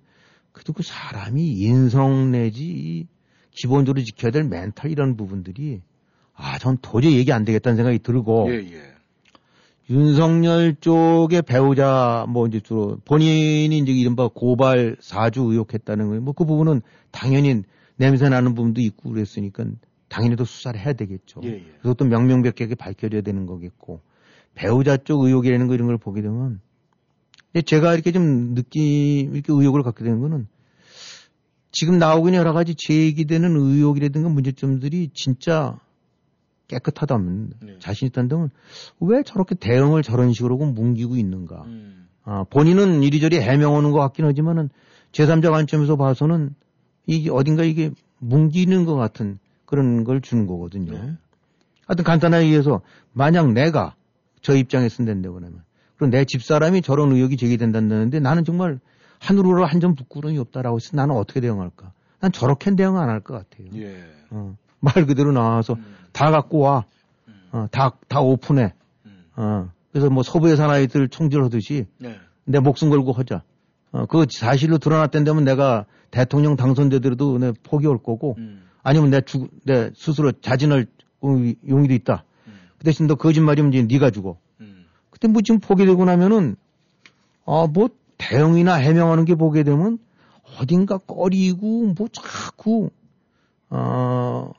그래도 0.53 0.73
그 0.73 0.83
사람이 0.85 1.53
인성 1.53 2.31
내지 2.31 2.65
이 2.65 3.07
기본적으로 3.51 4.05
지켜야 4.05 4.31
될 4.31 4.45
멘탈 4.45 4.91
이런 4.93 5.17
부분들이 5.17 5.81
아, 6.35 6.59
전 6.59 6.79
도저히 6.81 7.17
얘기 7.17 7.33
안 7.33 7.45
되겠다는 7.45 7.77
생각이 7.77 7.99
들고 8.01 8.47
예, 8.51 8.57
예. 8.73 8.83
윤석열 9.89 10.77
쪽의 10.81 11.43
배우자 11.43 12.25
뭐 12.29 12.47
이제 12.47 12.61
주로 12.61 12.99
본인이 13.05 13.77
이제 13.77 13.91
이른바 13.93 14.29
고발 14.29 14.97
사주 15.01 15.41
의혹했다는 15.41 16.07
거예요. 16.07 16.21
뭐 16.21 16.35
그 16.35 16.45
부분은 16.45 16.83
당연히 17.11 17.63
냄새 18.01 18.31
나는 18.31 18.55
부분도 18.55 18.81
있고 18.81 19.11
그랬으니까 19.11 19.67
당연히 20.09 20.35
또 20.35 20.47
수사를 20.47 20.81
해야 20.81 20.95
되겠죠. 20.95 21.43
예, 21.45 21.49
예. 21.49 21.95
또 21.99 22.05
명명백백하게 22.07 22.75
밝혀져야 22.75 23.21
되는 23.21 23.45
거겠고 23.45 24.01
배우자 24.55 24.97
쪽 24.97 25.23
의혹이라는 25.23 25.69
거 25.69 25.75
이런 25.75 25.87
걸 25.87 25.99
보게 25.99 26.23
되면 26.23 26.61
근데 27.53 27.63
제가 27.63 27.93
이렇게 27.93 28.11
좀 28.11 28.55
느낌 28.55 29.35
이렇게 29.35 29.53
의혹을 29.53 29.83
갖게 29.83 30.03
되는 30.03 30.19
거는 30.19 30.49
지금 31.73 31.99
나오고 31.99 32.29
있는 32.29 32.41
여러 32.41 32.55
가지 32.55 32.75
제기되는 32.75 33.55
의혹이라든가 33.55 34.31
문제점들이 34.31 35.11
진짜 35.13 35.79
깨끗하다면 36.69 37.53
네. 37.61 37.77
자신 37.81 38.09
있다면 38.09 38.51
왜 39.01 39.23
저렇게 39.25 39.55
대응을 39.55 40.03
저런 40.03 40.33
식으로 40.33 40.57
뭉기고 40.57 41.17
있는가? 41.17 41.65
음. 41.67 42.09
아, 42.25 42.45
본인은 42.45 43.03
이리저리 43.03 43.39
해명하는 43.41 43.91
것 43.91 43.99
같긴 43.99 44.25
하지만은 44.25 44.71
제3자 45.13 45.51
관점에서 45.51 45.97
봐서는 45.97 46.55
이게 47.07 47.31
어딘가 47.31 47.65
이게 47.65 47.91
뭉기는 48.19 48.85
것 48.85 48.95
같은 48.97 49.39
그런 49.67 50.05
걸 50.05 50.21
주는 50.21 50.47
거거든요. 50.47 50.93
네. 50.93 51.13
하여튼 51.87 52.05
간단하게 52.05 52.45
얘기해서 52.47 52.83
만약 53.13 53.53
내가 53.53 53.95
저 54.43 54.55
입장에 54.57 54.89
쓴다고 54.89 55.35
그러면 55.35 55.63
그럼 55.97 56.11
내 56.11 56.25
집사람이 56.25 56.83
저런 56.83 57.13
의혹이 57.13 57.37
제기된다는데 57.37 58.21
나는 58.21 58.45
정말 58.45 58.79
하늘으로 59.19 59.67
한 59.67 59.81
점 59.81 59.95
부끄러움이 59.95 60.39
없다라고 60.39 60.77
해서 60.77 60.97
나는 60.97 61.15
어떻게 61.17 61.41
대응할까? 61.41 61.93
난 62.21 62.33
저렇게 62.33 62.75
대응 62.75 62.97
안 62.97 63.09
할 63.09 63.21
것 63.21 63.35
같아요. 63.35 63.69
예. 63.75 64.03
어, 64.31 64.57
말 64.81 65.07
그대로 65.07 65.33
나와서 65.33 65.77
다 66.13 66.31
갖고 66.31 66.59
와. 66.61 66.85
어, 67.53 67.67
다, 67.71 67.93
다 68.09 68.21
오픈해. 68.21 68.73
어, 69.37 69.71
그래서 69.93 70.09
뭐 70.09 70.23
서부의 70.23 70.57
사나이들 70.57 71.09
총질하듯이 71.09 71.87
네. 71.99 72.17
내 72.45 72.61
목숨 72.61 72.89
걸고 72.91 73.13
하자. 73.13 73.43
어, 73.93 74.07
그거 74.07 74.27
사실로 74.31 74.79
드러났다면 74.79 75.45
내가 75.45 75.87
대통령 76.11 76.57
당선되더라도 76.57 77.39
내 77.39 77.53
포기할 77.63 77.99
거고 77.99 78.37
아니면 78.83 79.11
내 79.11 79.21
죽, 79.21 79.51
내 79.65 79.91
스스로 79.95 80.33
자진할 80.33 80.87
용- 81.25 81.55
용의도 81.69 81.95
있다. 81.95 82.25
그 82.79 82.85
대신 82.85 83.07
너 83.07 83.15
거짓말이면 83.17 83.73
이제 83.75 83.83
네가 83.83 84.11
죽어. 84.11 84.39
근데 85.11 85.29
뭐 85.29 85.43
지금 85.43 85.61
포기되고 85.61 86.05
나면은 86.05 86.57
아, 87.47 87.67
뭐 87.73 87.91
대응이나 88.17 88.75
해명하는 88.75 89.25
게 89.25 89.35
보게 89.35 89.63
되면 89.65 89.99
어딘가 90.59 90.99
꺼리고 90.99 91.95
뭐 91.97 92.09
자꾸 92.13 92.91
어 93.69 94.51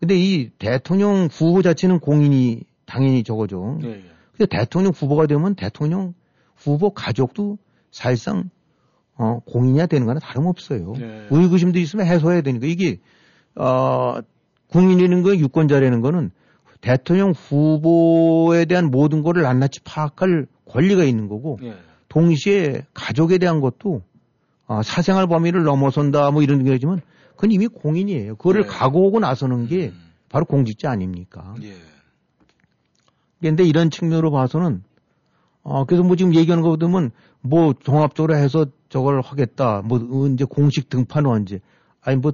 근데 0.00 0.16
이 0.16 0.50
대통령 0.58 1.28
후보 1.30 1.62
자체는 1.62 1.98
공인이 2.00 2.62
당연히 2.86 3.24
저거죠. 3.24 3.78
예, 3.84 3.88
예. 3.88 4.04
근데 4.36 4.46
대통령 4.46 4.92
후보가 4.92 5.26
되면 5.26 5.54
대통령 5.54 6.14
후보 6.56 6.90
가족도 6.90 7.58
사실상 7.90 8.50
어 9.16 9.40
공인이야 9.46 9.86
되는 9.86 10.06
거나 10.06 10.20
다름없어요. 10.20 10.94
네. 10.98 11.26
의구심도 11.30 11.78
있으면 11.78 12.06
해소해야 12.06 12.40
되니까 12.42 12.66
이게 12.66 13.00
어 13.56 14.18
국민이라는 14.68 15.22
거 15.22 15.36
유권자라는 15.36 16.00
거는 16.00 16.30
대통령 16.80 17.32
후보에 17.32 18.64
대한 18.64 18.90
모든 18.90 19.22
거를 19.22 19.42
낱낱이 19.42 19.80
파악할 19.84 20.46
권리가 20.66 21.04
있는 21.04 21.28
거고 21.28 21.58
예. 21.62 21.74
동시에 22.08 22.86
가족에 22.94 23.38
대한 23.38 23.60
것도 23.60 24.02
아, 24.66 24.82
사생활 24.82 25.26
범위를 25.26 25.64
넘어선다 25.64 26.30
뭐 26.30 26.42
이런 26.42 26.66
얘기지만 26.66 27.00
그건 27.34 27.50
이미 27.50 27.66
공인이에요. 27.66 28.36
그거를 28.36 28.62
네. 28.62 28.68
각오하고 28.68 29.20
나서는 29.20 29.66
게 29.66 29.92
바로 30.28 30.44
공직자 30.44 30.90
아닙니까? 30.90 31.54
예. 31.62 31.74
그런데 33.40 33.64
이런 33.64 33.90
측면으로 33.90 34.30
봐서는 34.30 34.82
어 35.62 35.84
그래서 35.84 36.02
뭐 36.02 36.16
지금 36.16 36.34
얘기하는 36.34 36.62
거 36.62 36.76
보면 36.76 37.10
뭐 37.40 37.74
종합적으로 37.78 38.36
해서 38.36 38.66
저걸 38.88 39.20
하겠다. 39.20 39.82
뭐 39.84 39.98
언제 40.24 40.44
공식 40.44 40.88
등판은 40.88 41.30
언제? 41.30 41.60
아니 42.00 42.16
뭐 42.16 42.32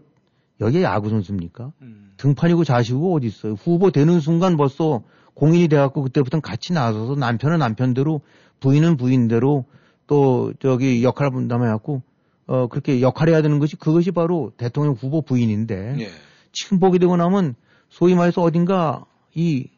여기 0.61 0.83
야구 0.83 1.11
선수입니까? 1.11 1.73
등판이고 2.17 2.65
자시고 2.65 3.15
어디 3.15 3.27
있어요? 3.27 3.55
후보 3.55 3.91
되는 3.91 4.21
순간 4.21 4.57
벌써 4.57 5.03
공인이 5.35 5.69
돼갖고 5.69 6.03
그때부터는 6.03 6.43
같이 6.43 6.73
나서서 6.73 7.17
남편은 7.17 7.59
남편대로 7.59 8.21
부인은 8.61 8.97
부인대로 8.97 9.65
또 10.07 10.53
저기 10.61 11.03
역할 11.03 11.31
분담해갖고 11.31 12.03
어 12.47 12.67
그렇게 12.69 13.01
역할해야 13.01 13.43
되는 13.43 13.59
것이 13.59 13.77
그것이 13.77 14.11
바로 14.11 14.53
대통령 14.57 14.95
후보 14.95 15.23
부인인데 15.23 15.97
예. 15.99 16.09
지금 16.53 16.79
보게 16.79 16.99
되고 16.99 17.17
나면 17.17 17.55
소위 17.89 18.15
말해서 18.15 18.43
어딘가 18.43 19.07
이 19.35 19.69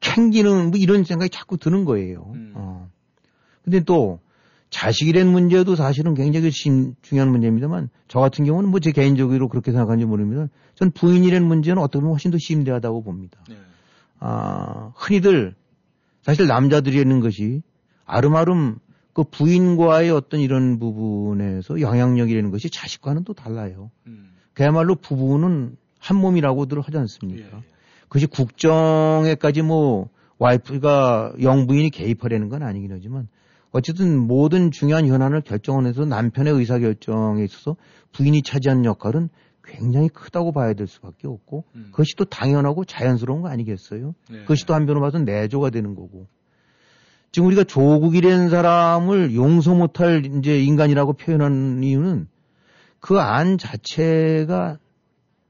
캥기는 0.00 0.70
뭐 0.70 0.78
이런 0.78 1.04
생각이 1.04 1.30
자꾸 1.30 1.56
드는 1.56 1.84
거예요. 1.84 2.32
어. 2.54 2.90
근데 3.64 3.80
또 3.80 4.20
자식이란 4.70 5.26
문제도 5.28 5.74
사실은 5.74 6.14
굉장히 6.14 6.50
심, 6.50 6.94
중요한 7.02 7.30
문제입니다만 7.30 7.90
저 8.08 8.20
같은 8.20 8.44
경우는 8.44 8.70
뭐 8.70 8.78
제 8.80 8.92
개인적으로 8.92 9.48
그렇게 9.48 9.72
생각하는지 9.72 10.06
모릅니다. 10.06 10.46
전 10.74 10.90
부인이라는 10.92 11.46
문제는 11.46 11.82
어떻게 11.82 11.98
보면 12.00 12.12
훨씬 12.12 12.30
더 12.30 12.38
심대하다고 12.38 13.02
봅니다. 13.02 13.38
네. 13.48 13.56
아, 14.20 14.92
흔히들 14.94 15.54
사실 16.22 16.46
남자들이 16.46 16.98
하는 16.98 17.20
것이 17.20 17.62
아름아름 18.04 18.78
그 19.12 19.24
부인과의 19.24 20.10
어떤 20.10 20.40
이런 20.40 20.78
부분에서 20.78 21.80
영향력이라는 21.80 22.50
것이 22.50 22.70
자식과는 22.70 23.24
또 23.24 23.32
달라요. 23.34 23.90
음. 24.06 24.30
그야말로 24.54 24.94
부부는 24.94 25.76
한 25.98 26.16
몸이라고들 26.16 26.80
하지 26.80 26.96
않습니까? 26.96 27.56
예, 27.58 27.62
그것이 28.04 28.26
국정에까지 28.26 29.62
뭐 29.62 30.08
와이프가 30.38 31.34
영부인이 31.42 31.90
개입하려는 31.90 32.48
건 32.48 32.62
아니긴 32.62 32.92
하지만 32.92 33.28
어쨌든 33.72 34.18
모든 34.18 34.70
중요한 34.70 35.06
현안을 35.06 35.42
결정하면서 35.42 36.06
남편의 36.06 36.52
의사결정에 36.54 37.44
있어서 37.44 37.76
부인이 38.12 38.42
차지한 38.42 38.84
역할은 38.84 39.28
굉장히 39.62 40.08
크다고 40.08 40.52
봐야 40.52 40.72
될 40.74 40.86
수밖에 40.86 41.28
없고 41.28 41.64
음. 41.76 41.88
그것이 41.92 42.16
또 42.16 42.24
당연하고 42.24 42.84
자연스러운 42.84 43.42
거 43.42 43.48
아니겠어요? 43.48 44.14
네. 44.30 44.40
그것이 44.40 44.66
또 44.66 44.74
한편으로 44.74 45.00
봐서 45.00 45.18
내조가 45.18 45.70
되는 45.70 45.94
거고 45.94 46.26
지금 47.30 47.46
우리가 47.46 47.62
조국이라는 47.64 48.48
사람을 48.48 49.34
용서 49.36 49.74
못할 49.74 50.26
이제 50.26 50.58
인간이라고 50.58 51.12
표현하는 51.12 51.84
이유는 51.84 52.26
그 53.00 53.18
안 53.18 53.58
자체가 53.58 54.78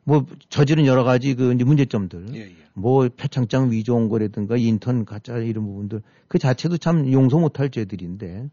뭐 0.04 0.24
저지른 0.48 0.86
여러 0.86 1.04
가지 1.04 1.34
그 1.34 1.52
이제 1.52 1.64
문제점들 1.64 2.34
예, 2.34 2.40
예. 2.40 2.56
뭐 2.74 3.08
표창장 3.08 3.70
위조한 3.70 4.08
거라든가 4.08 4.56
인턴 4.56 5.04
가짜 5.04 5.36
이런 5.36 5.64
부분들 5.64 6.02
그 6.28 6.38
자체도 6.38 6.78
참 6.78 7.12
용서 7.12 7.38
못할 7.38 7.70
죄들인데 7.70 8.48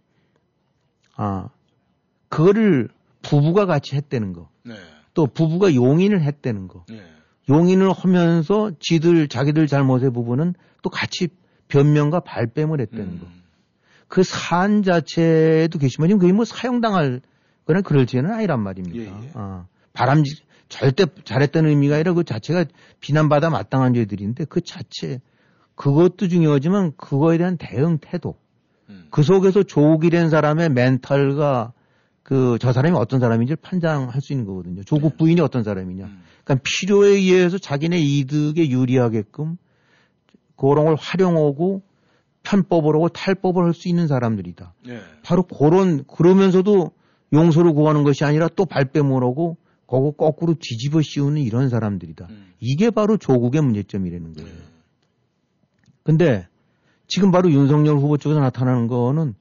아 1.15 1.49
그거를 2.29 2.89
부부가 3.21 3.65
같이 3.65 3.95
했다는 3.95 4.33
거. 4.33 4.49
네. 4.63 4.75
또 5.13 5.25
부부가 5.25 5.73
용인을 5.73 6.21
했다는 6.21 6.67
거. 6.67 6.85
예. 6.91 7.03
용인을 7.49 7.91
하면서 7.91 8.71
지들 8.79 9.27
자기들 9.27 9.67
잘못의 9.67 10.11
부분은 10.11 10.53
또 10.81 10.89
같이 10.89 11.29
변명과 11.69 12.21
발뺌을 12.21 12.81
했다는 12.81 13.05
음. 13.05 13.19
거. 13.19 13.27
그 14.07 14.23
사안 14.23 14.83
자체도 14.83 15.79
계시면 15.79 16.19
그게 16.19 16.31
뭐 16.33 16.45
사형당할 16.45 17.21
그런 17.65 17.83
그럴 17.83 18.05
죄는 18.05 18.31
아니란 18.31 18.61
말입니다. 18.61 18.97
예, 18.97 19.05
예. 19.05 19.31
아, 19.33 19.65
바람직 19.93 20.46
절대 20.69 21.05
잘했다는 21.23 21.69
의미가 21.69 21.95
아니라 21.95 22.13
그 22.13 22.23
자체가 22.23 22.65
비난받아 22.99 23.49
마땅한 23.49 23.93
죄들인데 23.93 24.45
그 24.45 24.61
자체 24.61 25.21
그것도 25.75 26.27
중요하지만 26.27 26.93
그거에 26.97 27.37
대한 27.37 27.57
대응 27.57 27.99
태도 27.99 28.35
음. 28.89 29.07
그 29.11 29.23
속에서 29.23 29.63
조국이라는 29.63 30.29
사람의 30.29 30.69
멘탈과 30.69 31.73
그 32.27 32.57
저 32.59 32.73
사람이 32.73 32.97
어떤 32.97 33.21
사람인지 33.21 33.51
를 33.51 33.57
판단할 33.61 34.19
수 34.19 34.33
있는 34.33 34.45
거거든요. 34.45 34.83
조국 34.83 35.11
네. 35.11 35.17
부인이 35.17 35.39
어떤 35.39 35.63
사람이냐. 35.63 36.05
음. 36.05 36.23
그러니까 36.43 36.61
필요에 36.61 37.11
의해서 37.11 37.57
자기네 37.57 37.99
이득에 37.99 38.69
유리하게끔 38.69 39.57
그런 40.57 40.85
걸 40.85 40.95
활용하고 40.99 41.83
편법을 42.43 42.95
하고 42.95 43.07
탈법을 43.07 43.63
할 43.63 43.73
수 43.73 43.87
있는 43.87 44.07
사람들이다. 44.07 44.73
예. 44.89 44.99
바로 45.23 45.43
그런 45.43 46.03
그러면서도 46.05 46.91
용서를 47.31 47.73
구하는 47.73 48.03
것이 48.03 48.25
아니라 48.25 48.49
또 48.49 48.65
발뺌을 48.65 49.23
하고 49.23 49.55
그거 49.87 50.11
거꾸로 50.11 50.53
뒤집어 50.59 51.01
씌우는 51.01 51.41
이런 51.41 51.69
사람들이다. 51.69 52.27
음. 52.29 52.53
이게 52.59 52.89
바로 52.89 53.17
조국의 53.17 53.61
문제점이라는 53.61 54.33
거예요. 54.33 54.49
예. 54.49 54.53
근데 56.03 56.47
지금 57.07 57.31
바로 57.31 57.49
윤석열 57.51 57.97
후보 57.97 58.17
쪽에서 58.17 58.39
나타나는 58.39 58.87
거는 58.87 59.33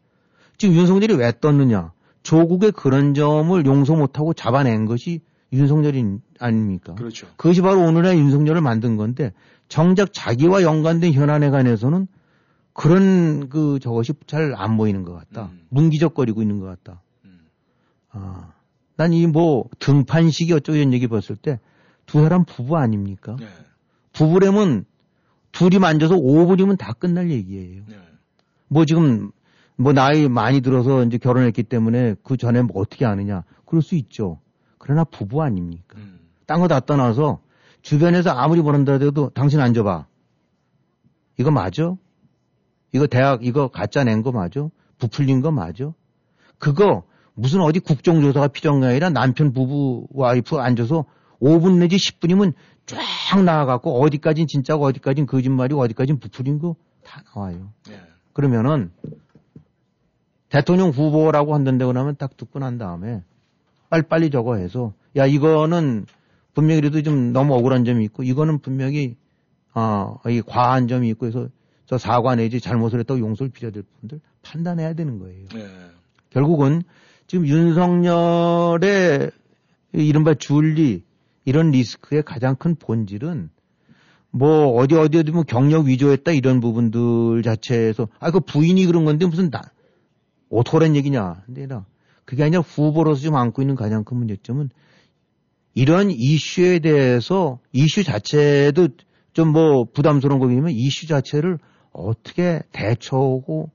지금 0.57 0.75
윤석열이 0.77 1.15
왜 1.15 1.33
떴느냐. 1.41 1.93
조국의 2.23 2.73
그런 2.73 3.15
점을 3.15 3.65
용서 3.67 3.95
못하고 3.95 4.35
잡아낸 4.35 4.85
것이 4.85 5.21
윤석열이 5.53 6.19
아닙니까? 6.41 6.95
그렇죠. 6.95 7.29
그것이 7.37 7.61
바로 7.61 7.81
오늘의 7.83 8.19
윤석열을 8.19 8.61
만든 8.61 8.97
건데 8.97 9.33
정작 9.69 10.13
자기와 10.13 10.63
연관된 10.63 11.13
현안에 11.13 11.51
관해서는 11.51 12.09
그런 12.73 13.49
그 13.49 13.79
저것이 13.81 14.13
잘 14.27 14.55
안 14.57 14.77
보이는 14.77 15.03
것 15.03 15.13
같다. 15.15 15.47
음. 15.53 15.67
문기적거리고 15.71 16.43
있는 16.43 16.59
것 16.61 16.67
같다. 16.67 17.01
음. 17.25 17.41
아, 18.11 18.53
난 18.97 19.13
이 19.13 19.27
뭐 19.27 19.69
등판식이 19.79 20.53
어쩌고 20.53 20.77
이런 20.77 20.93
얘기 20.93 21.07
봤을 21.09 21.37
때 21.37 21.59
두 22.07 22.23
사람 22.23 22.45
부부 22.45 22.77
아닙니까? 22.77 23.37
예. 23.41 23.49
부부라면 24.13 24.85
둘이 25.53 25.79
만져서 25.81 26.15
5분이면 26.17 26.79
다 26.79 26.93
끝날 26.93 27.31
얘기예요. 27.31 27.83
예. 27.91 27.99
뭐 28.69 28.85
지금 28.85 29.33
뭐 29.77 29.93
나이 29.93 30.29
많이 30.29 30.61
들어서 30.61 31.03
이제 31.05 31.19
결혼했기 31.19 31.65
때문에 31.65 32.15
그 32.23 32.37
전에 32.37 32.63
뭐 32.63 32.81
어떻게 32.81 33.05
아느냐. 33.05 33.43
그럴 33.65 33.83
수 33.83 33.97
있죠. 33.97 34.39
그러나 34.79 35.03
부부 35.05 35.43
아닙니까? 35.43 35.97
음. 35.99 36.21
딴거다 36.47 36.81
떠나서 36.81 37.41
주변에서 37.83 38.31
아무리 38.31 38.63
모른다 38.63 38.93
해도 38.93 39.31
당신 39.35 39.59
앉아봐. 39.61 40.07
이거 41.39 41.51
맞아? 41.51 41.97
이거 42.93 43.07
대학 43.09 43.45
이거 43.45 43.69
가짜 43.69 44.05
낸 44.05 44.23
거 44.23 44.31
맞아? 44.33 44.69
부풀린 44.99 45.41
거 45.41 45.51
맞아? 45.51 45.93
그거 46.59 47.03
무슨 47.37 47.61
어디 47.61 47.81
국정조사가 47.81 48.49
필요한 48.49 48.81
게 48.81 48.87
아니라 48.87 49.11
남편 49.11 49.53
부부 49.53 50.09
와이프 50.11 50.57
앉아서 50.57 51.05
5분 51.41 51.79
내지 51.79 51.97
10분이면 51.97 52.55
쫙 52.87 53.43
나와갖고 53.43 54.01
어디까진 54.01 54.47
진짜고 54.47 54.87
어디까진 54.87 55.27
거짓말이고 55.27 55.81
어디까진 55.81 56.19
부풀린 56.19 56.59
거다 56.59 57.23
나와요. 57.35 57.73
예. 57.91 58.01
그러면은 58.33 58.91
대통령 60.49 60.91
후보라고 60.91 61.55
한다고 61.55 61.93
하면 61.93 62.17
딱 62.17 62.37
듣고 62.39 62.59
난 62.59 62.79
다음에 62.79 63.23
빨리빨리 63.91 64.31
저거 64.31 64.57
해서 64.57 64.95
야 65.17 65.27
이거는 65.27 66.07
분명히 66.55 66.81
그래도 66.81 67.03
좀 67.03 67.35
너무 67.35 67.55
억울한 67.55 67.85
점이 67.85 68.03
있고 68.07 68.23
이거는 68.23 68.61
분명히 68.61 69.17
어, 69.75 70.17
이 70.27 70.41
과한 70.41 70.89
점이 70.89 71.11
있고 71.11 71.27
해서 71.27 71.49
저 71.85 71.99
사과 71.99 72.35
내지 72.35 72.61
잘못을 72.61 72.99
했다고 73.01 73.21
용서를 73.21 73.53
빌어야 73.53 73.73
될 73.73 73.83
분들 74.01 74.21
판단해야 74.43 74.95
되는 74.95 75.19
거예요. 75.19 75.45
예. 75.55 75.69
결국은 76.31 76.83
지금 77.27 77.47
윤석열의 77.47 79.31
이른바 79.93 80.35
줄리 80.35 81.03
이런 81.45 81.71
리스크의 81.71 82.23
가장 82.23 82.57
큰 82.57 82.75
본질은 82.77 83.51
뭐 84.31 84.69
어디 84.77 84.95
어디 84.95 85.19
어디 85.19 85.33
뭐 85.33 85.43
경력 85.43 85.87
위조했다 85.87 86.33
이런 86.33 86.61
부분들 86.61 87.43
자체에서 87.43 88.09
아 88.21 88.31
그 88.31 88.41
부인이 88.41 88.85
그런 88.87 89.05
건데 89.05 89.27
무슨 89.27 89.51
나 89.51 89.63
어토란 90.51 90.95
얘기냐. 90.97 91.43
근데 91.47 91.67
나 91.67 91.87
그게 92.25 92.45
아니라 92.45 92.61
후보로서 92.61 93.21
지금 93.21 93.37
안고 93.37 93.63
있는 93.63 93.75
가장 93.75 94.05
큰 94.05 94.19
문제점은 94.19 94.71
이런 95.75 96.11
이슈에 96.11 96.79
대해서 96.81 97.59
이슈 97.73 98.05
자체도 98.05 98.89
좀 99.33 99.53
뭐 99.53 99.85
부담스러운 99.85 100.41
거기면 100.41 100.71
이슈 100.71 101.07
자체를 101.07 101.59
어떻게 101.93 102.63
대처하고 102.73 103.71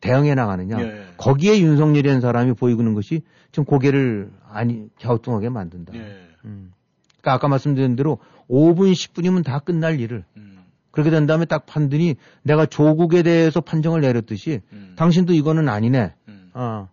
대응해 0.00 0.34
나가느냐 0.34 0.80
예. 0.80 1.04
거기에 1.16 1.60
윤석열이라는 1.60 2.20
사람이 2.20 2.54
보이는 2.54 2.94
것이 2.94 3.22
좀 3.52 3.64
고개를 3.64 4.30
아니 4.48 4.88
갸우뚱하게 5.00 5.50
만든다. 5.50 5.94
예. 5.94 5.98
음. 6.44 6.72
그러니까 7.20 7.34
아까 7.34 7.48
말씀드린 7.48 7.96
대로 7.96 8.18
5분 8.48 8.92
10분이면 8.92 9.44
다 9.44 9.58
끝날 9.58 10.00
일을 10.00 10.24
음. 10.36 10.64
그렇게 10.90 11.10
된 11.10 11.26
다음에 11.26 11.44
딱 11.44 11.66
판더니 11.66 12.16
내가 12.42 12.66
조국에 12.66 13.22
대해서 13.22 13.60
판정을 13.60 14.00
내렸듯이 14.00 14.60
음. 14.72 14.94
당신도 14.96 15.34
이거는 15.34 15.68
아니네. 15.68 16.14
음. 16.28 16.50
어. 16.54 16.88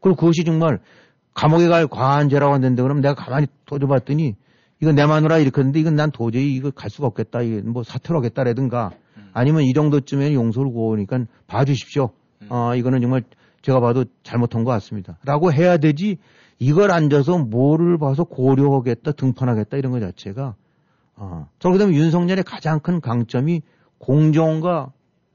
그리고 0.00 0.16
그것이 0.16 0.44
정말 0.44 0.78
감옥에 1.34 1.68
갈 1.68 1.86
과한 1.86 2.28
죄라고 2.28 2.54
한다는데 2.54 2.82
그러면 2.82 3.02
내가 3.02 3.14
가만히 3.14 3.46
도져봤더니 3.66 4.36
이거 4.80 4.92
내 4.92 5.06
마누라 5.06 5.38
이렇게 5.38 5.60
했는데 5.60 5.80
이건 5.80 5.94
난 5.94 6.10
도저히 6.10 6.54
이거 6.54 6.70
갈 6.70 6.90
수가 6.90 7.06
없겠다. 7.08 7.42
이게 7.42 7.60
뭐 7.60 7.82
사퇴를 7.82 8.16
하겠다라든가 8.16 8.92
음. 9.16 9.30
아니면 9.32 9.62
이 9.62 9.72
정도쯤에 9.72 10.34
용서를 10.34 10.72
구하니까 10.72 11.26
봐주십시오. 11.46 12.10
음. 12.42 12.46
어, 12.50 12.74
이거는 12.74 13.00
정말 13.00 13.22
제가 13.62 13.80
봐도 13.80 14.04
잘못한 14.22 14.64
것 14.64 14.70
같습니다. 14.72 15.18
라고 15.24 15.52
해야 15.52 15.76
되지 15.76 16.18
이걸 16.58 16.90
앉아서 16.90 17.38
뭐를 17.38 17.98
봐서 17.98 18.24
고려하겠다, 18.24 19.12
등판하겠다 19.12 19.76
이런 19.76 19.92
것 19.92 20.00
자체가 20.00 20.54
어, 21.16 21.48
저렇게 21.58 21.78
되면 21.78 21.94
윤석열의 21.94 22.44
가장 22.44 22.80
큰 22.80 23.00
강점이 23.00 23.62
공정과 23.98 24.92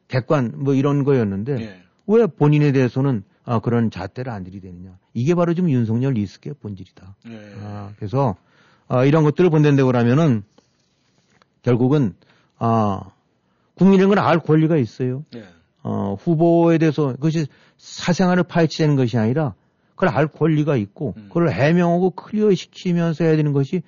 객관 0.07 0.53
뭐 0.55 0.73
이런 0.73 1.03
거였는데 1.03 1.61
예. 1.61 1.81
왜 2.07 2.27
본인에 2.27 2.71
대해서는 2.71 3.23
아, 3.43 3.59
그런 3.59 3.89
잣대를 3.89 4.31
안 4.31 4.43
들이대느냐. 4.43 4.97
이게 5.13 5.33
바로 5.33 5.53
지금 5.53 5.69
윤석열 5.69 6.13
리스크의 6.13 6.55
본질이다. 6.61 7.15
예. 7.29 7.53
아, 7.63 7.91
그래서 7.95 8.35
아, 8.87 9.05
이런 9.05 9.23
것들을 9.23 9.49
본다고 9.49 9.85
그러면은 9.85 10.43
결국은 11.61 12.13
아, 12.57 13.11
국민이라는 13.75 14.15
건알 14.15 14.39
권리가 14.39 14.77
있어요. 14.77 15.23
예. 15.35 15.45
어, 15.87 16.17
후보에 16.19 16.77
대해서 16.79 17.13
그것이 17.13 17.47
사생활을 17.77 18.43
파헤치는 18.43 18.97
것이 18.97 19.17
아니라 19.17 19.53
그걸 19.95 20.09
알 20.09 20.27
권리가 20.27 20.75
있고 20.75 21.13
음. 21.15 21.25
그걸 21.29 21.49
해명하고 21.49 22.09
클리어 22.09 22.53
시키면서 22.53 23.23
해야 23.23 23.37
되는 23.37 23.53
것이 23.53 23.83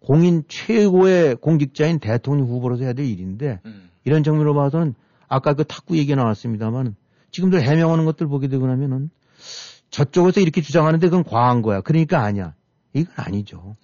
공인 0.00 0.44
최고의 0.48 1.36
공직자인 1.36 1.98
대통령 1.98 2.46
후보로서 2.46 2.84
해야 2.84 2.94
될 2.94 3.04
일인데 3.04 3.60
음. 3.66 3.90
이런 4.04 4.22
정면으로 4.22 4.54
봐서는 4.54 4.94
아까 5.28 5.52
그 5.52 5.64
탁구 5.64 5.98
얘기 5.98 6.16
나왔습니다만 6.16 6.96
지금도 7.30 7.60
해명하는 7.60 8.06
것들 8.06 8.28
보게 8.28 8.48
되고 8.48 8.66
나면은 8.66 9.10
저쪽에서 9.90 10.40
이렇게 10.40 10.62
주장하는데 10.62 11.06
그건 11.06 11.22
과한 11.22 11.60
거야. 11.60 11.82
그러니까 11.82 12.22
아니야. 12.22 12.54
이건 12.94 13.12
아니죠. 13.14 13.76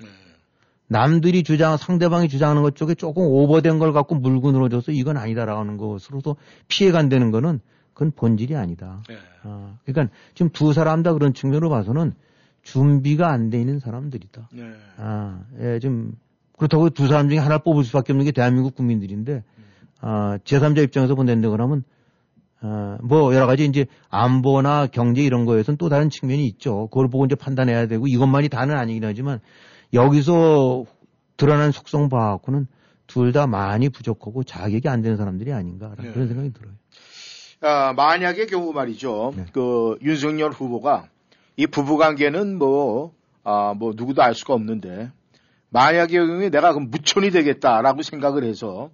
남들이 0.89 1.43
주장, 1.43 1.77
상대방이 1.77 2.29
주장하는 2.29 2.63
것 2.63 2.75
쪽에 2.75 2.95
조금 2.95 3.23
오버된 3.25 3.79
걸 3.79 3.93
갖고 3.93 4.15
물고 4.15 4.53
늘어져서 4.53 4.93
이건 4.93 5.17
아니다라는 5.17 5.77
것으로서 5.77 6.37
피해 6.67 6.91
간다는 6.91 7.31
거는 7.31 7.61
그건 7.93 8.13
본질이 8.13 8.57
아니다. 8.57 9.03
네. 9.09 9.17
아, 9.43 9.77
그러니까 9.85 10.15
지금 10.35 10.51
두 10.51 10.73
사람 10.73 11.03
다 11.03 11.13
그런 11.13 11.35
측면으로 11.35 11.69
봐서는 11.69 12.15
준비가 12.63 13.31
안 13.31 13.51
돼 13.51 13.59
있는 13.61 13.79
사람들이다. 13.81 14.49
네. 14.53 14.63
아, 14.97 15.41
예, 15.61 15.79
좀 15.79 16.13
그렇다고 16.57 16.91
두 16.91 17.07
사람 17.07 17.29
중에 17.29 17.39
하나를 17.39 17.63
뽑을 17.65 17.85
수밖에 17.85 18.13
없는 18.13 18.25
게 18.25 18.33
대한민국 18.33 18.75
국민들인데 18.75 19.45
아, 20.01 20.39
제3자 20.45 20.83
입장에서 20.85 21.15
본다는데 21.15 21.49
그러면 21.49 21.85
아, 22.61 22.99
뭐 23.03 23.35
여러 23.35 23.47
가지 23.47 23.65
이제 23.65 23.87
안보나 24.09 24.87
경제 24.87 25.23
이런 25.23 25.45
거에서는 25.45 25.77
또 25.77 25.89
다른 25.89 26.11
측면이 26.11 26.47
있죠. 26.47 26.89
그걸 26.89 27.09
보고 27.09 27.25
이제 27.25 27.35
판단해야 27.35 27.87
되고 27.87 28.07
이것만이 28.07 28.49
다는 28.49 28.77
아니긴 28.77 29.05
하지만 29.05 29.41
여기서 29.93 30.85
드러난 31.37 31.73
속성 31.73 32.09
봐갖고는 32.09 32.67
둘 33.07 33.33
다 33.33 33.47
많이 33.47 33.89
부족하고 33.89 34.45
자격이 34.45 34.89
안 34.89 35.01
되는 35.01 35.17
사람들이 35.17 35.53
아닌가 35.53 35.95
네. 35.99 36.13
그런 36.13 36.29
생각이 36.29 36.53
들어요. 36.53 36.75
아, 37.61 37.93
만약의 37.95 38.47
경우 38.47 38.73
말이죠. 38.73 39.33
네. 39.35 39.45
그 39.53 39.97
윤석열 40.03 40.51
후보가 40.53 41.09
이 41.57 41.67
부부 41.67 41.97
관계는 41.97 42.59
뭐, 42.59 43.13
아, 43.45 43.75
뭐 43.77 43.93
누구도 43.97 44.23
알 44.23 44.35
수가 44.35 44.55
없는데 44.55 45.11
만약의 45.71 46.19
경우에 46.19 46.51
내가 46.51 46.73
그 46.75 46.79
무촌이 46.81 47.31
되겠다라고 47.31 48.03
생각을 48.03 48.45
해서 48.45 48.91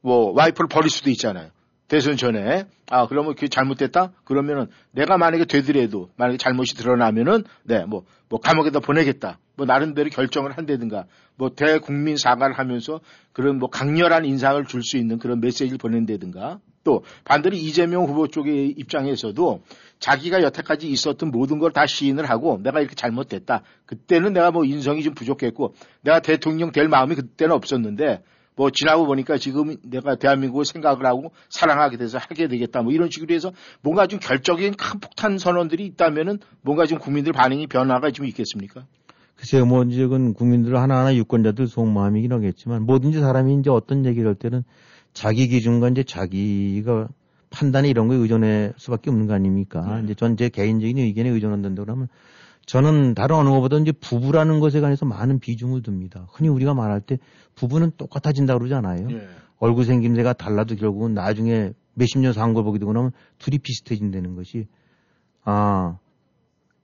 뭐 0.00 0.32
와이프를 0.32 0.68
버릴 0.68 0.90
수도 0.90 1.10
있잖아요. 1.10 1.48
대선 1.88 2.16
전에 2.16 2.66
아 2.90 3.06
그러면 3.06 3.34
그게 3.34 3.48
잘못됐다 3.48 4.12
그러면은 4.24 4.68
내가 4.92 5.18
만약에 5.18 5.44
되더라도 5.44 6.10
만약에 6.16 6.38
잘못이 6.38 6.76
드러나면은 6.76 7.44
네뭐 7.64 8.04
뭐 8.28 8.40
감옥에다 8.40 8.80
보내겠다 8.80 9.38
뭐 9.56 9.66
나름대로 9.66 10.10
결정을 10.10 10.56
한다든가 10.56 11.04
뭐 11.36 11.50
대국민 11.54 12.16
사과를 12.16 12.58
하면서 12.58 13.00
그런 13.32 13.58
뭐 13.58 13.68
강렬한 13.70 14.24
인상을 14.24 14.64
줄 14.66 14.82
수 14.82 14.96
있는 14.96 15.18
그런 15.18 15.40
메시지를 15.40 15.78
보낸다든가 15.78 16.58
또 16.84 17.02
반대로 17.24 17.56
이재명 17.56 18.04
후보 18.04 18.28
쪽의 18.28 18.74
입장에서도 18.76 19.62
자기가 19.98 20.42
여태까지 20.42 20.88
있었던 20.90 21.30
모든 21.30 21.58
걸 21.58 21.72
다 21.72 21.86
시인을 21.86 22.28
하고 22.28 22.60
내가 22.62 22.80
이렇게 22.80 22.94
잘못됐다 22.94 23.62
그때는 23.86 24.32
내가 24.34 24.50
뭐 24.50 24.64
인성이 24.64 25.02
좀 25.02 25.14
부족했고 25.14 25.74
내가 26.02 26.20
대통령 26.20 26.70
될 26.72 26.88
마음이 26.88 27.14
그때는 27.14 27.54
없었는데 27.54 28.22
뭐 28.56 28.70
지나고 28.70 29.06
보니까 29.06 29.38
지금 29.38 29.76
내가 29.82 30.14
대한민국을 30.14 30.64
생각을 30.64 31.06
하고 31.06 31.32
사랑하게 31.48 31.96
돼서 31.96 32.18
하게 32.18 32.46
되겠다 32.46 32.82
뭐 32.82 32.92
이런 32.92 33.08
식으로 33.10 33.34
해서 33.34 33.50
뭔가 33.80 34.06
좀 34.06 34.20
결정적인 34.20 34.74
큰 34.74 35.00
폭탄 35.00 35.38
선언들이 35.38 35.84
있다면은 35.86 36.38
뭔가 36.60 36.86
좀 36.86 36.98
국민들 36.98 37.32
반응이 37.32 37.66
변화가 37.66 38.10
좀 38.10 38.26
있겠습니까? 38.26 38.86
글쎄요, 39.44 39.66
뭐, 39.66 39.84
이제 39.84 40.00
그건 40.04 40.32
국민들 40.32 40.74
하나하나 40.78 41.14
유권자들 41.14 41.66
속마음이긴 41.66 42.32
하겠지만, 42.32 42.84
뭐든지 42.86 43.20
사람이 43.20 43.56
이제 43.56 43.68
어떤 43.68 44.06
얘기를 44.06 44.26
할 44.26 44.34
때는 44.34 44.64
자기 45.12 45.48
기준과 45.48 45.90
이제 45.90 46.02
자기가 46.02 47.08
판단에 47.50 47.90
이런 47.90 48.08
거에 48.08 48.16
의존할 48.16 48.72
수밖에 48.78 49.10
없는 49.10 49.26
거 49.26 49.34
아닙니까? 49.34 49.82
이제 50.04 50.14
전 50.14 50.36
제 50.36 50.48
개인적인 50.48 50.96
의견에 50.96 51.28
의존한다 51.28 51.68
그러면 51.84 52.08
저는 52.64 53.14
다른 53.14 53.36
어느 53.36 53.50
것보다 53.50 53.76
이제 53.76 53.92
부부라는 53.92 54.60
것에 54.60 54.80
관해서 54.80 55.04
많은 55.04 55.38
비중을 55.40 55.82
둡니다. 55.86 56.26
흔히 56.32 56.48
우리가 56.48 56.72
말할 56.72 57.02
때 57.02 57.18
부부는 57.54 57.92
똑같아진다 57.98 58.56
그러잖아요. 58.56 59.08
예. 59.10 59.28
얼굴 59.58 59.84
생김새가 59.84 60.32
달라도 60.32 60.74
결국은 60.74 61.12
나중에 61.12 61.74
몇십 61.92 62.20
년 62.20 62.32
산 62.32 62.54
걸 62.54 62.64
보게 62.64 62.78
되고 62.78 62.92
나면 62.94 63.12
둘이 63.38 63.58
비슷해진다는 63.58 64.34
것이 64.36 64.66
아 65.44 65.98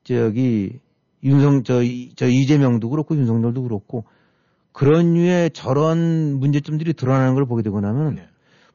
저기 0.05 0.79
윤성 1.23 1.65
저, 1.65 1.83
이- 1.83 2.13
저 2.17 2.27
이재명도 2.29 2.89
그렇고 2.91 3.17
윤석열도 3.17 3.63
그렇고 3.63 4.05
그런 4.73 5.15
류의 5.15 5.51
저런 5.51 6.39
문제점들이 6.39 6.95
드러나는 6.95 7.35
걸 7.35 7.47
보게 7.47 7.63
되고 7.63 7.81
나면 7.81 8.15
네. 8.17 8.29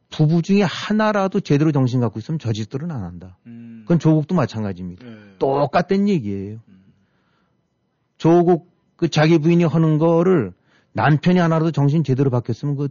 부부 0.10 0.42
중에 0.42 0.62
하나라도 0.62 1.40
제대로 1.40 1.72
정신 1.72 2.00
갖고 2.00 2.20
있으면 2.20 2.38
저 2.40 2.54
짓들은 2.54 2.92
안 2.92 3.04
한다. 3.04 3.38
음. 3.48 3.82
그건 3.84 4.00
조국도 4.00 4.36
마찬가지입니다. 4.36 5.06
네. 5.06 5.16
똑같은 5.40 6.08
얘기예요. 6.08 6.60
음. 6.68 6.84
조국 8.18 8.72
그 8.96 9.10
자기 9.10 9.38
부인이 9.40 9.64
하는 9.64 9.98
거를 9.98 10.54
남편이 10.94 11.40
하나라도 11.40 11.72
정신 11.72 12.04
제대로 12.04 12.30
바뀌었으면 12.30 12.76
그 12.76 12.88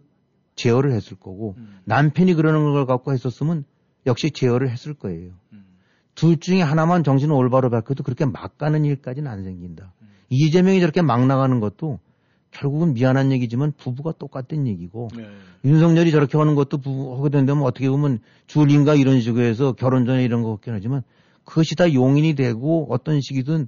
제어를 0.57 0.93
했을 0.93 1.17
거고 1.17 1.55
음. 1.59 1.81
남편이 1.85 2.35
그러는 2.35 2.73
걸 2.73 2.87
갖고 2.87 3.13
했었으면 3.13 3.65
역시 4.07 4.31
제어를 4.31 4.71
했을 4.71 4.93
거예요. 4.95 5.33
음. 6.15 6.17
둘 6.17 6.39
중에 6.39 6.63
하나만 6.63 7.05
정신을 7.05 7.35
올바로 7.35 7.71
바뀌어도 7.71 8.03
그렇게 8.03 8.25
막 8.25 8.57
가는 8.59 8.85
일까지는 8.85 9.31
안 9.31 9.45
생긴다. 9.45 9.93
음. 10.01 10.09
이재명이 10.31 10.81
저렇게 10.81 11.03
막 11.03 11.27
나가는 11.27 11.61
것도 11.61 11.99
결국은 12.55 12.95
미안한 12.95 13.33
얘기지만 13.33 13.73
부부가 13.77 14.13
똑같은 14.13 14.67
얘기고 14.67 15.09
네. 15.17 15.27
윤석열이 15.65 16.13
저렇게 16.13 16.39
하는 16.39 16.55
것도 16.55 16.79
부부 16.79 17.19
하게 17.19 17.31
된다면 17.31 17.65
어떻게 17.65 17.91
보면 17.91 18.21
줄인가 18.47 18.95
이런 18.95 19.21
식으로 19.21 19.45
해서 19.45 19.73
결혼 19.73 20.07
전에 20.07 20.25
이런 20.25 20.43
거 20.43 20.51
같긴 20.53 20.73
하지만 20.73 21.03
그것이 21.45 21.75
다 21.75 21.93
용인이 21.93 22.35
되고 22.35 22.87
어떤 22.91 23.21
식이든 23.21 23.67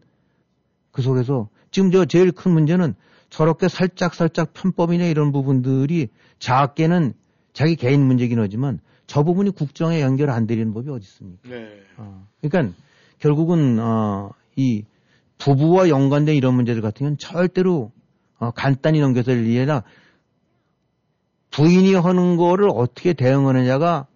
그 0.92 1.02
속에서 1.02 1.48
지금 1.70 1.90
저 1.90 2.04
제일 2.04 2.32
큰 2.32 2.52
문제는 2.52 2.94
저렇게 3.28 3.68
살짝 3.68 4.14
살짝 4.14 4.54
편법이나 4.54 5.04
이런 5.04 5.32
부분들이 5.32 6.08
작게는 6.38 7.12
자기 7.52 7.74
개인 7.74 8.06
문제긴 8.06 8.38
하지만 8.38 8.78
저 9.06 9.22
부분이 9.22 9.50
국정에 9.50 10.00
연결 10.00 10.30
안 10.30 10.46
되는 10.46 10.72
법이 10.72 10.90
어디 10.90 11.04
있습니까? 11.04 11.48
네. 11.48 11.80
어, 11.96 12.26
그러니까 12.40 12.74
결국은 13.18 13.78
어, 13.78 14.30
이 14.56 14.84
부부와 15.38 15.88
연관된 15.88 16.34
이런 16.34 16.54
문제들 16.54 16.82
같은 16.82 16.98
경우는 17.00 17.18
절대로 17.18 17.92
어, 18.38 18.50
간단히 18.50 19.00
넘겨서 19.00 19.32
이해나 19.32 19.82
부인이 21.50 21.94
하는 21.94 22.36
거를 22.36 22.68
어떻게 22.70 23.12
대응하느냐가 23.12 24.06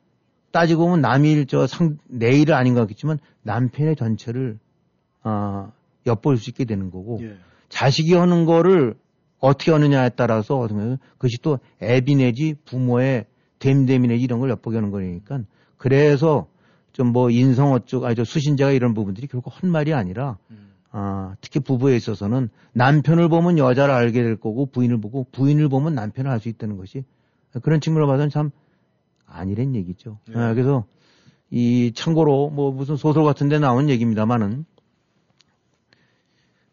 따지고 0.50 0.86
보면 0.86 1.00
남일 1.00 1.46
저 1.46 1.66
상, 1.66 1.98
내 2.06 2.32
일은 2.32 2.54
아닌 2.54 2.74
것 2.74 2.80
같겠지만 2.80 3.18
남편의 3.42 3.96
전체를 3.96 4.58
어, 5.22 5.72
엿볼 6.06 6.36
수 6.38 6.50
있게 6.50 6.64
되는 6.64 6.90
거고 6.90 7.20
예. 7.22 7.36
자식이 7.68 8.14
하는 8.14 8.44
거를 8.44 8.94
어떻게 9.38 9.70
하느냐에 9.70 10.10
따라서 10.10 10.58
그것이 11.12 11.38
또 11.40 11.58
애비 11.80 12.16
내지 12.16 12.54
부모의 12.64 13.26
됨됨이 13.60 14.08
내지 14.08 14.24
이런 14.24 14.40
걸 14.40 14.50
엿보게 14.50 14.76
하는 14.76 14.90
거니까 14.90 15.40
그래서 15.78 16.48
좀 16.92 17.12
뭐 17.12 17.30
인성 17.30 17.72
어쩌고 17.72 18.06
아니 18.06 18.16
저 18.16 18.24
수신자가 18.24 18.72
이런 18.72 18.92
부분들이 18.94 19.28
결국 19.28 19.50
헛말이 19.62 19.94
아니라 19.94 20.38
아, 20.90 21.36
특히 21.40 21.60
부부에 21.60 21.94
있어서는 21.96 22.48
남편을 22.72 23.28
보면 23.28 23.58
여자를 23.58 23.94
알게 23.94 24.22
될 24.22 24.36
거고 24.36 24.66
부인을 24.66 25.00
보고 25.00 25.24
부인을 25.30 25.68
보면 25.68 25.94
남편을 25.94 26.28
알 26.28 26.40
수 26.40 26.48
있다는 26.48 26.76
것이 26.76 27.04
그런 27.62 27.80
측면으로 27.80 28.08
봐서는 28.08 28.28
참 28.28 28.50
아니란 29.24 29.76
얘기죠. 29.76 30.18
아, 30.34 30.52
그래서 30.52 30.84
이 31.50 31.92
참고로 31.94 32.50
뭐 32.50 32.72
무슨 32.72 32.96
소설 32.96 33.22
같은 33.24 33.48
데 33.48 33.58
나온 33.60 33.88
얘기입니다만은 33.88 34.64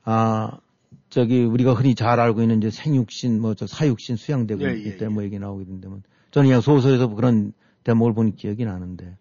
아 0.04 0.58
저기 1.10 1.44
우리가 1.44 1.74
흔히 1.74 1.96
잘 1.96 2.20
알고 2.20 2.42
있는 2.42 2.58
이제 2.58 2.70
생육신 2.70 3.40
뭐 3.42 3.54
저 3.54 3.68
사육신 3.68 4.16
수양대군 4.16 4.68
예, 4.68 4.74
예, 4.74 4.80
이때 4.80 5.08
뭐 5.08 5.24
얘기 5.24 5.38
나오게 5.40 5.66
된다면 5.66 6.04
저는 6.38 6.50
그냥 6.50 6.62
소설에서 6.62 7.08
그런 7.08 7.52
대목을 7.84 8.14
본 8.14 8.36
기억이 8.36 8.64
나는데 8.64 9.18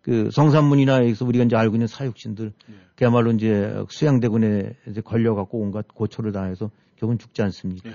그 0.00 0.30
성산문이나 0.30 0.98
여기서 0.98 1.24
우리가 1.24 1.44
이제 1.44 1.56
알고 1.56 1.74
있는 1.74 1.88
사육신들 1.88 2.52
예. 2.70 2.74
그야말로 2.94 3.32
이제 3.32 3.74
수양대군에 3.88 4.74
이제 4.88 5.00
걸려갖고 5.00 5.58
온갖 5.58 5.88
고초를 5.88 6.30
당해서 6.30 6.70
결국은 6.96 7.18
죽지 7.18 7.42
않습니까? 7.42 7.90
예. 7.90 7.94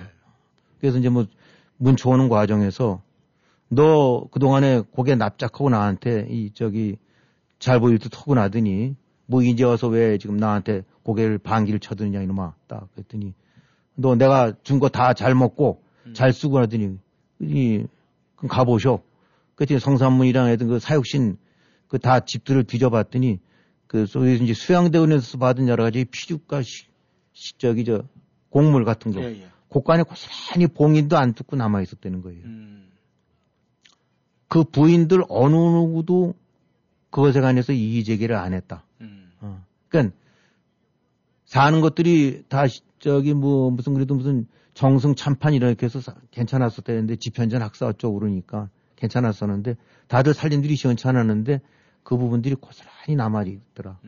그래서 0.82 0.98
이제 0.98 1.08
뭐 1.08 1.28
문초하는 1.78 2.28
과정에서 2.28 3.02
너 3.70 4.28
그동안에 4.32 4.82
고개 4.92 5.16
납작하고 5.16 5.70
나한테 5.70 6.28
이 6.30 6.52
저기 6.54 6.98
잘 7.60 7.80
보일 7.80 8.00
듯 8.00 8.18
하고 8.20 8.36
나더니 8.36 8.96
뭐 9.28 9.44
이제 9.44 9.64
와서 9.64 9.88
왜 9.88 10.18
지금 10.18 10.36
나한테 10.36 10.82
고개를 11.04 11.38
반기를 11.38 11.80
쳐드느냐 11.80 12.22
이놈아 12.24 12.54
딱 12.68 12.90
그랬더니 12.96 13.34
너 13.96 14.16
내가 14.16 14.52
준 14.64 14.80
거 14.80 14.90
다 14.90 15.14
잘 15.14 15.36
먹고 15.36 15.82
잘 16.14 16.34
쓰고 16.34 16.60
나더니 16.60 16.98
이 17.40 17.86
그럼 18.40 18.50
가보쇼. 18.50 19.02
그랬더니 19.56 19.80
성산문이랑 19.80 20.46
하여튼 20.46 20.68
그 20.68 20.80
사육신 20.80 21.38
그 21.88 21.98
다 22.00 22.20
집들을 22.22 22.64
뒤져봤더니 22.66 23.40
그 23.88 24.06
소위 24.06 24.36
이제 24.42 24.54
수양대원에서 24.54 25.38
받은 25.40 25.68
여러 25.68 25.84
가지 25.84 26.06
피죽과 26.06 26.62
시, 26.62 26.86
시- 27.34 27.58
저기 27.58 27.84
저 27.84 28.04
곡물 28.50 28.86
같은 28.86 29.12
거 29.12 29.22
예, 29.22 29.42
예. 29.42 29.48
곳간에 29.70 30.04
고스란히 30.04 30.68
봉인도 30.68 31.18
안 31.18 31.34
뜯고 31.34 31.56
남아 31.56 31.82
있었다는 31.82 32.22
거예요. 32.22 32.42
음. 32.46 32.90
그 34.48 34.64
부인들 34.64 35.24
어느 35.30 35.56
누구도 35.56 36.34
그것에 37.10 37.42
관해서 37.42 37.74
이의 37.74 38.04
제기를 38.04 38.36
안 38.36 38.54
했다. 38.54 38.84
음. 39.02 39.32
어. 39.42 39.64
그러니까 39.90 40.16
사는 41.46 41.82
것들이 41.82 42.44
다 42.50 42.68
시- 42.68 42.82
저기 43.00 43.34
뭐 43.34 43.72
무슨 43.72 43.94
그래도 43.96 44.14
무슨 44.16 44.48
정승 44.80 45.14
참판 45.14 45.54
이렇게 45.54 45.88
해서 45.88 46.00
사- 46.00 46.16
괜찮았었다는데 46.32 47.18
집현전 47.18 47.62
학사 47.62 47.86
어쩌고 47.88 48.18
그러니까 48.18 48.70
괜찮았었는데 48.96 49.76
다들 50.08 50.34
살림들이 50.34 50.78
시원찮았는데 50.78 51.60
그 52.04 52.16
부분들이 52.16 52.56
고스란히 52.56 53.18
남아있더라. 53.18 54.00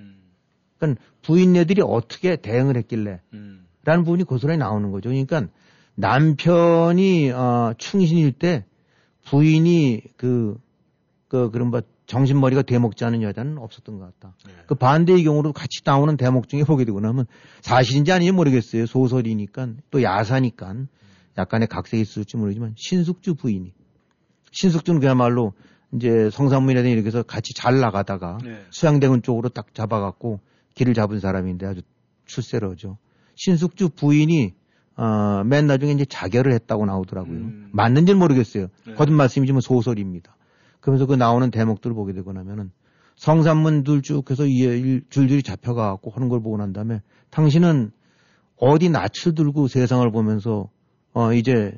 그러니까 0.77 1.03
부인네들이 1.23 1.81
어떻게 1.85 2.37
대응을 2.37 2.77
했길래 2.77 3.19
라는 3.83 4.05
부분이 4.05 4.23
고스란히 4.23 4.59
나오는 4.59 4.91
거죠. 4.91 5.09
그러니까 5.09 5.47
남편이 5.95 7.31
어, 7.31 7.73
충신일 7.77 8.31
때 8.31 8.63
부인이 9.25 10.03
그, 10.15 10.57
그, 11.27 11.51
그런 11.51 11.69
뭐 11.69 11.81
정신머리가 12.11 12.63
대먹지 12.63 13.05
않은 13.05 13.21
여자는 13.21 13.57
없었던 13.57 13.97
것 13.97 14.03
같다. 14.19 14.35
그 14.67 14.75
반대의 14.75 15.23
경우로 15.23 15.53
같이 15.53 15.79
나오는 15.85 16.17
대목 16.17 16.49
중에 16.49 16.65
보게 16.65 16.83
되고 16.83 16.99
나면 16.99 17.25
사실인지 17.61 18.11
아닌지 18.11 18.33
모르겠어요. 18.33 18.85
소설이니까 18.85 19.69
또 19.91 20.03
야사니까 20.03 20.75
약간의 21.37 21.69
각색이 21.69 22.01
있을지 22.01 22.35
모르지만 22.35 22.73
신숙주 22.75 23.35
부인이 23.35 23.71
신숙주는 24.51 24.99
그야말로 24.99 25.53
이제 25.93 26.29
성산문이라든지 26.29 26.91
이렇게 26.91 27.07
해서 27.07 27.23
같이 27.23 27.53
잘 27.53 27.79
나가다가 27.79 28.39
네. 28.43 28.59
수양대군 28.71 29.21
쪽으로 29.21 29.47
딱 29.47 29.73
잡아갖고 29.73 30.41
길을 30.75 30.93
잡은 30.93 31.21
사람인데 31.21 31.65
아주 31.65 31.81
출세로죠. 32.25 32.97
신숙주 33.35 33.91
부인이 33.95 34.53
어, 34.97 35.43
맨 35.45 35.65
나중에 35.65 35.93
이제 35.93 36.03
자결을 36.03 36.51
했다고 36.51 36.85
나오더라고요. 36.85 37.51
맞는지는 37.71 38.19
모르겠어요. 38.19 38.67
네. 38.85 38.95
거듭 38.95 39.13
말씀이지만 39.13 39.61
소설입니다. 39.61 40.35
그러면서 40.81 41.05
그 41.05 41.13
나오는 41.15 41.49
대목들을 41.51 41.95
보게 41.95 42.13
되고 42.13 42.33
나면은 42.33 42.71
성산문 43.15 43.83
둘쭉 43.83 44.29
해서 44.31 44.43
줄줄이 45.09 45.43
잡혀가고 45.43 46.11
하는 46.11 46.27
걸 46.29 46.41
보고 46.41 46.57
난 46.57 46.73
다음에 46.73 47.01
당신은 47.29 47.91
어디 48.57 48.89
낯을 48.89 49.35
들고 49.35 49.67
세상을 49.67 50.09
보면서 50.11 50.69
어 51.13 51.33
이제 51.33 51.73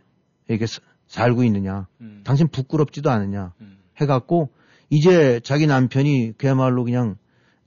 이렇게 0.48 0.66
사- 0.66 0.80
살고 1.08 1.44
있느냐. 1.46 1.88
당신 2.24 2.48
부끄럽지도 2.48 3.10
않느냐. 3.10 3.54
해갖고 4.02 4.50
이제 4.90 5.40
자기 5.44 5.68
남편이 5.68 6.34
그야말로 6.38 6.84
그냥 6.84 7.16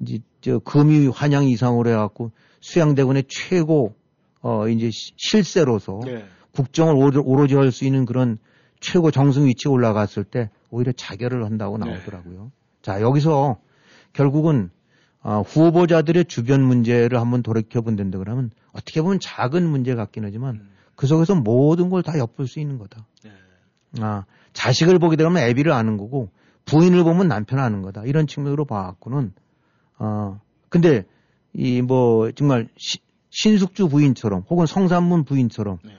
이제 0.01 0.19
저 0.41 0.59
금이 0.59 1.09
환양 1.09 1.45
이상으로 1.45 1.91
해갖고 1.91 2.33
수양대군의 2.61 3.25
최고 3.29 3.95
어 4.41 4.69
이제 4.69 4.91
시- 4.91 5.13
실세로서 5.17 6.01
네. 6.05 6.25
국정을 6.53 6.95
오로- 6.95 7.23
오로지 7.25 7.55
할 7.55 7.71
수 7.73 7.85
있는 7.85 8.05
그런 8.07 8.39
최고 8.81 9.11
정승 9.11 9.47
위치에 9.47 9.71
올라갔을 9.71 10.25
때 10.25 10.51
오히려 10.71 10.93
자결을 10.93 11.45
한다고 11.45 11.79
네. 11.79 11.87
나오더라고요. 11.87 12.51
자 12.83 13.01
여기서 13.01 13.59
결국은 14.13 14.71
어, 15.23 15.43
후보자들의 15.43 16.27
주변 16.27 16.63
문제를 16.63 17.21
한번 17.21 17.43
돌이켜 17.43 17.81
본다고 17.81 18.19
그러면 18.23 18.51
어떻게 18.73 19.03
보면 19.03 19.19
작은 19.21 19.67
문제 19.69 19.95
같긴 19.95 20.25
하지만 20.25 20.55
음. 20.57 20.69
그 20.95 21.07
속에서 21.07 21.35
모든 21.35 21.91
걸 21.91 22.03
다 22.03 22.19
엿볼 22.19 22.47
수 22.47 22.61
있는 22.61 22.79
거다. 22.79 23.07
네. 23.25 23.31
아, 24.01 24.25
자식을 24.53 24.99
보게 24.99 25.17
되면 25.17 25.37
애비를 25.37 25.73
아는 25.73 25.97
거고 25.97 26.31
부인을 26.65 27.03
보면 27.05 27.29
남편을 27.29 27.63
아는 27.63 27.83
거다. 27.83 28.03
이런 28.05 28.27
측면으로 28.27 28.65
봐갖고는 28.65 29.33
어 29.99 30.41
근데 30.69 31.05
이 31.55 31.81
뭐 31.83 32.31
정말 32.33 32.69
시- 32.77 32.99
신숙주 33.31 33.89
부인처럼 33.89 34.45
혹은 34.49 34.67
성산문 34.67 35.25
부인처럼 35.25 35.79
네. 35.85 35.91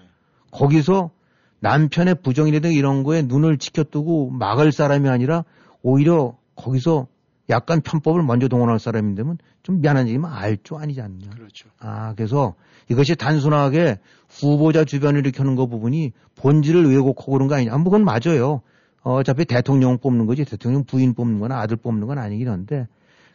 거기서 0.52 1.12
남편의 1.60 2.16
부정이라든가 2.22 2.74
이런 2.74 3.04
거에 3.04 3.22
눈을 3.24 3.58
지켜두고 3.58 4.32
막을 4.32 4.72
사람이 4.72 5.10
아니라 5.10 5.44
오히려 5.82 6.38
거기서 6.56 7.08
약간 7.50 7.82
편법을 7.82 8.24
먼저 8.24 8.48
동원할 8.48 8.80
사람인데면 8.80 9.38
좀 9.64 9.82
미안한 9.82 10.08
얘기지만 10.08 10.34
알죠 10.34 10.78
아니지 10.78 11.02
않냐. 11.02 11.30
그렇죠. 11.30 11.70
아, 11.80 12.14
그래서 12.16 12.56
이것이 12.90 13.16
단순하게 13.16 14.00
후보자 14.30 14.84
주변을 14.84 15.22
일으켜는 15.22 15.56
거 15.56 15.68
부분이 15.68 16.12
본질을 16.36 16.90
왜곡하고 16.90 17.32
그런 17.32 17.48
거 17.48 17.56
아니냐. 17.56 17.74
아, 17.74 17.78
뭐 17.78 17.86
그건 17.86 18.04
맞아요. 18.04 18.62
어, 19.04 19.16
어차피 19.16 19.46
대통령 19.46 19.98
뽑는 20.00 20.26
거지 20.26 20.44
대통령 20.44 20.84
부인 20.84 21.14
뽑는 21.14 21.40
거나 21.40 21.60
아들 21.60 21.78
뽑는 21.78 22.08
건 22.08 22.18
아니긴 22.18 22.50
한데 22.50 22.88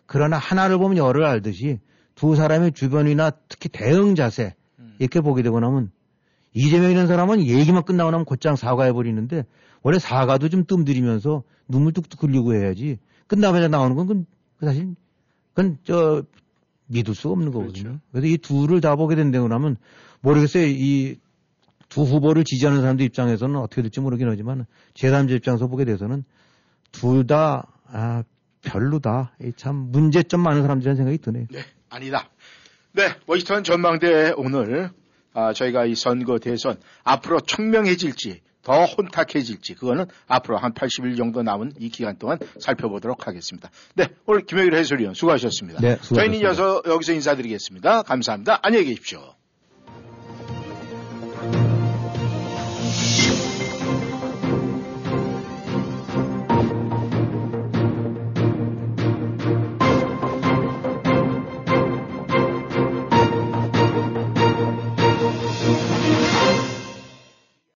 그러나 0.04 0.36
하나를 0.36 0.76
보면 0.76 0.98
열을 0.98 1.24
알듯이 1.24 1.80
두 2.14 2.36
사람의 2.36 2.72
주변이나 2.72 3.30
특히 3.48 3.70
대응 3.70 4.14
자세 4.14 4.54
이렇게 4.98 5.20
보게 5.22 5.42
되고 5.42 5.58
나면 5.60 5.90
이재명이라는 6.54 7.06
사람은 7.06 7.46
얘기만 7.46 7.84
끝나고 7.84 8.10
나면 8.10 8.24
곧장 8.24 8.56
사과해 8.56 8.92
버리는데 8.92 9.44
원래 9.82 9.98
사과도 9.98 10.48
좀 10.48 10.64
뜸들이면서 10.66 11.42
눈물 11.68 11.92
뚝뚝 11.92 12.22
흘리고 12.22 12.54
해야지 12.54 12.98
끝나자마자 13.26 13.68
나오는 13.68 13.96
건 13.96 14.06
그건 14.06 14.26
사실 14.60 14.94
그건 15.54 15.78
저 15.84 16.22
믿을 16.86 17.14
수가 17.14 17.32
없는 17.32 17.52
거거든요. 17.52 17.98
그래서 18.10 18.26
이 18.26 18.36
둘을 18.38 18.80
다 18.80 18.96
보게 18.96 19.16
된다고 19.16 19.48
하면 19.52 19.76
모르겠어요. 20.20 20.66
이 20.66 21.16
두 21.92 22.04
후보를 22.04 22.44
지지하는 22.44 22.80
사람들 22.80 23.04
입장에서는 23.04 23.54
어떻게 23.56 23.82
될지 23.82 24.00
모르긴 24.00 24.26
하지만 24.30 24.64
제3자 24.94 25.32
입장에서 25.32 25.66
보게 25.66 25.84
돼서는 25.84 26.24
둘다 26.90 27.66
아, 27.84 28.22
별로다. 28.62 29.36
이참 29.42 29.90
문제점 29.92 30.40
많은 30.40 30.62
사람들이라는 30.62 30.96
생각이 30.96 31.18
드네요. 31.18 31.46
아니다. 31.90 32.30
네, 32.92 33.08
워싱턴 33.26 33.62
전망대 33.62 34.32
오늘 34.38 34.88
아, 35.34 35.52
저희가 35.52 35.86
이 35.86 35.94
선거 35.94 36.38
대선 36.38 36.76
앞으로 37.04 37.40
청명해질지 37.40 38.40
더 38.62 38.84
혼탁해질지 38.84 39.74
그거는 39.74 40.06
앞으로 40.28 40.56
한 40.56 40.72
80일 40.72 41.16
정도 41.16 41.42
남은 41.42 41.72
이 41.80 41.88
기간 41.88 42.16
동안 42.16 42.38
살펴보도록 42.60 43.26
하겠습니다. 43.26 43.70
네, 43.94 44.06
오늘 44.26 44.46
김영일 44.46 44.74
해설위원 44.74 45.14
수고하셨습니다. 45.14 45.80
네, 45.80 45.96
수고하셨습니다. 46.00 46.22
저희는 46.22 46.42
여기서, 46.42 46.82
여기서 46.86 47.12
인사드리겠습니다. 47.12 48.02
감사합니다. 48.02 48.60
안녕히 48.62 48.86
계십시오. 48.86 49.34